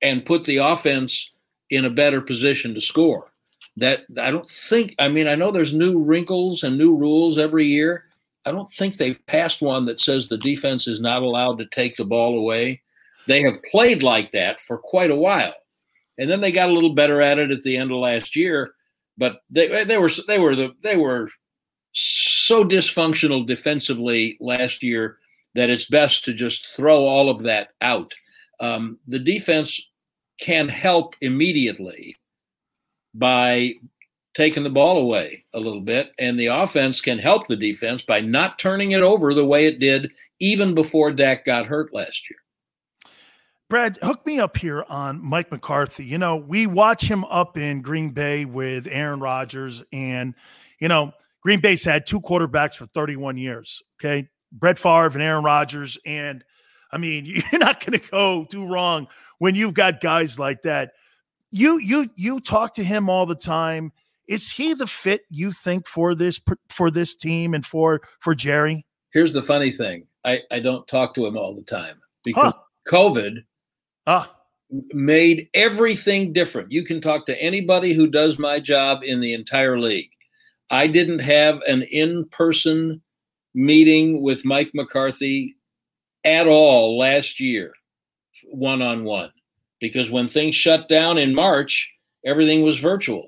and 0.02 0.26
put 0.26 0.46
the 0.46 0.58
offense 0.58 1.32
in 1.70 1.86
a 1.86 1.90
better 1.90 2.22
position 2.22 2.74
to 2.74 2.82
score? 2.82 3.32
That 3.78 4.02
I 4.20 4.32
don't 4.32 4.50
think, 4.50 4.96
I 5.00 5.10
mean, 5.10 5.28
I 5.28 5.36
know 5.36 5.52
there's 5.52 5.74
new 5.74 6.00
wrinkles 6.00 6.64
and 6.64 6.78
new 6.78 6.96
rules 6.96 7.38
every 7.38 7.66
year. 7.66 8.06
I 8.46 8.52
don't 8.52 8.70
think 8.72 8.98
they've 8.98 9.24
passed 9.28 9.62
one 9.62 9.86
that 9.86 10.02
says 10.02 10.28
the 10.28 10.38
defense 10.38 10.88
is 10.88 11.00
not 11.00 11.22
allowed 11.22 11.60
to 11.60 11.68
take 11.68 11.96
the 11.96 12.06
ball 12.06 12.38
away. 12.38 12.82
They 13.28 13.42
have 13.44 13.62
played 13.70 14.02
like 14.02 14.32
that 14.32 14.60
for 14.60 14.78
quite 14.78 15.12
a 15.12 15.16
while 15.16 15.54
and 16.22 16.30
then 16.30 16.40
they 16.40 16.52
got 16.52 16.70
a 16.70 16.74
little 16.74 16.94
better 16.94 17.20
at 17.20 17.40
it 17.40 17.50
at 17.50 17.64
the 17.64 17.76
end 17.76 17.92
of 17.92 17.98
last 17.98 18.36
year. 18.36 18.76
But 19.18 19.42
they 19.50 19.84
they 19.84 19.98
were 19.98 20.10
they 20.28 20.38
were 20.38 20.56
the 20.56 20.72
they 20.84 20.96
were 20.96 21.28
so 21.94 22.64
dysfunctional 22.64 23.46
defensively 23.46 24.38
last 24.40 24.84
year 24.84 25.18
that 25.56 25.72
it's 25.72 25.90
best 25.90 26.24
to 26.26 26.34
just 26.34 26.68
throw 26.76 27.00
all 27.00 27.30
of 27.30 27.42
that 27.44 27.70
out. 27.82 28.14
Um, 28.60 29.00
the 29.08 29.18
defense 29.18 29.90
can 30.40 30.70
help 30.70 31.16
immediately 31.22 32.16
by 33.16 33.74
taking 34.36 34.64
the 34.64 34.70
ball 34.70 35.00
away 35.00 35.44
a 35.56 35.60
little 35.60 35.82
bit, 35.82 36.12
and 36.20 36.40
the 36.40 36.46
offense 36.46 37.02
can 37.02 37.18
help 37.18 37.48
the 37.48 37.56
defense 37.56 38.04
by 38.04 38.22
not 38.22 38.60
turning 38.60 38.92
it 38.92 39.02
over 39.02 39.34
the 39.34 39.46
way 39.46 39.66
it 39.66 39.80
did 39.80 40.12
even 40.40 40.76
before 40.76 41.12
Dak 41.12 41.46
got 41.46 41.66
hurt 41.66 41.94
last 41.96 42.30
year. 42.30 42.40
Brad, 43.72 43.98
hook 44.04 44.26
me 44.26 44.38
up 44.38 44.58
here 44.58 44.84
on 44.90 45.24
Mike 45.24 45.50
McCarthy. 45.50 46.04
You 46.04 46.18
know, 46.18 46.36
we 46.36 46.68
watch 46.68 47.10
him 47.10 47.24
up 47.24 47.58
in 47.58 47.82
Green 47.82 48.10
Bay 48.10 48.44
with 48.44 48.86
Aaron 48.92 49.22
Rodgers, 49.22 49.82
and, 49.94 50.36
you 50.82 50.90
know, 50.90 51.14
Green 51.42 51.62
Bay's 51.62 51.82
had 51.82 52.06
two 52.06 52.20
quarterbacks 52.20 52.76
for 52.76 52.86
31 52.86 53.38
years. 53.38 53.82
Okay. 53.98 54.28
Brett 54.52 54.78
Favre 54.78 55.14
and 55.14 55.22
Aaron 55.22 55.46
Rodgers. 55.46 55.98
And 56.06 56.44
I 56.92 56.98
mean, 56.98 57.26
you're 57.52 57.62
not 57.62 57.80
going 57.80 57.98
to 57.98 58.10
go 58.10 58.44
too 58.44 58.68
wrong 58.68 59.08
when 59.38 59.56
you've 59.56 59.74
got 59.74 60.02
guys 60.02 60.38
like 60.38 60.64
that. 60.64 60.92
You, 61.50 61.78
you, 61.78 62.10
you 62.18 62.42
talk 62.42 62.74
to 62.74 62.84
him 62.84 63.10
all 63.10 63.26
the 63.26 63.36
time. 63.36 63.94
Is 64.28 64.52
he 64.52 64.74
the 64.74 64.86
fit 64.86 65.22
you 65.30 65.54
think 65.54 65.88
for 65.88 66.14
this, 66.14 66.42
for 66.68 66.92
this 66.92 67.16
team 67.16 67.54
and 67.54 67.66
for, 67.66 68.02
for 68.20 68.36
Jerry? 68.36 68.86
Here's 69.14 69.32
the 69.32 69.42
funny 69.42 69.72
thing. 69.72 70.08
I, 70.26 70.42
I 70.52 70.60
don't 70.60 70.86
talk 70.90 71.14
to 71.14 71.26
him 71.26 71.38
all 71.38 71.56
the 71.56 71.64
time 71.64 72.02
because 72.26 72.54
huh. 72.54 72.64
COVID 72.90 73.44
Ah. 74.08 74.36
Made 74.94 75.50
everything 75.54 76.32
different. 76.32 76.72
You 76.72 76.84
can 76.84 77.02
talk 77.02 77.26
to 77.26 77.42
anybody 77.42 77.94
who 77.94 78.08
does 78.08 78.40
my 78.40 78.60
job 78.60 79.02
in 79.04 79.20
the 79.20 79.34
entire 79.34 79.80
league. 79.80 80.10
I 80.70 80.88
didn't 80.88 81.20
have 81.20 81.62
an 81.68 81.84
in 81.84 82.26
person 82.30 83.02
meeting 83.54 84.22
with 84.22 84.46
Mike 84.46 84.72
McCarthy 84.74 85.56
at 86.24 86.48
all 86.48 86.98
last 86.98 87.40
year, 87.40 87.74
one 88.50 88.82
on 88.82 89.04
one, 89.04 89.32
because 89.82 90.10
when 90.10 90.28
things 90.28 90.56
shut 90.56 90.88
down 90.88 91.18
in 91.18 91.36
March, 91.36 91.94
everything 92.26 92.64
was 92.64 92.80
virtual. 92.80 93.28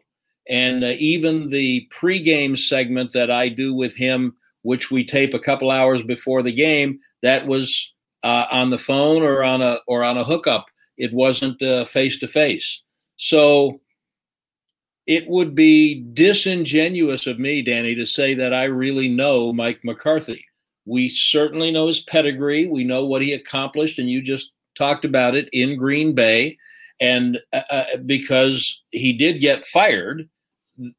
And 0.50 0.84
uh, 0.84 0.94
even 0.98 1.50
the 1.50 1.88
pregame 1.94 2.58
segment 2.58 3.14
that 3.14 3.32
I 3.32 3.50
do 3.50 3.74
with 3.74 3.96
him, 3.96 4.36
which 4.62 4.92
we 4.92 5.06
tape 5.06 5.34
a 5.34 5.40
couple 5.40 5.72
hours 5.72 6.04
before 6.04 6.42
the 6.44 6.54
game, 6.54 7.00
that 7.22 7.48
was 7.48 7.93
uh, 8.24 8.46
on 8.52 8.70
the 8.70 8.78
phone 8.78 9.22
or 9.22 9.44
on 9.44 9.62
a 9.62 9.80
or 9.88 10.04
on 10.04 10.18
a 10.18 10.24
hookup. 10.24 10.66
It 10.98 11.14
wasn't 11.14 11.60
face 11.88 12.20
to 12.20 12.28
face. 12.28 12.82
So 13.18 13.82
it 15.06 15.28
would 15.28 15.56
be 15.56 16.06
disingenuous 16.14 17.28
of 17.28 17.40
me, 17.40 17.62
Danny, 17.62 17.96
to 17.96 18.06
say 18.06 18.34
that 18.36 18.54
I 18.54 18.66
really 18.66 19.10
know 19.10 19.52
Mike 19.52 19.82
McCarthy. 19.84 20.46
We 20.86 21.10
certainly 21.10 21.72
know 21.72 21.88
his 21.88 22.00
pedigree. 22.00 22.68
We 22.68 22.84
know 22.84 23.06
what 23.06 23.22
he 23.22 23.34
accomplished, 23.34 24.00
and 24.00 24.10
you 24.10 24.22
just 24.22 24.54
talked 24.78 25.06
about 25.06 25.36
it 25.36 25.50
in 25.52 25.78
Green 25.78 26.14
Bay. 26.14 26.58
And 27.02 27.40
uh, 27.52 27.62
uh 27.70 27.98
because 28.06 28.84
he 28.92 29.14
did 29.14 29.42
get 29.42 29.66
fired, 29.66 30.30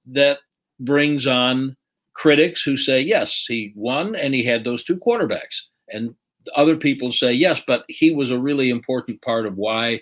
that 0.06 0.38
brings 0.80 1.26
on 1.26 1.76
critics 2.14 2.62
who 2.62 2.76
say, 2.76 3.00
yes, 3.00 3.44
he 3.46 3.72
won 3.76 4.14
and 4.14 4.34
he 4.34 4.44
had 4.44 4.64
those 4.64 4.84
two 4.84 4.96
quarterbacks. 4.96 5.62
And 5.88 6.14
other 6.54 6.76
people 6.76 7.12
say, 7.12 7.32
yes, 7.32 7.62
but 7.66 7.84
he 7.88 8.14
was 8.14 8.30
a 8.30 8.38
really 8.38 8.70
important 8.70 9.22
part 9.22 9.46
of 9.46 9.56
why 9.56 10.00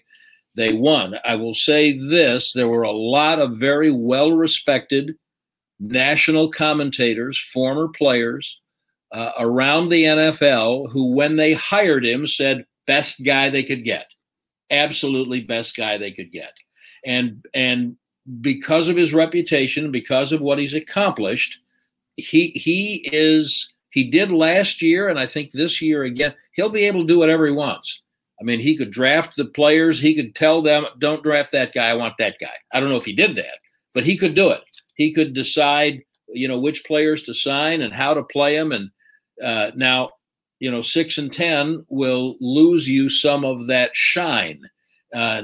they 0.57 0.72
won. 0.72 1.16
I 1.24 1.36
will 1.36 1.55
say 1.55 1.93
this 1.93 2.53
there 2.53 2.68
were 2.68 2.82
a 2.82 2.93
lot 2.93 3.38
of 3.38 3.57
very 3.57 3.90
well 3.90 4.32
respected 4.32 5.14
national 5.80 6.51
commentators, 6.51 7.38
former 7.38 7.88
players 7.88 8.61
uh, 9.12 9.32
around 9.38 9.88
the 9.88 10.05
NFL 10.05 10.90
who, 10.90 11.12
when 11.12 11.36
they 11.36 11.53
hired 11.53 12.05
him, 12.05 12.26
said, 12.26 12.64
best 12.86 13.24
guy 13.24 13.51
they 13.51 13.62
could 13.62 13.84
get. 13.84 14.07
Absolutely 14.70 15.40
best 15.40 15.76
guy 15.76 15.99
they 15.99 16.12
could 16.12 16.30
get. 16.30 16.53
And, 17.05 17.45
and 17.53 17.97
because 18.40 18.88
of 18.88 18.97
his 18.97 19.12
reputation, 19.12 19.90
because 19.90 20.32
of 20.32 20.40
what 20.40 20.59
he's 20.59 20.74
accomplished, 20.74 21.59
he 22.16 22.49
he 22.49 23.09
is 23.12 23.71
he 23.93 24.11
did 24.11 24.32
last 24.32 24.80
year, 24.80 25.09
and 25.09 25.18
I 25.18 25.26
think 25.26 25.53
this 25.53 25.82
year 25.82 26.05
again, 26.05 26.34
he'll 26.53 26.70
be 26.70 26.84
able 26.84 27.03
to 27.03 27.07
do 27.07 27.18
whatever 27.18 27.47
he 27.47 27.53
wants. 27.53 28.03
I 28.40 28.45
mean, 28.45 28.59
he 28.59 28.76
could 28.76 28.90
draft 28.90 29.36
the 29.36 29.45
players. 29.45 30.01
He 30.01 30.14
could 30.14 30.34
tell 30.34 30.62
them, 30.62 30.86
"Don't 30.99 31.22
draft 31.22 31.53
that 31.53 31.72
guy. 31.72 31.90
I 31.90 31.95
want 31.95 32.14
that 32.18 32.36
guy." 32.40 32.55
I 32.72 32.80
don't 32.80 32.88
know 32.88 32.97
if 32.97 33.05
he 33.05 33.12
did 33.12 33.36
that, 33.36 33.59
but 33.93 34.05
he 34.05 34.16
could 34.16 34.34
do 34.34 34.51
it. 34.51 34.62
He 34.95 35.12
could 35.12 35.34
decide, 35.34 36.03
you 36.28 36.49
know, 36.49 36.59
which 36.59 36.84
players 36.84 37.22
to 37.24 37.34
sign 37.34 37.82
and 37.82 37.93
how 37.93 38.14
to 38.14 38.22
play 38.22 38.57
them. 38.57 38.72
And 38.72 38.90
uh, 39.45 39.70
now, 39.76 40.11
you 40.59 40.70
know, 40.70 40.80
six 40.80 41.18
and 41.18 41.30
ten 41.30 41.84
will 41.88 42.36
lose 42.40 42.88
you 42.88 43.09
some 43.11 43.45
of 43.45 43.66
that 43.66 43.95
shine. 43.95 44.62
Uh, 45.14 45.43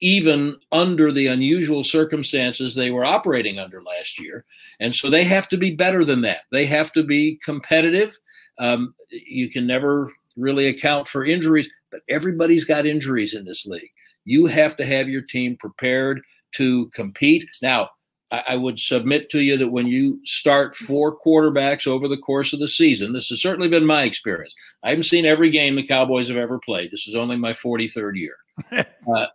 even 0.00 0.56
under 0.72 1.10
the 1.10 1.26
unusual 1.26 1.82
circumstances 1.82 2.74
they 2.74 2.90
were 2.90 3.04
operating 3.04 3.58
under 3.58 3.82
last 3.82 4.20
year. 4.20 4.44
And 4.78 4.94
so 4.94 5.08
they 5.08 5.24
have 5.24 5.48
to 5.48 5.56
be 5.56 5.74
better 5.74 6.04
than 6.04 6.20
that. 6.22 6.42
They 6.52 6.66
have 6.66 6.92
to 6.92 7.02
be 7.02 7.38
competitive. 7.44 8.18
Um, 8.58 8.94
you 9.10 9.50
can 9.50 9.66
never 9.66 10.12
really 10.36 10.66
account 10.66 11.08
for 11.08 11.24
injuries, 11.24 11.68
but 11.90 12.00
everybody's 12.08 12.64
got 12.64 12.86
injuries 12.86 13.34
in 13.34 13.44
this 13.44 13.66
league. 13.66 13.90
You 14.24 14.46
have 14.46 14.76
to 14.76 14.84
have 14.84 15.08
your 15.08 15.22
team 15.22 15.56
prepared 15.56 16.20
to 16.56 16.88
compete. 16.88 17.48
Now, 17.62 17.90
I, 18.30 18.42
I 18.48 18.56
would 18.56 18.78
submit 18.78 19.30
to 19.30 19.40
you 19.40 19.56
that 19.56 19.70
when 19.70 19.86
you 19.86 20.20
start 20.24 20.74
four 20.74 21.16
quarterbacks 21.18 21.86
over 21.86 22.08
the 22.08 22.16
course 22.16 22.52
of 22.52 22.60
the 22.60 22.68
season, 22.68 23.12
this 23.12 23.28
has 23.28 23.40
certainly 23.40 23.68
been 23.68 23.86
my 23.86 24.02
experience. 24.02 24.54
I 24.82 24.90
haven't 24.90 25.04
seen 25.04 25.24
every 25.24 25.50
game 25.50 25.76
the 25.76 25.86
Cowboys 25.86 26.28
have 26.28 26.36
ever 26.36 26.58
played. 26.58 26.90
This 26.90 27.06
is 27.06 27.14
only 27.14 27.36
my 27.36 27.52
43rd 27.52 28.16
year. 28.16 28.36
uh, 29.14 29.26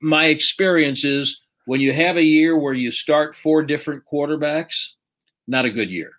my 0.00 0.26
experience 0.26 1.04
is 1.04 1.42
when 1.66 1.80
you 1.80 1.92
have 1.92 2.16
a 2.16 2.22
year 2.22 2.58
where 2.58 2.74
you 2.74 2.90
start 2.90 3.34
four 3.34 3.62
different 3.62 4.02
quarterbacks, 4.10 4.90
not 5.46 5.64
a 5.64 5.70
good 5.70 5.90
year. 5.90 6.12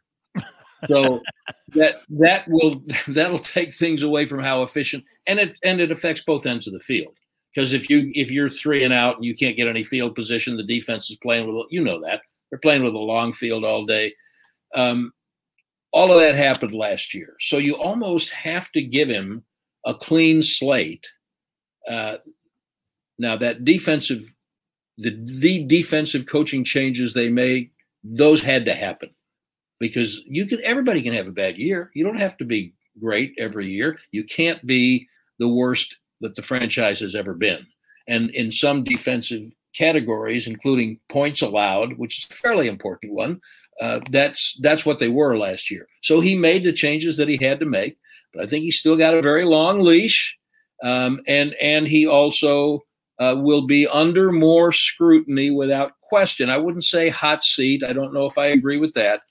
So 0.87 1.21
that 1.69 2.01
that 2.09 2.47
will 2.47 2.81
that'll 3.07 3.39
take 3.39 3.73
things 3.73 4.03
away 4.03 4.25
from 4.25 4.39
how 4.39 4.63
efficient 4.63 5.03
and 5.27 5.39
it 5.39 5.55
and 5.63 5.79
it 5.79 5.91
affects 5.91 6.23
both 6.23 6.45
ends 6.45 6.67
of 6.67 6.73
the 6.73 6.79
field. 6.79 7.13
Because 7.53 7.73
if 7.73 7.89
you 7.89 8.11
if 8.15 8.31
you're 8.31 8.49
three 8.49 8.83
and 8.83 8.93
out 8.93 9.15
and 9.15 9.25
you 9.25 9.35
can't 9.35 9.55
get 9.55 9.67
any 9.67 9.83
field 9.83 10.15
position, 10.15 10.57
the 10.57 10.63
defense 10.63 11.09
is 11.09 11.17
playing 11.17 11.47
with 11.47 11.67
you 11.69 11.83
know 11.83 12.01
that 12.01 12.21
they're 12.49 12.59
playing 12.59 12.83
with 12.83 12.93
a 12.93 12.99
long 12.99 13.33
field 13.33 13.63
all 13.63 13.85
day. 13.85 14.13
Um, 14.73 15.13
all 15.93 16.11
of 16.11 16.19
that 16.19 16.35
happened 16.35 16.73
last 16.73 17.13
year, 17.13 17.35
so 17.39 17.57
you 17.57 17.75
almost 17.75 18.29
have 18.31 18.69
to 18.73 18.81
give 18.81 19.07
him 19.07 19.43
a 19.85 19.93
clean 19.93 20.41
slate. 20.41 21.07
Uh, 21.89 22.17
now 23.17 23.35
that 23.37 23.63
defensive, 23.63 24.33
the 24.97 25.17
the 25.25 25.65
defensive 25.65 26.25
coaching 26.25 26.63
changes 26.63 27.13
they 27.13 27.29
made, 27.29 27.71
those 28.03 28.41
had 28.41 28.65
to 28.65 28.73
happen 28.73 29.09
because 29.79 30.21
you 30.25 30.45
can 30.45 30.59
everybody 30.63 31.01
can 31.01 31.13
have 31.13 31.27
a 31.27 31.31
bad 31.31 31.57
year. 31.57 31.91
You 31.93 32.03
don't 32.03 32.19
have 32.19 32.37
to 32.37 32.45
be 32.45 32.73
great 32.99 33.33
every 33.37 33.67
year. 33.69 33.99
You 34.11 34.23
can't 34.23 34.65
be 34.65 35.07
the 35.39 35.47
worst 35.47 35.95
that 36.21 36.35
the 36.35 36.41
franchise 36.41 36.99
has 36.99 37.15
ever 37.15 37.33
been. 37.33 37.65
And 38.07 38.29
in 38.31 38.51
some 38.51 38.83
defensive 38.83 39.43
categories, 39.75 40.47
including 40.47 40.99
points 41.09 41.41
allowed, 41.41 41.93
which 41.93 42.19
is 42.19 42.27
a 42.29 42.33
fairly 42.33 42.67
important 42.67 43.13
one, 43.13 43.41
uh, 43.81 43.99
that's 44.09 44.57
that's 44.61 44.85
what 44.85 44.99
they 44.99 45.09
were 45.09 45.37
last 45.37 45.69
year. 45.69 45.87
So 46.01 46.21
he 46.21 46.37
made 46.37 46.63
the 46.63 46.71
changes 46.71 47.17
that 47.17 47.27
he 47.27 47.37
had 47.37 47.59
to 47.59 47.65
make, 47.65 47.97
but 48.33 48.43
I 48.43 48.47
think 48.47 48.63
he 48.63 48.71
still 48.71 48.95
got 48.95 49.15
a 49.15 49.21
very 49.21 49.43
long 49.43 49.81
leash, 49.81 50.37
um, 50.81 51.19
and 51.27 51.53
and 51.55 51.87
he 51.87 52.07
also 52.07 52.85
uh, 53.19 53.35
will 53.37 53.65
be 53.65 53.87
under 53.87 54.31
more 54.31 54.71
scrutiny 54.71 55.51
without 55.51 55.93
question. 56.01 56.49
I 56.49 56.57
wouldn't 56.57 56.83
say 56.83 57.09
hot 57.09 57.43
seat. 57.43 57.83
I 57.83 57.93
don't 57.93 58.13
know 58.13 58.25
if 58.25 58.37
I 58.37 58.47
agree 58.47 58.77
with 58.77 58.93
that. 58.93 59.21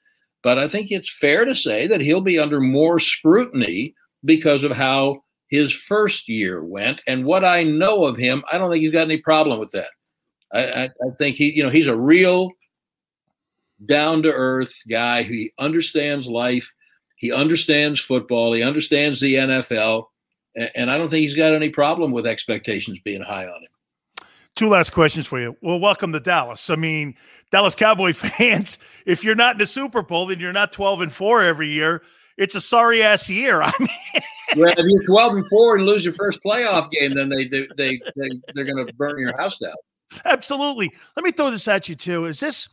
But 0.43 0.59
I 0.59 0.69
think 0.69 0.91
it's 0.91 1.11
fair 1.11 1.45
to 1.45 1.55
say 1.55 1.87
that 1.87 2.01
he'll 2.01 2.21
be 2.21 2.39
under 2.39 2.61
more 2.61 2.99
scrutiny 2.99 3.95
because 4.25 4.63
of 4.63 4.73
how 4.73 5.23
his 5.49 5.73
first 5.73 6.29
year 6.29 6.65
went. 6.65 7.01
And 7.07 7.25
what 7.25 7.45
I 7.45 7.63
know 7.63 8.05
of 8.05 8.17
him, 8.17 8.43
I 8.53 8.59
don't 8.59 8.71
think 8.71 8.83
he's 8.83 8.93
got 8.93 9.03
any 9.03 9.19
problem 9.19 9.59
with 9.59 9.71
that. 9.73 9.91
I, 10.53 10.65
I, 10.65 10.85
I 10.85 11.11
think 11.17 11.37
he, 11.37 11.53
you 11.53 11.63
know, 11.63 11.71
he's 11.71 11.87
a 11.87 11.97
real 11.97 12.51
down 13.87 14.23
to 14.23 14.33
earth 14.33 14.75
guy 14.89 15.23
who 15.23 15.47
understands 15.59 16.27
life. 16.27 16.73
He 17.17 17.33
understands 17.33 18.01
football. 18.01 18.53
He 18.53 18.63
understands 18.63 19.21
the 19.21 19.35
NFL. 19.35 20.07
And 20.75 20.91
I 20.91 20.99
don't 20.99 21.09
think 21.09 21.23
he's 21.23 21.35
got 21.35 21.55
any 21.55 21.71
problem 21.71 22.13
with 22.13 22.27
expectations 22.27 22.99
being 23.01 23.23
high 23.23 23.47
on 23.47 23.63
him. 23.63 23.69
Two 24.57 24.69
last 24.69 24.91
questions 24.91 25.27
for 25.27 25.41
you. 25.41 25.57
Well, 25.63 25.81
welcome 25.81 26.13
to 26.13 26.21
Dallas. 26.21 26.71
I 26.71 26.77
mean, 26.77 27.17
Dallas 27.51 27.75
Cowboy 27.75 28.13
fans, 28.15 28.79
if 29.05 29.25
you're 29.25 29.35
not 29.35 29.57
in 29.57 29.59
the 29.59 29.67
Super 29.67 30.03
Bowl, 30.03 30.27
then 30.27 30.39
you're 30.39 30.53
not 30.53 30.71
12 30.71 31.01
and 31.03 31.13
4 31.13 31.43
every 31.43 31.69
year. 31.69 32.03
It's 32.37 32.55
a 32.55 32.61
sorry 32.61 33.03
ass 33.03 33.29
year. 33.29 33.63
I 33.65 33.73
mean, 33.81 33.89
well, 34.57 34.73
if 34.73 34.79
you're 34.79 35.05
12 35.07 35.35
and 35.35 35.49
4 35.49 35.77
and 35.77 35.87
lose 35.87 36.05
your 36.05 36.15
first 36.15 36.41
playoff 36.43 36.91
game, 36.91 37.15
then 37.15 37.29
they 37.29 37.47
they, 37.49 37.67
they, 37.77 38.01
they 38.17 38.31
they're 38.55 38.65
going 38.65 38.87
to 38.87 38.93
burn 38.95 39.19
your 39.19 39.37
house 39.37 39.59
down. 39.59 39.75
Absolutely. 40.25 40.93
Let 41.17 41.25
me 41.25 41.33
throw 41.33 41.51
this 41.51 41.67
at 41.67 41.89
you 41.89 41.97
too. 41.97 42.27
Is 42.27 42.39
this 42.39 42.69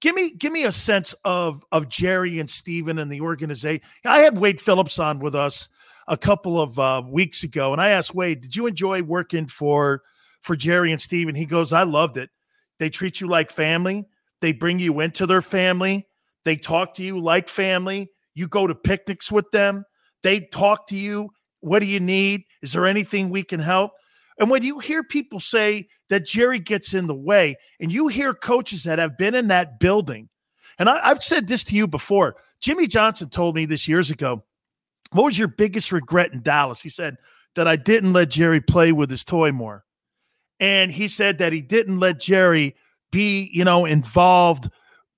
give 0.00 0.14
me 0.14 0.32
give 0.32 0.52
me 0.52 0.64
a 0.64 0.72
sense 0.72 1.14
of 1.24 1.64
of 1.72 1.88
Jerry 1.88 2.40
and 2.40 2.50
Stephen 2.50 2.98
and 2.98 3.10
the 3.10 3.22
organization. 3.22 3.84
I 4.04 4.18
had 4.18 4.36
Wade 4.36 4.60
Phillips 4.60 4.98
on 4.98 5.18
with 5.18 5.34
us 5.34 5.68
a 6.08 6.16
couple 6.16 6.60
of 6.60 6.78
uh, 6.78 7.02
weeks 7.06 7.42
ago, 7.42 7.72
and 7.72 7.80
I 7.80 7.90
asked 7.90 8.14
Wade, 8.14 8.42
"Did 8.42 8.56
you 8.56 8.66
enjoy 8.66 9.02
working 9.02 9.46
for 9.46 10.02
for 10.42 10.56
Jerry 10.56 10.92
and 10.92 11.00
Stephen. 11.00 11.34
He 11.34 11.46
goes, 11.46 11.72
I 11.72 11.84
loved 11.84 12.18
it. 12.18 12.30
They 12.78 12.90
treat 12.90 13.20
you 13.20 13.28
like 13.28 13.50
family. 13.50 14.06
They 14.40 14.52
bring 14.52 14.78
you 14.78 15.00
into 15.00 15.26
their 15.26 15.42
family. 15.42 16.06
They 16.44 16.56
talk 16.56 16.94
to 16.94 17.02
you 17.02 17.20
like 17.20 17.48
family. 17.48 18.10
You 18.34 18.48
go 18.48 18.66
to 18.66 18.74
picnics 18.74 19.30
with 19.30 19.50
them. 19.52 19.84
They 20.22 20.40
talk 20.40 20.88
to 20.88 20.96
you. 20.96 21.30
What 21.60 21.78
do 21.78 21.86
you 21.86 22.00
need? 22.00 22.42
Is 22.60 22.72
there 22.72 22.86
anything 22.86 23.30
we 23.30 23.44
can 23.44 23.60
help? 23.60 23.92
And 24.38 24.50
when 24.50 24.62
you 24.62 24.80
hear 24.80 25.04
people 25.04 25.38
say 25.38 25.88
that 26.08 26.26
Jerry 26.26 26.58
gets 26.58 26.94
in 26.94 27.06
the 27.06 27.14
way, 27.14 27.56
and 27.78 27.92
you 27.92 28.08
hear 28.08 28.34
coaches 28.34 28.82
that 28.84 28.98
have 28.98 29.16
been 29.16 29.34
in 29.34 29.48
that 29.48 29.78
building, 29.78 30.28
and 30.78 30.88
I, 30.88 31.06
have 31.08 31.22
said 31.22 31.46
this 31.46 31.62
to 31.64 31.76
you 31.76 31.86
before. 31.86 32.36
Jimmy 32.60 32.86
Johnson 32.86 33.28
told 33.28 33.54
me 33.54 33.66
this 33.66 33.86
years 33.86 34.10
ago. 34.10 34.42
What 35.12 35.24
was 35.24 35.38
your 35.38 35.48
biggest 35.48 35.92
regret 35.92 36.32
in 36.32 36.42
Dallas? 36.42 36.82
He 36.82 36.88
said 36.88 37.16
that 37.54 37.68
I 37.68 37.76
didn't 37.76 38.14
let 38.14 38.30
Jerry 38.30 38.60
play 38.60 38.92
with 38.92 39.10
his 39.10 39.24
toy 39.24 39.52
more. 39.52 39.84
And 40.62 40.92
he 40.92 41.08
said 41.08 41.38
that 41.38 41.52
he 41.52 41.60
didn't 41.60 41.98
let 41.98 42.20
Jerry 42.20 42.76
be, 43.10 43.50
you 43.52 43.64
know, 43.64 43.84
involved 43.84 44.70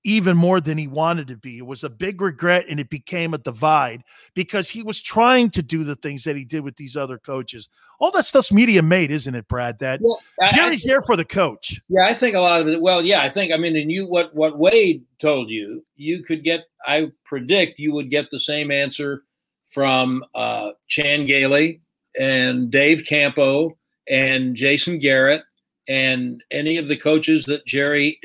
even 0.03 0.35
more 0.35 0.59
than 0.59 0.75
he 0.75 0.87
wanted 0.87 1.27
to 1.27 1.37
be. 1.37 1.59
It 1.59 1.67
was 1.67 1.83
a 1.83 1.89
big 1.89 2.19
regret 2.19 2.65
and 2.67 2.79
it 2.79 2.89
became 2.89 3.35
a 3.35 3.37
divide 3.37 4.03
because 4.33 4.69
he 4.69 4.81
was 4.81 4.99
trying 4.99 5.51
to 5.51 5.61
do 5.61 5.83
the 5.83 5.95
things 5.97 6.23
that 6.23 6.35
he 6.35 6.45
did 6.45 6.63
with 6.63 6.77
these 6.77 6.97
other 6.97 7.19
coaches. 7.19 7.69
All 7.99 8.09
that 8.11 8.25
stuff's 8.25 8.51
media 8.51 8.81
made, 8.81 9.11
isn't 9.11 9.35
it, 9.35 9.47
Brad? 9.47 9.77
That 9.77 9.99
well, 10.01 10.19
Jerry's 10.51 10.87
I, 10.87 10.93
there 10.93 11.01
for 11.01 11.15
the 11.15 11.23
coach. 11.23 11.79
Yeah, 11.89 12.07
I 12.07 12.15
think 12.15 12.35
a 12.35 12.39
lot 12.39 12.61
of 12.61 12.67
it. 12.67 12.81
Well, 12.81 13.03
yeah, 13.03 13.21
I 13.21 13.29
think 13.29 13.53
I 13.53 13.57
mean, 13.57 13.75
and 13.75 13.91
you 13.91 14.07
what 14.07 14.33
what 14.33 14.57
Wade 14.57 15.05
told 15.19 15.51
you, 15.51 15.85
you 15.95 16.23
could 16.23 16.43
get. 16.43 16.65
I 16.87 17.11
predict 17.23 17.79
you 17.79 17.93
would 17.93 18.09
get 18.09 18.31
the 18.31 18.39
same 18.39 18.71
answer 18.71 19.23
from 19.69 20.23
uh, 20.33 20.71
Chan 20.87 21.27
Gailey 21.27 21.81
and 22.19 22.71
Dave 22.71 23.05
Campo 23.05 23.77
and 24.09 24.55
Jason 24.55 24.99
Garrett 24.99 25.43
and 25.87 26.43
any 26.51 26.77
of 26.77 26.87
the 26.87 26.97
coaches 26.97 27.45
that 27.45 27.65
Jerry 27.65 28.19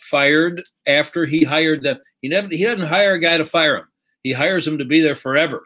fired 0.00 0.62
after 0.86 1.26
he 1.26 1.44
hired 1.44 1.82
them. 1.82 1.98
He 2.20 2.28
never 2.28 2.48
he 2.48 2.64
doesn't 2.64 2.86
hire 2.86 3.14
a 3.14 3.20
guy 3.20 3.38
to 3.38 3.44
fire 3.44 3.78
him. 3.78 3.88
He 4.22 4.32
hires 4.32 4.66
him 4.66 4.78
to 4.78 4.84
be 4.84 5.00
there 5.00 5.16
forever, 5.16 5.64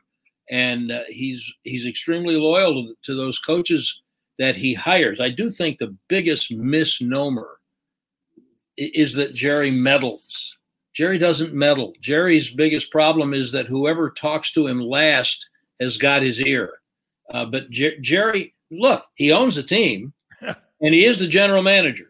and 0.51 0.91
uh, 0.91 1.03
he's 1.09 1.53
he's 1.65 1.87
extremely 1.87 2.37
loyal 2.37 2.95
to, 3.03 3.15
those 3.15 3.39
coaches 3.39 4.03
that 4.39 4.57
he 4.57 4.75
hires. 4.75 5.21
I 5.21 5.31
do 5.31 5.51
think 5.51 5.79
the 5.79 5.97
biggest 6.09 6.51
misnomer 6.51 7.59
is 8.77 9.15
that 9.15 9.35
Jerry 9.35 9.71
meddles. 9.71 10.57
Jerry 10.95 11.19
doesn't 11.19 11.53
meddle. 11.53 11.93
Jerry's 12.01 12.51
biggest 12.51 12.91
problem 12.91 13.35
is 13.35 13.53
that 13.53 13.67
whoever 13.67 14.11
talks 14.11 14.53
to 14.53 14.67
him 14.67 14.81
last 14.81 15.47
has 15.81 15.99
got 15.99 16.23
his 16.23 16.41
ear. 16.41 16.73
Uh, 17.31 17.45
but 17.45 17.71
Jer- 17.71 17.99
Jerry 18.01 18.55
look, 18.71 19.05
he 19.15 19.33
owns 19.33 19.57
the 19.57 19.63
team 19.63 20.13
and 20.41 20.95
he 20.95 21.05
is 21.05 21.19
the 21.19 21.27
general 21.29 21.63
manager. 21.63 22.09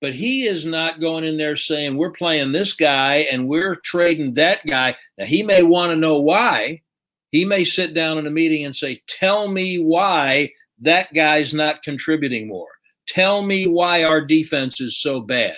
but 0.00 0.14
he 0.14 0.46
is 0.46 0.64
not 0.64 1.00
going 1.00 1.24
in 1.24 1.36
there 1.36 1.56
saying 1.56 1.96
we're 1.96 2.10
playing 2.10 2.52
this 2.52 2.72
guy 2.72 3.16
and 3.30 3.46
we're 3.48 3.76
trading 3.76 4.34
that 4.34 4.64
guy. 4.66 4.96
Now 5.18 5.26
he 5.26 5.42
may 5.42 5.62
want 5.62 5.90
to 5.90 5.96
know 5.96 6.18
why. 6.20 6.82
He 7.30 7.44
may 7.44 7.64
sit 7.64 7.94
down 7.94 8.18
in 8.18 8.26
a 8.26 8.30
meeting 8.30 8.64
and 8.64 8.74
say, 8.74 9.02
"Tell 9.06 9.48
me 9.48 9.78
why 9.78 10.50
that 10.80 11.12
guy's 11.12 11.54
not 11.54 11.82
contributing 11.82 12.48
more. 12.48 12.70
Tell 13.06 13.42
me 13.42 13.66
why 13.66 14.02
our 14.04 14.20
defense 14.24 14.80
is 14.80 14.98
so 15.00 15.20
bad." 15.20 15.56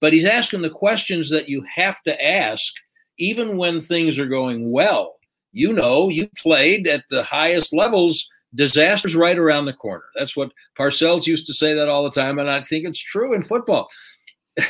But 0.00 0.12
he's 0.12 0.24
asking 0.24 0.62
the 0.62 0.70
questions 0.70 1.30
that 1.30 1.48
you 1.48 1.62
have 1.72 2.02
to 2.04 2.24
ask 2.26 2.74
even 3.18 3.56
when 3.56 3.80
things 3.80 4.18
are 4.18 4.26
going 4.26 4.72
well. 4.72 5.16
You 5.52 5.72
know, 5.72 6.08
you 6.08 6.28
played 6.38 6.88
at 6.88 7.04
the 7.10 7.22
highest 7.22 7.72
levels 7.74 8.26
disaster's 8.54 9.16
right 9.16 9.38
around 9.38 9.66
the 9.66 9.72
corner. 9.72 10.04
That's 10.16 10.36
what 10.36 10.52
Parcells 10.78 11.26
used 11.26 11.46
to 11.46 11.54
say 11.54 11.74
that 11.74 11.88
all 11.88 12.04
the 12.04 12.10
time, 12.10 12.38
and 12.38 12.50
I 12.50 12.60
think 12.62 12.84
it's 12.84 12.98
true 12.98 13.34
in 13.34 13.42
football. 13.42 13.88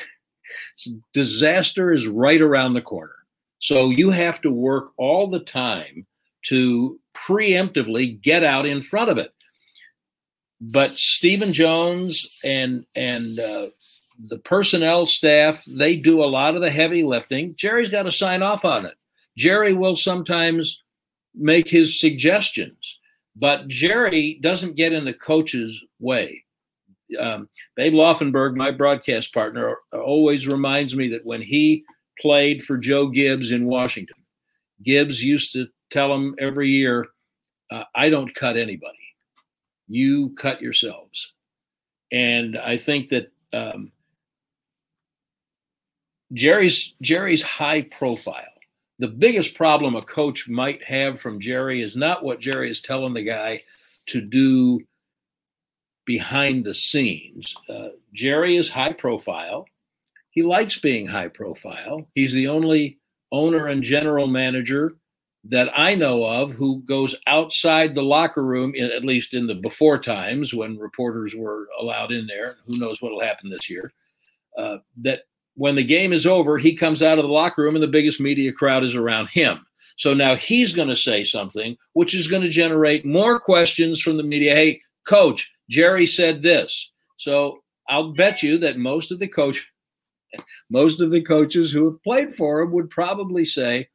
disaster 1.12 1.93
is 1.93 2.07
right 2.07 2.41
around 2.41 2.74
the 2.74 2.83
corner. 2.83 3.14
So 3.59 3.91
you 3.91 4.11
have 4.11 4.41
to 4.43 4.51
work 4.51 4.93
all 4.97 5.30
the 5.30 5.41
time 5.41 6.07
to 6.47 6.99
preemptively 7.14 8.20
get 8.20 8.43
out 8.43 8.66
in 8.66 8.83
front 8.83 9.11
of 9.11 9.18
it. 9.18 9.33
But 10.61 10.93
Stephen 10.93 11.53
Jones 11.53 12.39
and 12.45 12.87
and 12.95 13.39
uh, 13.39 13.68
the 14.28 14.39
personnel 14.39 15.07
staff 15.07 15.64
they 15.64 15.97
do 15.97 16.22
a 16.22 16.26
lot 16.26 16.55
of 16.55 16.61
the 16.61 16.70
heavy 16.70 17.03
lifting. 17.03 17.55
Jerry's 17.57 17.89
got 17.89 18.05
to 18.05 18.12
sign 18.12 18.43
off 18.43 18.64
on 18.64 18.87
it. 18.87 18.95
Jerry 19.37 19.72
will 19.72 19.97
sometimes 19.97 20.83
make 21.35 21.68
his 21.68 21.99
suggestions 21.99 22.99
but 23.37 23.68
Jerry 23.68 24.39
doesn't 24.43 24.76
get 24.76 24.93
in 24.93 25.05
the 25.05 25.14
coach's 25.14 25.85
way. 25.99 26.45
Um, 27.18 27.49
Babe 27.76 27.95
Laufenberg, 27.95 28.57
my 28.57 28.70
broadcast 28.70 29.35
partner, 29.35 29.76
always 29.93 30.49
reminds 30.49 30.97
me 30.97 31.09
that 31.09 31.24
when 31.26 31.43
he 31.43 31.85
played 32.20 32.62
for 32.62 32.78
Joe 32.78 33.09
Gibbs 33.09 33.51
in 33.51 33.66
Washington, 33.66 34.16
Gibbs 34.83 35.22
used 35.22 35.53
to 35.53 35.66
tell 35.91 36.12
him 36.12 36.35
every 36.39 36.68
year, 36.68 37.09
uh, 37.70 37.85
I 37.95 38.11
don't 38.11 38.35
cut 38.35 38.57
anybody. 38.57 38.99
You 39.89 40.30
cut 40.37 40.62
yourselves. 40.62 41.33
And 42.11 42.59
I 42.59 42.76
think 42.76 43.09
that 43.09 43.30
um, 43.53 43.93
Jerry's 46.33 46.95
Jerry's 47.01 47.43
high 47.43 47.83
profile 47.83 48.51
the 49.03 49.09
biggest 49.09 49.57
problem 49.57 49.96
a 49.96 50.00
coach 50.00 50.48
might 50.48 50.80
have 50.84 51.20
from 51.20 51.40
Jerry 51.40 51.82
is 51.82 51.96
not 51.96 52.22
what 52.22 52.38
Jerry 52.38 52.70
is 52.70 52.80
telling 52.80 53.14
the 53.14 53.24
guy 53.24 53.64
to 54.07 54.20
do 54.20 54.80
behind 56.05 56.64
the 56.64 56.72
scenes. 56.72 57.53
Uh, 57.68 57.88
Jerry 58.12 58.55
is 58.55 58.70
high 58.70 58.92
profile. 58.92 59.66
He 60.30 60.42
likes 60.42 60.78
being 60.78 61.09
high 61.09 61.26
profile. 61.26 62.07
He's 62.14 62.32
the 62.32 62.46
only 62.46 63.00
owner 63.32 63.66
and 63.66 63.82
general 63.82 64.28
manager 64.28 64.94
that 65.46 65.76
I 65.76 65.96
know 65.96 66.24
of 66.24 66.53
who 66.53 66.82
goes 66.82 67.16
outside 67.26 67.96
the 67.96 68.05
locker 68.05 68.44
room, 68.44 68.72
in, 68.76 68.92
at 68.92 69.05
least 69.05 69.34
in 69.34 69.48
the 69.48 69.57
before 69.57 69.98
times 69.98 70.55
when 70.55 70.78
reporters 70.78 71.34
were 71.34 71.66
allowed 71.76 72.12
in 72.12 72.28
there. 72.28 72.55
Who 72.66 72.78
knows 72.78 73.03
what 73.03 73.11
will 73.11 73.20
happen 73.20 73.50
this 73.50 73.68
year? 73.68 73.92
Uh, 74.57 74.76
that 74.98 75.22
when 75.55 75.74
the 75.74 75.84
game 75.84 76.12
is 76.12 76.26
over, 76.26 76.59
he 76.59 76.74
comes 76.74 77.03
out 77.03 77.18
of 77.18 77.24
the 77.24 77.30
locker 77.30 77.62
room 77.62 77.74
and 77.74 77.82
the 77.82 77.88
biggest 77.88 78.20
media 78.20 78.53
crowd 78.53 78.84
is 78.84 78.94
around 78.94 79.28
him. 79.28 79.64
So 79.96 80.14
now 80.14 80.34
he's 80.34 80.72
going 80.72 80.88
to 80.88 80.96
say 80.96 81.24
something, 81.24 81.76
which 81.92 82.14
is 82.14 82.28
going 82.28 82.42
to 82.42 82.48
generate 82.48 83.05
more 83.05 83.38
questions 83.38 84.00
from 84.00 84.16
the 84.16 84.22
media. 84.22 84.55
Hey, 84.55 84.80
coach, 85.07 85.53
Jerry 85.68 86.07
said 86.07 86.42
this. 86.42 86.90
So 87.16 87.62
I'll 87.88 88.12
bet 88.12 88.42
you 88.42 88.59
that 88.59 88.78
most 88.78 89.12
of 89.12 89.18
the 89.18 89.28
coach, 89.28 89.70
most 90.70 91.00
of 91.00 91.11
the 91.11 91.20
coaches 91.20 91.70
who 91.70 91.84
have 91.84 92.03
played 92.03 92.34
for 92.34 92.61
him 92.61 92.72
would 92.72 92.90
probably 92.90 93.44
say, 93.44 93.88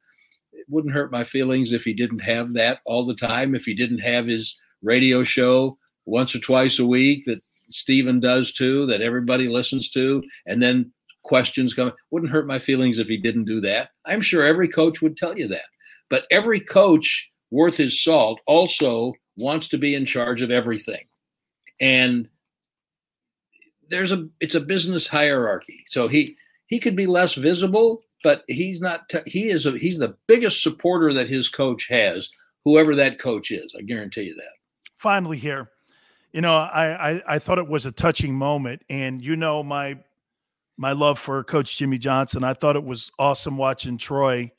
it 0.54 0.66
wouldn't 0.70 0.94
hurt 0.94 1.12
my 1.12 1.24
feelings 1.24 1.72
if 1.72 1.84
he 1.84 1.94
didn't 1.94 2.20
have 2.20 2.54
that 2.54 2.80
all 2.86 3.06
the 3.06 3.16
time, 3.16 3.56
if 3.56 3.66
he 3.66 3.74
didn't 3.74 4.00
have 4.00 4.28
his 4.28 4.60
radio 4.84 5.24
show 5.24 5.78
once 6.06 6.36
or 6.36 6.40
twice 6.40 6.80
a 6.80 6.86
week 6.86 7.26
that 7.26 7.42
Stephen 7.70 8.20
does 8.20 8.54
too, 8.54 8.86
that 8.86 9.02
everybody 9.02 9.48
listens 9.48 9.90
to, 9.90 10.24
and 10.46 10.62
then 10.62 10.92
questions 11.28 11.74
coming. 11.74 11.94
Wouldn't 12.10 12.32
hurt 12.32 12.48
my 12.48 12.58
feelings 12.58 12.98
if 12.98 13.08
he 13.08 13.18
didn't 13.18 13.46
do 13.46 13.62
that. 13.62 13.90
I'm 14.06 14.22
sure 14.22 14.44
every 14.44 14.68
coach 14.68 15.02
would 15.02 15.18
tell 15.18 15.38
you 15.38 15.48
that. 15.50 15.66
But 16.10 16.26
every 16.32 16.60
coach 16.60 17.30
worth 17.52 17.78
his 17.78 18.02
salt 18.02 18.40
also 18.48 19.14
wants 19.38 19.68
to 19.70 19.78
be 19.78 19.94
in 19.94 20.06
charge 20.06 20.42
of 20.42 20.52
everything. 20.52 21.06
And 21.80 22.28
there's 23.90 24.12
a 24.12 24.28
it's 24.40 24.56
a 24.56 24.62
business 24.62 25.08
hierarchy. 25.08 25.84
So 25.88 26.08
he 26.08 26.36
he 26.68 26.80
could 26.80 26.96
be 26.96 27.06
less 27.06 27.36
visible, 27.36 28.02
but 28.24 28.44
he's 28.48 28.82
not 28.82 29.12
he 29.26 29.50
is 29.50 29.66
a, 29.66 29.78
he's 29.78 30.00
the 30.00 30.16
biggest 30.28 30.64
supporter 30.64 31.14
that 31.14 31.30
his 31.30 31.50
coach 31.50 31.88
has, 31.90 32.30
whoever 32.66 32.96
that 32.96 33.20
coach 33.20 33.52
is. 33.52 33.74
I 33.78 33.82
guarantee 33.82 34.24
you 34.24 34.36
that. 34.36 34.54
Finally 34.96 35.38
here. 35.38 35.70
You 36.34 36.42
know, 36.42 36.56
I, 36.56 37.12
I, 37.12 37.24
I 37.28 37.40
thought 37.40 37.58
it 37.58 37.70
was 37.70 37.86
a 37.86 37.92
touching 37.92 38.36
moment, 38.36 38.84
and 38.90 39.24
you 39.24 39.36
know 39.36 39.64
my 39.64 39.98
my 40.78 40.92
love 40.92 41.20
for 41.20 41.44
Coach 41.44 41.78
Jimmy 41.78 41.98
Johnson. 41.98 42.44
I 42.44 42.54
thought 42.54 42.76
it 42.76 42.84
was 42.84 43.12
awesome 43.18 43.58
watching 43.58 43.98
Troy 43.98 44.52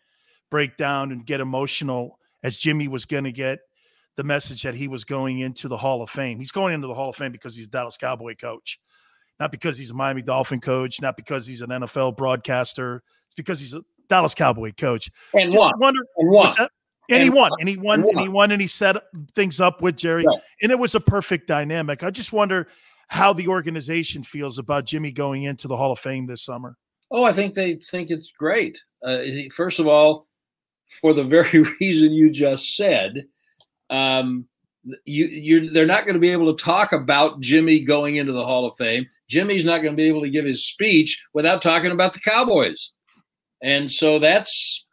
break 0.50 0.76
down 0.76 1.12
and 1.12 1.24
get 1.24 1.40
emotional 1.40 2.18
as 2.42 2.56
Jimmy 2.56 2.88
was 2.88 3.04
going 3.04 3.24
to 3.24 3.32
get 3.32 3.60
the 4.16 4.24
message 4.24 4.62
that 4.62 4.74
he 4.74 4.88
was 4.88 5.04
going 5.04 5.38
into 5.38 5.68
the 5.68 5.76
Hall 5.76 6.02
of 6.02 6.10
Fame. 6.10 6.38
He's 6.38 6.50
going 6.50 6.74
into 6.74 6.88
the 6.88 6.94
Hall 6.94 7.10
of 7.10 7.16
Fame 7.16 7.30
because 7.30 7.54
he's 7.54 7.68
Dallas 7.68 7.96
Cowboy 7.96 8.34
coach, 8.34 8.80
not 9.38 9.52
because 9.52 9.78
he's 9.78 9.92
a 9.92 9.94
Miami 9.94 10.22
Dolphin 10.22 10.60
coach, 10.60 11.00
not 11.00 11.16
because 11.16 11.46
he's 11.46 11.60
an 11.60 11.70
NFL 11.70 12.16
broadcaster. 12.16 13.02
It's 13.26 13.34
because 13.36 13.60
he's 13.60 13.74
a 13.74 13.82
Dallas 14.08 14.34
Cowboy 14.34 14.72
coach. 14.72 15.10
And 15.34 15.52
Just 15.52 15.62
won. 15.62 15.78
Wonder, 15.78 16.00
and 16.16 16.30
won. 16.30 16.52
And, 16.58 16.68
and, 17.10 17.22
he 17.22 17.30
won. 17.30 17.52
And 17.60 17.68
he 17.68 17.76
won. 17.76 18.00
And, 18.00 18.10
and 18.10 18.20
he 18.20 18.28
won. 18.28 18.50
And 18.50 18.60
he 18.60 18.66
set 18.66 18.96
things 19.36 19.60
up 19.60 19.82
with 19.82 19.96
Jerry. 19.96 20.24
Right. 20.26 20.40
And 20.62 20.72
it 20.72 20.78
was 20.78 20.96
a 20.96 21.00
perfect 21.00 21.46
dynamic. 21.46 22.02
I 22.02 22.10
just 22.10 22.32
wonder 22.32 22.66
how 23.08 23.32
the 23.32 23.48
organization 23.48 24.22
feels 24.22 24.58
about 24.58 24.84
Jimmy 24.86 25.10
going 25.10 25.44
into 25.44 25.66
the 25.66 25.76
Hall 25.76 25.92
of 25.92 25.98
Fame 25.98 26.26
this 26.26 26.42
summer. 26.42 26.76
Oh, 27.10 27.24
I 27.24 27.32
think 27.32 27.54
they 27.54 27.76
think 27.76 28.10
it's 28.10 28.30
great. 28.30 28.78
Uh, 29.02 29.20
first 29.52 29.78
of 29.78 29.86
all, 29.86 30.26
for 30.88 31.12
the 31.12 31.24
very 31.36 31.62
reason 31.80 32.12
you 32.12 32.30
just 32.30 32.76
said, 32.76 33.26
um, 33.90 34.46
you, 35.04 35.70
they're 35.70 35.86
not 35.86 36.04
going 36.04 36.14
to 36.14 36.20
be 36.20 36.30
able 36.30 36.54
to 36.54 36.62
talk 36.62 36.92
about 36.92 37.40
Jimmy 37.40 37.80
going 37.80 38.16
into 38.16 38.32
the 38.32 38.44
Hall 38.44 38.66
of 38.66 38.76
Fame. 38.76 39.06
Jimmy's 39.28 39.64
not 39.64 39.82
going 39.82 39.94
to 39.94 40.02
be 40.02 40.08
able 40.08 40.22
to 40.22 40.30
give 40.30 40.44
his 40.44 40.64
speech 40.64 41.22
without 41.34 41.60
talking 41.60 41.90
about 41.90 42.14
the 42.14 42.20
Cowboys, 42.20 42.92
and 43.62 43.90
so 43.90 44.18
that's 44.18 44.86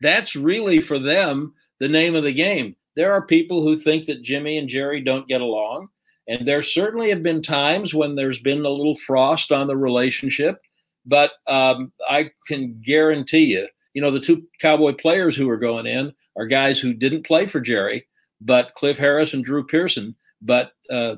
that's 0.00 0.34
really 0.34 0.80
for 0.80 0.98
them 0.98 1.52
the 1.80 1.88
name 1.88 2.14
of 2.14 2.22
the 2.22 2.32
game. 2.32 2.76
There 2.96 3.12
are 3.12 3.26
people 3.26 3.62
who 3.62 3.76
think 3.76 4.06
that 4.06 4.22
Jimmy 4.22 4.56
and 4.58 4.68
Jerry 4.68 5.02
don't 5.02 5.28
get 5.28 5.40
along. 5.40 5.88
And 6.32 6.48
there 6.48 6.62
certainly 6.62 7.10
have 7.10 7.22
been 7.22 7.42
times 7.42 7.94
when 7.94 8.16
there's 8.16 8.38
been 8.38 8.64
a 8.64 8.70
little 8.70 8.94
frost 8.94 9.52
on 9.52 9.66
the 9.66 9.76
relationship, 9.76 10.56
but 11.04 11.32
um, 11.46 11.92
I 12.08 12.30
can 12.48 12.80
guarantee 12.82 13.44
you, 13.44 13.68
you 13.92 14.00
know, 14.00 14.10
the 14.10 14.18
two 14.18 14.44
Cowboy 14.58 14.94
players 14.94 15.36
who 15.36 15.50
are 15.50 15.58
going 15.58 15.84
in 15.84 16.14
are 16.38 16.46
guys 16.46 16.80
who 16.80 16.94
didn't 16.94 17.26
play 17.26 17.44
for 17.44 17.60
Jerry, 17.60 18.06
but 18.40 18.72
Cliff 18.76 18.96
Harris 18.96 19.34
and 19.34 19.44
Drew 19.44 19.66
Pearson. 19.66 20.16
But 20.40 20.72
uh, 20.88 21.16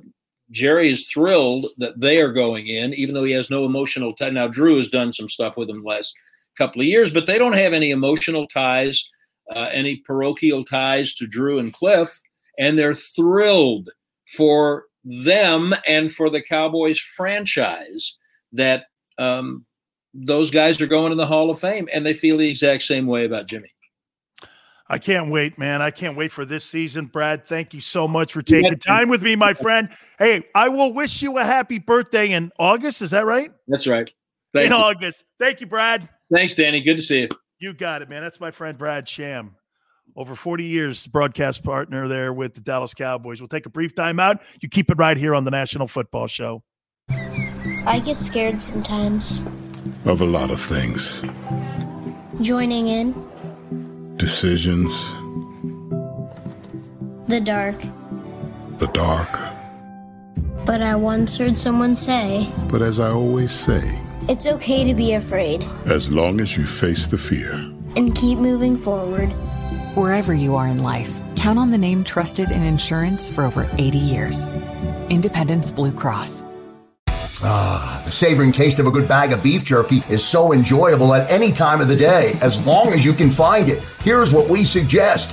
Jerry 0.51 0.91
is 0.91 1.07
thrilled 1.07 1.67
that 1.79 2.01
they 2.01 2.21
are 2.21 2.33
going 2.33 2.67
in, 2.67 2.93
even 2.95 3.15
though 3.15 3.23
he 3.23 3.33
has 3.35 3.51
no 3.51 3.65
emotional 3.65 4.15
tie. 4.15 4.31
Now, 4.31 4.49
Drew 4.49 4.75
has 4.75 4.89
done 4.89 5.13
some 5.13 5.29
stuff 5.29 5.57
with 5.57 5.71
him 5.71 5.83
the 5.83 5.89
last 5.89 6.13
couple 6.59 6.81
of 6.81 6.89
years, 6.89 7.13
but 7.13 7.27
they 7.27 7.39
don't 7.39 7.53
have 7.53 7.73
any 7.73 7.93
emotional 7.93 8.49
ties, 8.49 9.09
uh, 9.55 9.69
any 9.73 10.03
parochial 10.05 10.65
ties 10.65 11.15
to 11.15 11.29
Drew 11.29 11.61
and 11.61 11.73
Cliff, 11.73 12.21
and 12.59 12.77
they're 12.77 12.95
thrilled 12.95 13.91
for 14.37 14.87
them 15.05 15.75
and 15.87 16.11
for 16.11 16.31
the 16.31 16.43
Cowboys 16.43 16.99
franchise 16.99 18.17
that 18.53 18.87
um, 19.19 19.65
those 20.15 20.51
guys 20.51 20.81
are 20.81 20.87
going 20.87 21.11
to 21.11 21.17
the 21.17 21.27
Hall 21.27 21.51
of 21.51 21.61
Fame, 21.61 21.89
and 21.93 22.05
they 22.05 22.15
feel 22.15 22.39
the 22.39 22.49
exact 22.49 22.83
same 22.83 23.07
way 23.07 23.25
about 23.25 23.47
Jimmy. 23.47 23.69
I 24.89 24.99
can't 24.99 25.31
wait, 25.31 25.59
man. 25.59 25.81
I 25.81 25.91
can't 25.91 26.17
wait 26.17 26.31
for 26.31 26.45
this 26.45 26.65
season. 26.65 27.07
Brad, 27.07 27.47
thank 27.47 27.73
you 27.73 27.81
so 27.81 28.07
much 28.07 28.33
for 28.33 28.43
taking 28.43 28.79
time 28.79 29.09
with 29.09 29.23
me, 29.23 29.35
my 29.35 29.55
friend. 29.55 29.89
Hey, 30.19 30.45
I 30.55 30.69
will 30.69 30.93
wish 30.93 31.23
you 31.23 31.39
a 31.39 31.45
happy 31.45 31.79
birthday 31.79 32.33
in 32.33 32.53
August. 32.59 33.01
Is 33.01 33.11
that 33.13 33.25
right? 33.25 33.51
That's 33.67 33.87
right. 33.87 34.13
Thank 34.53 34.67
in 34.67 34.73
you. 34.73 34.79
August. 34.79 35.25
Thank 35.39 35.61
you, 35.61 35.67
Brad. 35.67 36.09
Thanks, 36.33 36.55
Danny. 36.55 36.83
Good 36.83 36.97
to 36.97 37.03
see 37.03 37.23
you. 37.23 37.29
You 37.59 37.73
got 37.73 38.03
it, 38.03 38.11
man. 38.11 38.23
That's 38.23 38.41
my 38.41 38.51
friend 38.51 38.77
Brad 38.77 39.09
Sham 39.09 39.57
over 40.17 40.35
40 40.35 40.65
years 40.65 41.07
broadcast 41.07 41.65
partner 41.65 42.09
there 42.09 42.33
with 42.33 42.55
the 42.55 42.61
Dallas 42.61 42.95
Cowboys. 42.95 43.41
We'll 43.41 43.49
take 43.49 43.67
a 43.67 43.71
brief 43.71 43.95
time 43.95 44.21
out. 44.21 44.41
You 44.61 44.69
keep 44.69 44.91
it 44.91 44.99
right 44.99 45.17
here 45.17 45.35
on 45.35 45.45
the 45.45 45.51
National 45.51 45.87
Football 45.87 46.27
Show. 46.27 46.63
I 47.87 48.01
get 48.05 48.21
scared 48.21 48.61
sometimes. 48.61 49.43
Of 50.05 50.21
a 50.21 50.25
lot 50.25 50.51
of 50.51 50.61
things. 50.61 51.25
Joining 52.41 52.89
in. 52.89 54.17
Decisions. 54.17 54.93
The 57.29 57.41
dark. 57.41 57.77
The 58.79 58.87
dark. 58.93 59.41
But 60.65 60.81
I 60.81 60.95
once 60.97 61.37
heard 61.37 61.59
someone 61.59 61.95
say. 61.95 62.51
But 62.71 62.81
as 62.81 63.01
I 63.01 63.11
always 63.11 63.53
say, 63.53 64.01
It's 64.29 64.47
okay 64.47 64.85
to 64.85 64.95
be 64.95 65.13
afraid. 65.13 65.63
As 65.87 66.11
long 66.11 66.41
as 66.41 66.57
you 66.57 66.65
face 66.65 67.07
the 67.07 67.19
fear. 67.19 67.53
And 67.97 68.15
keep 68.15 68.39
moving 68.39 68.77
forward. 68.79 69.31
Wherever 69.95 70.35
you 70.35 70.57
are 70.57 70.67
in 70.67 70.83
life, 70.83 71.21
count 71.37 71.57
on 71.57 71.71
the 71.71 71.79
name 71.79 72.03
trusted 72.03 72.51
in 72.51 72.65
insurance 72.65 73.29
for 73.29 73.45
over 73.45 73.71
80 73.79 73.99
years. 73.99 74.49
Independence 75.09 75.71
Blue 75.71 75.93
Cross. 75.93 76.43
Ah, 77.45 78.03
the 78.05 78.11
savoring 78.11 78.51
taste 78.51 78.81
of 78.81 78.89
a 78.89 78.91
good 78.91 79.07
bag 79.07 79.31
of 79.31 79.41
beef 79.41 79.63
jerky 79.63 80.03
is 80.09 80.25
so 80.25 80.53
enjoyable 80.53 81.15
at 81.15 81.31
any 81.31 81.53
time 81.53 81.81
of 81.81 81.87
the 81.87 81.95
day, 81.95 82.35
as 82.41 82.67
long 82.67 82.89
as 82.89 83.05
you 83.05 83.13
can 83.13 83.31
find 83.31 83.69
it. 83.69 83.85
Here's 84.03 84.33
what 84.33 84.49
we 84.49 84.65
suggest. 84.65 85.33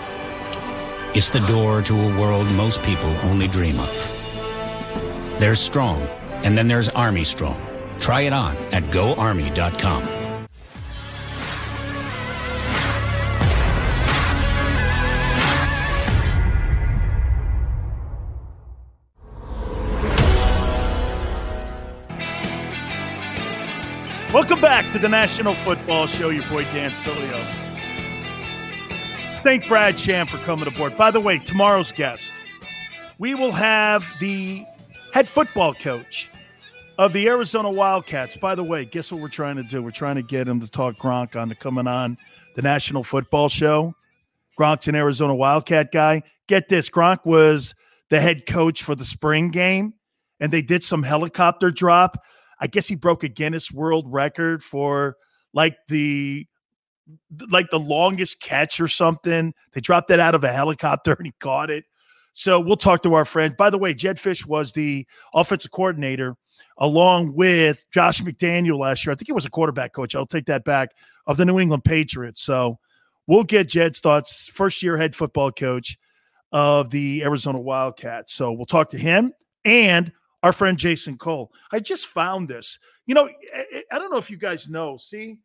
It's 1.13 1.29
the 1.29 1.41
door 1.41 1.81
to 1.81 1.93
a 1.93 2.17
world 2.17 2.47
most 2.53 2.81
people 2.83 3.09
only 3.25 3.49
dream 3.49 3.77
of. 3.81 5.35
There's 5.39 5.59
Strong, 5.59 6.03
and 6.45 6.57
then 6.57 6.69
there's 6.69 6.87
Army 6.87 7.25
Strong. 7.25 7.59
Try 7.97 8.21
it 8.21 8.31
on 8.31 8.55
at 8.71 8.89
goarmy.com. 8.91 10.03
Welcome 24.33 24.61
back 24.61 24.89
to 24.93 24.97
the 24.97 25.09
National 25.09 25.55
Football 25.55 26.07
Show. 26.07 26.29
Your 26.29 26.47
boy 26.47 26.63
Dan 26.63 26.91
Sileo. 26.91 27.70
Thank 29.43 29.67
Brad 29.67 29.97
Sham 29.97 30.27
for 30.27 30.37
coming 30.39 30.67
aboard. 30.67 30.95
By 30.95 31.09
the 31.09 31.19
way, 31.19 31.39
tomorrow's 31.39 31.91
guest, 31.91 32.31
we 33.17 33.33
will 33.33 33.51
have 33.51 34.05
the 34.19 34.63
head 35.15 35.27
football 35.27 35.73
coach 35.73 36.29
of 36.99 37.11
the 37.11 37.27
Arizona 37.27 37.71
Wildcats. 37.71 38.37
By 38.37 38.53
the 38.53 38.63
way, 38.63 38.85
guess 38.85 39.11
what 39.11 39.19
we're 39.19 39.29
trying 39.29 39.55
to 39.55 39.63
do? 39.63 39.81
We're 39.81 39.89
trying 39.89 40.17
to 40.17 40.21
get 40.21 40.47
him 40.47 40.59
to 40.59 40.69
talk 40.69 40.95
Gronk 40.97 41.35
on 41.35 41.49
the 41.49 41.55
coming 41.55 41.87
on 41.87 42.19
the 42.53 42.61
National 42.61 43.03
Football 43.03 43.49
Show. 43.49 43.95
Gronk's 44.59 44.87
an 44.87 44.93
Arizona 44.93 45.33
Wildcat 45.33 45.91
guy. 45.91 46.21
Get 46.47 46.69
this 46.69 46.91
Gronk 46.91 47.25
was 47.25 47.73
the 48.09 48.21
head 48.21 48.45
coach 48.45 48.83
for 48.83 48.93
the 48.93 49.05
spring 49.05 49.49
game, 49.49 49.95
and 50.39 50.53
they 50.53 50.61
did 50.61 50.83
some 50.83 51.01
helicopter 51.01 51.71
drop. 51.71 52.21
I 52.59 52.67
guess 52.67 52.87
he 52.87 52.95
broke 52.95 53.23
a 53.23 53.27
Guinness 53.27 53.71
World 53.71 54.05
Record 54.07 54.63
for 54.63 55.17
like 55.51 55.77
the 55.87 56.45
like 57.49 57.69
the 57.69 57.79
longest 57.79 58.41
catch 58.41 58.79
or 58.79 58.87
something. 58.87 59.53
They 59.73 59.81
dropped 59.81 60.09
that 60.09 60.19
out 60.19 60.35
of 60.35 60.43
a 60.43 60.51
helicopter 60.51 61.13
and 61.17 61.25
he 61.25 61.33
caught 61.39 61.69
it. 61.69 61.85
So 62.33 62.59
we'll 62.59 62.77
talk 62.77 63.03
to 63.03 63.13
our 63.13 63.25
friend. 63.25 63.55
By 63.57 63.69
the 63.69 63.77
way, 63.77 63.93
Jedd 63.93 64.17
Fisch 64.17 64.45
was 64.45 64.71
the 64.71 65.05
offensive 65.33 65.71
coordinator 65.71 66.35
along 66.77 67.35
with 67.35 67.85
Josh 67.91 68.21
McDaniel 68.21 68.79
last 68.79 69.05
year. 69.05 69.11
I 69.11 69.15
think 69.15 69.27
he 69.27 69.33
was 69.33 69.45
a 69.45 69.49
quarterback 69.49 69.93
coach. 69.93 70.15
I'll 70.15 70.25
take 70.25 70.45
that 70.45 70.63
back 70.63 70.91
of 71.27 71.37
the 71.37 71.45
New 71.45 71.59
England 71.59 71.83
Patriots. 71.83 72.41
So 72.41 72.79
we'll 73.27 73.43
get 73.43 73.67
Jedd's 73.67 73.99
thoughts. 73.99 74.47
First 74.47 74.81
year 74.81 74.97
head 74.97 75.15
football 75.15 75.51
coach 75.51 75.97
of 76.51 76.89
the 76.89 77.23
Arizona 77.23 77.59
Wildcats. 77.59 78.33
So 78.33 78.51
we'll 78.51 78.65
talk 78.65 78.89
to 78.89 78.97
him 78.97 79.33
and 79.65 80.11
our 80.43 80.53
friend 80.53 80.77
Jason 80.77 81.17
Cole. 81.17 81.51
I 81.71 81.79
just 81.79 82.07
found 82.07 82.47
this. 82.47 82.79
You 83.05 83.15
know, 83.15 83.29
I 83.91 83.99
don't 83.99 84.11
know 84.11 84.17
if 84.17 84.31
you 84.31 84.37
guys 84.37 84.69
know. 84.69 84.97
See, 84.97 85.37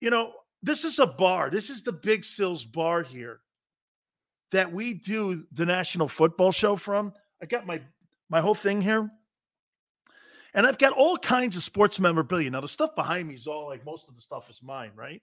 you 0.00 0.10
know, 0.10 0.32
this 0.66 0.84
is 0.84 0.98
a 0.98 1.06
bar. 1.06 1.48
This 1.48 1.70
is 1.70 1.82
the 1.82 1.92
Big 1.92 2.24
Sills 2.24 2.64
bar 2.64 3.02
here 3.02 3.40
that 4.50 4.72
we 4.72 4.94
do 4.94 5.46
the 5.52 5.64
National 5.64 6.08
Football 6.08 6.52
Show 6.52 6.76
from. 6.76 7.12
I 7.40 7.46
got 7.46 7.66
my 7.66 7.80
my 8.28 8.40
whole 8.40 8.54
thing 8.54 8.82
here. 8.82 9.08
And 10.52 10.66
I've 10.66 10.78
got 10.78 10.94
all 10.94 11.18
kinds 11.18 11.56
of 11.56 11.62
sports 11.62 12.00
memorabilia. 12.00 12.50
Now, 12.50 12.62
the 12.62 12.68
stuff 12.68 12.94
behind 12.94 13.28
me 13.28 13.34
is 13.34 13.46
all 13.46 13.68
like 13.68 13.84
most 13.84 14.08
of 14.08 14.16
the 14.16 14.22
stuff 14.22 14.48
is 14.48 14.62
mine, 14.62 14.90
right? 14.96 15.22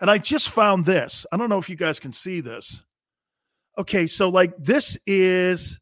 And 0.00 0.08
I 0.08 0.18
just 0.18 0.50
found 0.50 0.86
this. 0.86 1.26
I 1.32 1.36
don't 1.36 1.50
know 1.50 1.58
if 1.58 1.68
you 1.68 1.76
guys 1.76 1.98
can 1.98 2.12
see 2.12 2.40
this. 2.40 2.84
Okay, 3.76 4.06
so 4.06 4.28
like 4.28 4.56
this 4.56 4.96
is 5.06 5.80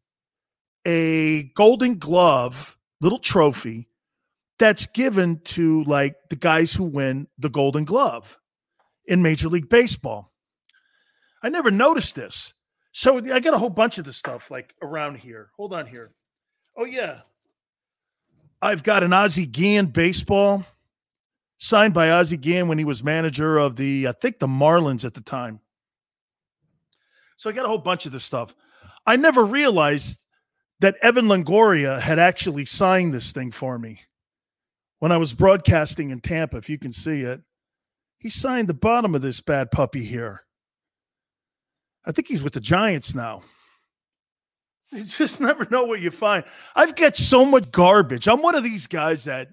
a 0.87 1.45
golden 1.55 1.99
glove 1.99 2.77
little 3.01 3.19
trophy 3.19 3.89
that's 4.59 4.87
given 4.87 5.41
to 5.45 5.85
like 5.85 6.17
the 6.29 6.37
guys 6.37 6.73
who 6.73 6.85
win 6.85 7.29
the 7.39 7.51
golden 7.51 7.85
glove 7.85 8.40
in 9.11 9.23
Major 9.23 9.49
League 9.49 9.69
Baseball. 9.69 10.33
I 11.43 11.49
never 11.49 11.71
noticed 11.71 12.15
this. 12.15 12.55
So 12.93 13.19
I 13.19 13.41
got 13.41 13.55
a 13.55 13.59
whole 13.59 13.69
bunch 13.69 13.99
of 13.99 14.05
this 14.05 14.17
stuff 14.17 14.51
like 14.51 14.75
around 14.81 15.17
here. 15.17 15.51
Hold 15.57 15.75
on 15.75 15.87
here. 15.87 16.11
Oh, 16.77 16.85
yeah. 16.85 17.21
I've 18.63 18.83
got 18.83 19.03
an 19.03 19.13
Ozzie 19.13 19.47
Guillen 19.47 19.87
baseball 19.87 20.65
signed 21.59 21.93
by 21.93 22.11
Ozzie 22.11 22.37
Guillen 22.37 22.69
when 22.69 22.79
he 22.79 22.85
was 22.85 23.03
manager 23.03 23.59
of 23.59 23.77
the, 23.77 24.07
I 24.07 24.13
think 24.13 24.39
the 24.39 24.47
Marlins 24.47 25.05
at 25.05 25.15
the 25.15 25.23
time. 25.23 25.61
So 27.37 27.51
I 27.51 27.53
got 27.53 27.65
a 27.65 27.69
whole 27.69 27.79
bunch 27.79 28.07
of 28.07 28.13
this 28.13 28.25
stuff. 28.25 28.55
I 29.07 29.17
never 29.17 29.45
realized 29.45 30.25
that 30.81 30.97
Evan 31.03 31.27
Longoria 31.27 32.01
had 32.01 32.19
actually 32.19 32.65
signed 32.65 33.13
this 33.13 33.33
thing 33.33 33.51
for 33.51 33.79
me 33.79 34.03
when 35.01 35.11
I 35.11 35.17
was 35.17 35.33
broadcasting 35.33 36.11
in 36.11 36.21
Tampa, 36.21 36.59
if 36.59 36.69
you 36.69 36.79
can 36.79 36.93
see 36.93 37.23
it. 37.23 37.41
He 38.21 38.29
signed 38.29 38.69
the 38.69 38.75
bottom 38.75 39.15
of 39.15 39.23
this 39.23 39.41
bad 39.41 39.71
puppy 39.71 40.05
here. 40.05 40.43
I 42.05 42.13
think 42.13 42.29
he's 42.29 42.43
with 42.43 42.53
the 42.53 42.61
Giants 42.61 43.15
now. 43.15 43.43
You 44.93 45.05
just 45.05 45.39
never 45.39 45.69
know 45.71 45.85
what 45.85 46.01
you 46.01 46.11
find. 46.11 46.45
I've 46.75 46.97
got 46.97 47.15
so 47.15 47.45
much 47.45 47.71
garbage. 47.71 48.27
I'm 48.27 48.43
one 48.43 48.57
of 48.57 48.65
these 48.65 48.89
guys 48.89 49.23
that 49.23 49.51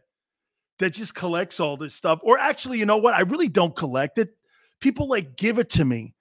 that 0.80 0.94
just 0.94 1.14
collects 1.14 1.60
all 1.60 1.78
this 1.78 1.94
stuff. 1.94 2.20
Or 2.24 2.40
actually, 2.40 2.80
you 2.80 2.88
know 2.88 2.98
what? 2.98 3.14
I 3.14 3.20
really 3.20 3.48
don't 3.48 3.76
collect 3.76 4.18
it. 4.18 4.30
People 4.80 5.08
like 5.08 5.36
give 5.36 5.60
it 5.60 5.70
to 5.70 5.86
me. 5.86 6.16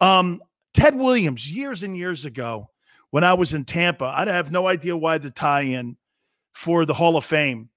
Um, 0.00 0.42
Ted 0.74 0.96
Williams, 0.96 1.48
years 1.52 1.84
and 1.84 1.96
years 1.96 2.24
ago, 2.24 2.68
when 3.10 3.22
I 3.22 3.34
was 3.34 3.54
in 3.54 3.64
Tampa, 3.64 4.06
I 4.06 4.24
have 4.24 4.50
no 4.50 4.66
idea 4.66 4.96
why 4.96 5.18
the 5.18 5.30
tie-in 5.30 5.96
for 6.50 6.84
the 6.84 6.94
Hall 6.94 7.16
of 7.16 7.24
Fame 7.24 7.70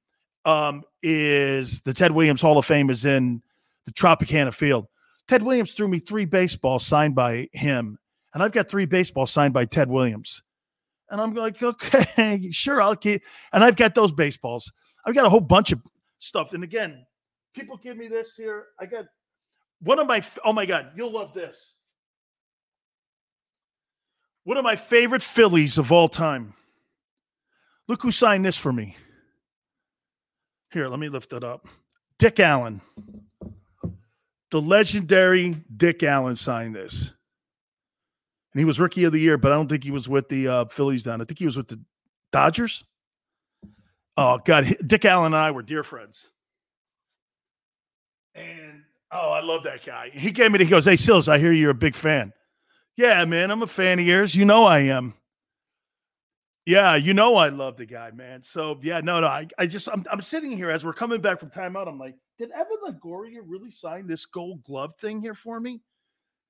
um, 0.46 0.84
is 1.04 1.82
the 1.82 1.94
Ted 1.94 2.12
Williams 2.12 2.42
Hall 2.42 2.58
of 2.58 2.66
Fame 2.66 2.90
is 2.90 3.06
in 3.06 3.44
the 3.86 3.94
Tropicana 3.94 4.54
Field. 4.54 4.88
Ted 5.28 5.44
Williams 5.44 5.74
threw 5.74 5.88
me 5.88 6.00
three 6.00 6.26
baseballs 6.26 6.86
signed 6.86 7.16
by 7.16 7.48
him, 7.54 7.98
and 8.34 8.44
I've 8.44 8.52
got 8.52 8.70
three 8.70 8.86
baseballs 8.86 9.32
signed 9.32 9.54
by 9.54 9.66
Ted 9.66 9.90
Williams. 9.90 10.42
And 11.10 11.22
I'm 11.22 11.34
like, 11.34 11.62
okay, 11.62 12.48
sure, 12.52 12.82
I'll 12.82 12.96
keep. 12.96 13.24
And 13.54 13.64
I've 13.64 13.76
got 13.76 13.96
those 13.96 14.12
baseballs. 14.12 14.72
I've 15.06 15.16
got 15.16 15.26
a 15.26 15.30
whole 15.30 15.40
bunch 15.40 15.72
of 15.72 15.82
stuff. 16.20 16.54
And 16.54 16.64
again, 16.64 17.06
people 17.54 17.78
give 17.78 17.98
me 17.98 18.08
this 18.08 18.36
here. 18.36 18.66
I 18.80 18.86
got 18.86 19.06
one 19.80 20.00
of 20.00 20.08
my, 20.08 20.24
oh 20.44 20.54
my 20.54 20.66
God, 20.66 20.92
you'll 20.96 21.14
love 21.14 21.34
this. 21.34 21.76
One 24.44 24.58
of 24.58 24.64
my 24.64 24.76
favorite 24.76 25.24
Phillies 25.24 25.78
of 25.78 25.92
all 25.92 26.08
time. 26.08 26.54
Look 27.88 28.02
who 28.02 28.12
signed 28.12 28.46
this 28.46 28.58
for 28.58 28.74
me. 28.74 28.96
Here, 30.72 30.88
let 30.88 31.00
me 31.00 31.10
lift 31.10 31.34
it 31.34 31.44
up. 31.44 31.68
Dick 32.18 32.40
Allen. 32.40 32.82
The 34.56 34.62
legendary 34.62 35.62
Dick 35.76 36.02
Allen 36.02 36.38
signed 36.38 36.74
this. 36.74 37.12
And 38.54 38.60
he 38.62 38.64
was 38.64 38.80
rookie 38.80 39.04
of 39.04 39.12
the 39.12 39.20
year, 39.20 39.38
but 39.38 39.52
I 39.52 39.56
don't 39.56 39.68
think 39.68 39.84
he 39.84 39.92
was 39.92 40.08
with 40.08 40.30
the 40.30 40.48
uh, 40.48 40.66
Phillies 40.68 41.04
down. 41.04 41.20
I 41.20 41.26
think 41.26 41.40
he 41.40 41.46
was 41.46 41.58
with 41.58 41.68
the 41.68 41.78
Dodgers. 42.32 42.86
Oh, 44.16 44.38
God. 44.38 44.78
Dick 44.88 45.04
Allen 45.04 45.26
and 45.26 45.36
I 45.36 45.52
were 45.52 45.62
dear 45.62 45.84
friends. 45.84 46.30
And 48.34 48.84
oh, 49.12 49.32
I 49.32 49.42
love 49.42 49.64
that 49.64 49.86
guy. 49.86 50.10
He 50.14 50.32
gave 50.32 50.54
me, 50.54 50.60
the, 50.60 50.64
he 50.64 50.70
goes, 50.70 50.86
Hey, 50.86 50.96
Sills, 50.96 51.28
I 51.28 51.38
hear 51.38 51.52
you're 51.52 51.72
a 51.72 51.74
big 51.74 51.94
fan. 51.94 52.32
Yeah, 52.96 53.26
man, 53.26 53.52
I'm 53.52 53.62
a 53.62 53.68
fan 53.68 54.00
of 54.00 54.06
yours. 54.06 54.36
You 54.36 54.46
know 54.46 54.64
I 54.64 54.80
am. 54.84 55.16
Yeah, 56.66 56.96
you 56.96 57.14
know 57.14 57.36
I 57.36 57.50
love 57.50 57.78
the 57.78 57.86
guy, 57.86 58.10
man. 58.12 58.42
So 58.42 58.80
yeah, 58.82 59.00
no, 59.02 59.20
no, 59.20 59.28
I, 59.28 59.48
I 59.58 59.68
just 59.68 59.88
I'm, 59.88 60.04
I'm 60.12 60.22
sitting 60.22 60.52
here 60.52 60.72
as 60.72 60.84
we're 60.84 60.94
coming 60.94 61.22
back 61.22 61.40
from 61.40 61.52
timeout. 61.52 61.88
I'm 61.88 62.00
like, 62.00 62.16
did 62.40 62.52
Evan 62.52 62.78
Longoria 62.84 63.40
really 63.46 63.70
sign 63.70 64.08
this 64.08 64.26
Gold 64.26 64.64
Glove 64.64 64.94
thing 65.00 65.22
here 65.22 65.36
for 65.36 65.60
me? 65.60 65.82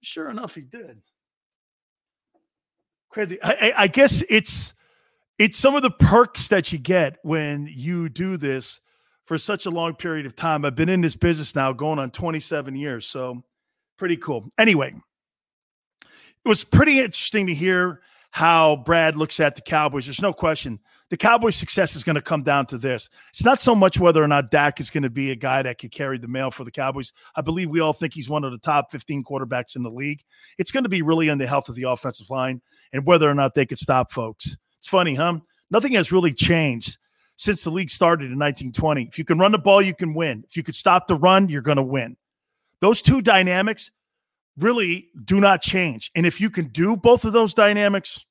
Sure 0.02 0.30
enough, 0.30 0.56
he 0.56 0.62
did. 0.62 1.02
Crazy. 3.10 3.42
I, 3.44 3.52
I, 3.52 3.74
I 3.84 3.88
guess 3.88 4.24
it's 4.30 4.74
it's 5.38 5.58
some 5.58 5.76
of 5.76 5.82
the 5.82 5.92
perks 5.92 6.48
that 6.48 6.72
you 6.72 6.80
get 6.80 7.18
when 7.24 7.70
you 7.70 8.08
do 8.08 8.38
this 8.38 8.80
for 9.26 9.38
such 9.38 9.66
a 9.66 9.72
long 9.72 9.96
period 9.96 10.26
of 10.26 10.36
time. 10.36 10.64
I've 10.64 10.76
been 10.76 10.88
in 10.88 11.02
this 11.02 11.16
business 11.16 11.56
now 11.56 11.74
going 11.74 12.00
on 12.00 12.12
27 12.12 12.76
years, 12.76 13.06
so 13.06 13.44
pretty 13.98 14.16
cool. 14.16 14.46
Anyway, 14.58 14.94
it 16.04 16.48
was 16.48 16.64
pretty 16.64 17.00
interesting 17.00 17.48
to 17.48 17.54
hear 17.54 18.02
how 18.36 18.76
Brad 18.76 19.16
looks 19.16 19.40
at 19.40 19.56
the 19.56 19.62
Cowboys. 19.62 20.08
There's 20.08 20.22
no 20.22 20.34
question. 20.34 20.78
The 21.10 21.16
Cowboys' 21.16 21.56
success 21.56 21.96
is 21.96 22.04
going 22.04 22.18
to 22.18 22.22
come 22.22 22.44
down 22.44 22.66
to 22.66 22.78
this. 22.78 23.08
It's 23.30 23.46
not 23.46 23.62
so 23.62 23.74
much 23.74 23.98
whether 23.98 24.22
or 24.22 24.28
not 24.28 24.52
Dak 24.52 24.82
is 24.82 24.90
going 24.90 25.04
to 25.04 25.10
be 25.10 25.32
a 25.32 25.38
guy 25.38 25.62
that 25.62 25.78
could 25.78 25.94
carry 25.94 26.18
the 26.18 26.28
mail 26.28 26.52
for 26.52 26.66
the 26.66 26.72
Cowboys. 26.72 27.14
I 27.38 27.42
believe 27.42 27.70
we 27.70 27.80
all 27.80 27.94
think 27.94 28.14
he's 28.14 28.30
one 28.30 28.44
of 28.44 28.52
the 28.52 28.58
top 28.58 28.92
15 28.92 29.24
quarterbacks 29.24 29.78
in 29.78 29.84
the 29.84 29.90
league. 29.90 30.22
It's 30.58 30.70
going 30.70 30.84
to 30.84 30.90
be 30.90 31.02
really 31.02 31.30
on 31.30 31.38
the 31.38 31.48
health 31.48 31.70
of 31.70 31.76
the 31.76 31.84
offensive 31.84 32.30
line 32.30 32.62
and 32.92 33.06
whether 33.06 33.30
or 33.30 33.34
not 33.34 33.54
they 33.54 33.66
could 33.66 33.80
stop 33.80 34.12
folks. 34.12 34.58
It's 34.80 34.90
funny, 34.90 35.16
huh? 35.16 35.40
Nothing 35.72 35.94
has 35.94 36.12
really 36.12 36.34
changed 36.34 36.98
since 37.38 37.64
the 37.64 37.70
league 37.70 37.90
started 37.90 38.26
in 38.26 38.38
1920. 38.38 39.04
If 39.04 39.18
you 39.18 39.24
can 39.24 39.40
run 39.40 39.54
the 39.54 39.60
ball, 39.60 39.82
you 39.82 39.96
can 39.96 40.14
win. 40.14 40.44
If 40.46 40.58
you 40.58 40.64
could 40.64 40.76
stop 40.76 41.08
the 41.08 41.16
run, 41.16 41.48
you're 41.48 41.62
going 41.62 41.78
to 41.78 41.84
win. 41.84 42.18
Those 42.82 43.02
two 43.02 43.22
dynamics 43.22 43.92
really 44.58 45.10
do 45.24 45.40
not 45.40 45.62
change. 45.62 46.12
And 46.16 46.26
if 46.26 46.40
you 46.40 46.50
can 46.50 46.68
do 46.68 46.96
both 46.96 47.26
of 47.26 47.34
those 47.34 47.54
dynamics, 47.54 48.25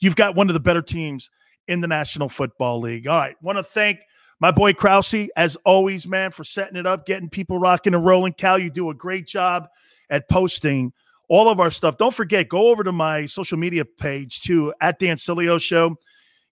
you've 0.00 0.16
got 0.16 0.36
one 0.36 0.48
of 0.48 0.54
the 0.54 0.60
better 0.60 0.82
teams 0.82 1.30
in 1.68 1.80
the 1.80 1.88
National 1.88 2.28
Football 2.28 2.80
League. 2.80 3.06
All 3.06 3.18
right. 3.18 3.36
Want 3.42 3.58
to 3.58 3.62
thank 3.62 4.00
my 4.40 4.50
boy 4.50 4.72
Krause, 4.72 5.28
as 5.36 5.56
always, 5.64 6.06
man, 6.06 6.32
for 6.32 6.42
setting 6.42 6.76
it 6.76 6.86
up, 6.86 7.06
getting 7.06 7.28
people 7.28 7.58
rocking 7.58 7.94
and 7.94 8.04
rolling. 8.04 8.32
Cal, 8.32 8.58
you 8.58 8.70
do 8.70 8.90
a 8.90 8.94
great 8.94 9.26
job 9.26 9.68
at 10.10 10.28
posting 10.28 10.92
all 11.28 11.48
of 11.48 11.60
our 11.60 11.70
stuff. 11.70 11.96
Don't 11.96 12.12
forget, 12.12 12.48
go 12.48 12.68
over 12.68 12.82
to 12.82 12.92
my 12.92 13.24
social 13.24 13.56
media 13.56 13.84
page 13.84 14.40
too, 14.40 14.74
at 14.80 14.98
Dan 14.98 15.16
Sileo 15.16 15.60
Show. 15.60 15.96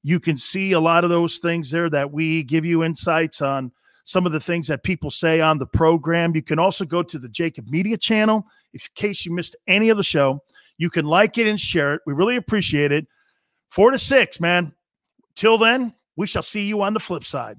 You 0.02 0.20
can 0.20 0.36
see 0.36 0.72
a 0.72 0.80
lot 0.80 1.04
of 1.04 1.10
those 1.10 1.38
things 1.38 1.70
there 1.70 1.90
that 1.90 2.12
we 2.12 2.44
give 2.44 2.64
you 2.64 2.84
insights 2.84 3.42
on 3.42 3.72
some 4.04 4.24
of 4.24 4.32
the 4.32 4.40
things 4.40 4.68
that 4.68 4.82
people 4.82 5.10
say 5.10 5.40
on 5.40 5.58
the 5.58 5.66
program. 5.66 6.34
You 6.34 6.42
can 6.42 6.58
also 6.58 6.84
go 6.84 7.02
to 7.02 7.18
the 7.18 7.28
JAKIB 7.28 7.68
Media 7.68 7.96
channel 7.96 8.46
if, 8.72 8.86
in 8.86 9.08
case 9.08 9.26
you 9.26 9.32
missed 9.32 9.56
any 9.66 9.88
of 9.88 9.96
the 9.96 10.02
show. 10.02 10.42
You 10.80 10.88
can 10.88 11.04
like 11.04 11.36
it 11.36 11.46
and 11.46 11.60
share 11.60 11.92
it. 11.92 12.00
We 12.06 12.14
really 12.14 12.36
appreciate 12.36 12.90
it. 12.90 13.06
Four 13.68 13.90
to 13.90 13.98
six, 13.98 14.40
man. 14.40 14.74
Till 15.36 15.58
then, 15.58 15.94
we 16.16 16.26
shall 16.26 16.42
see 16.42 16.62
you 16.62 16.80
on 16.80 16.94
the 16.94 17.00
flip 17.00 17.22
side. 17.22 17.58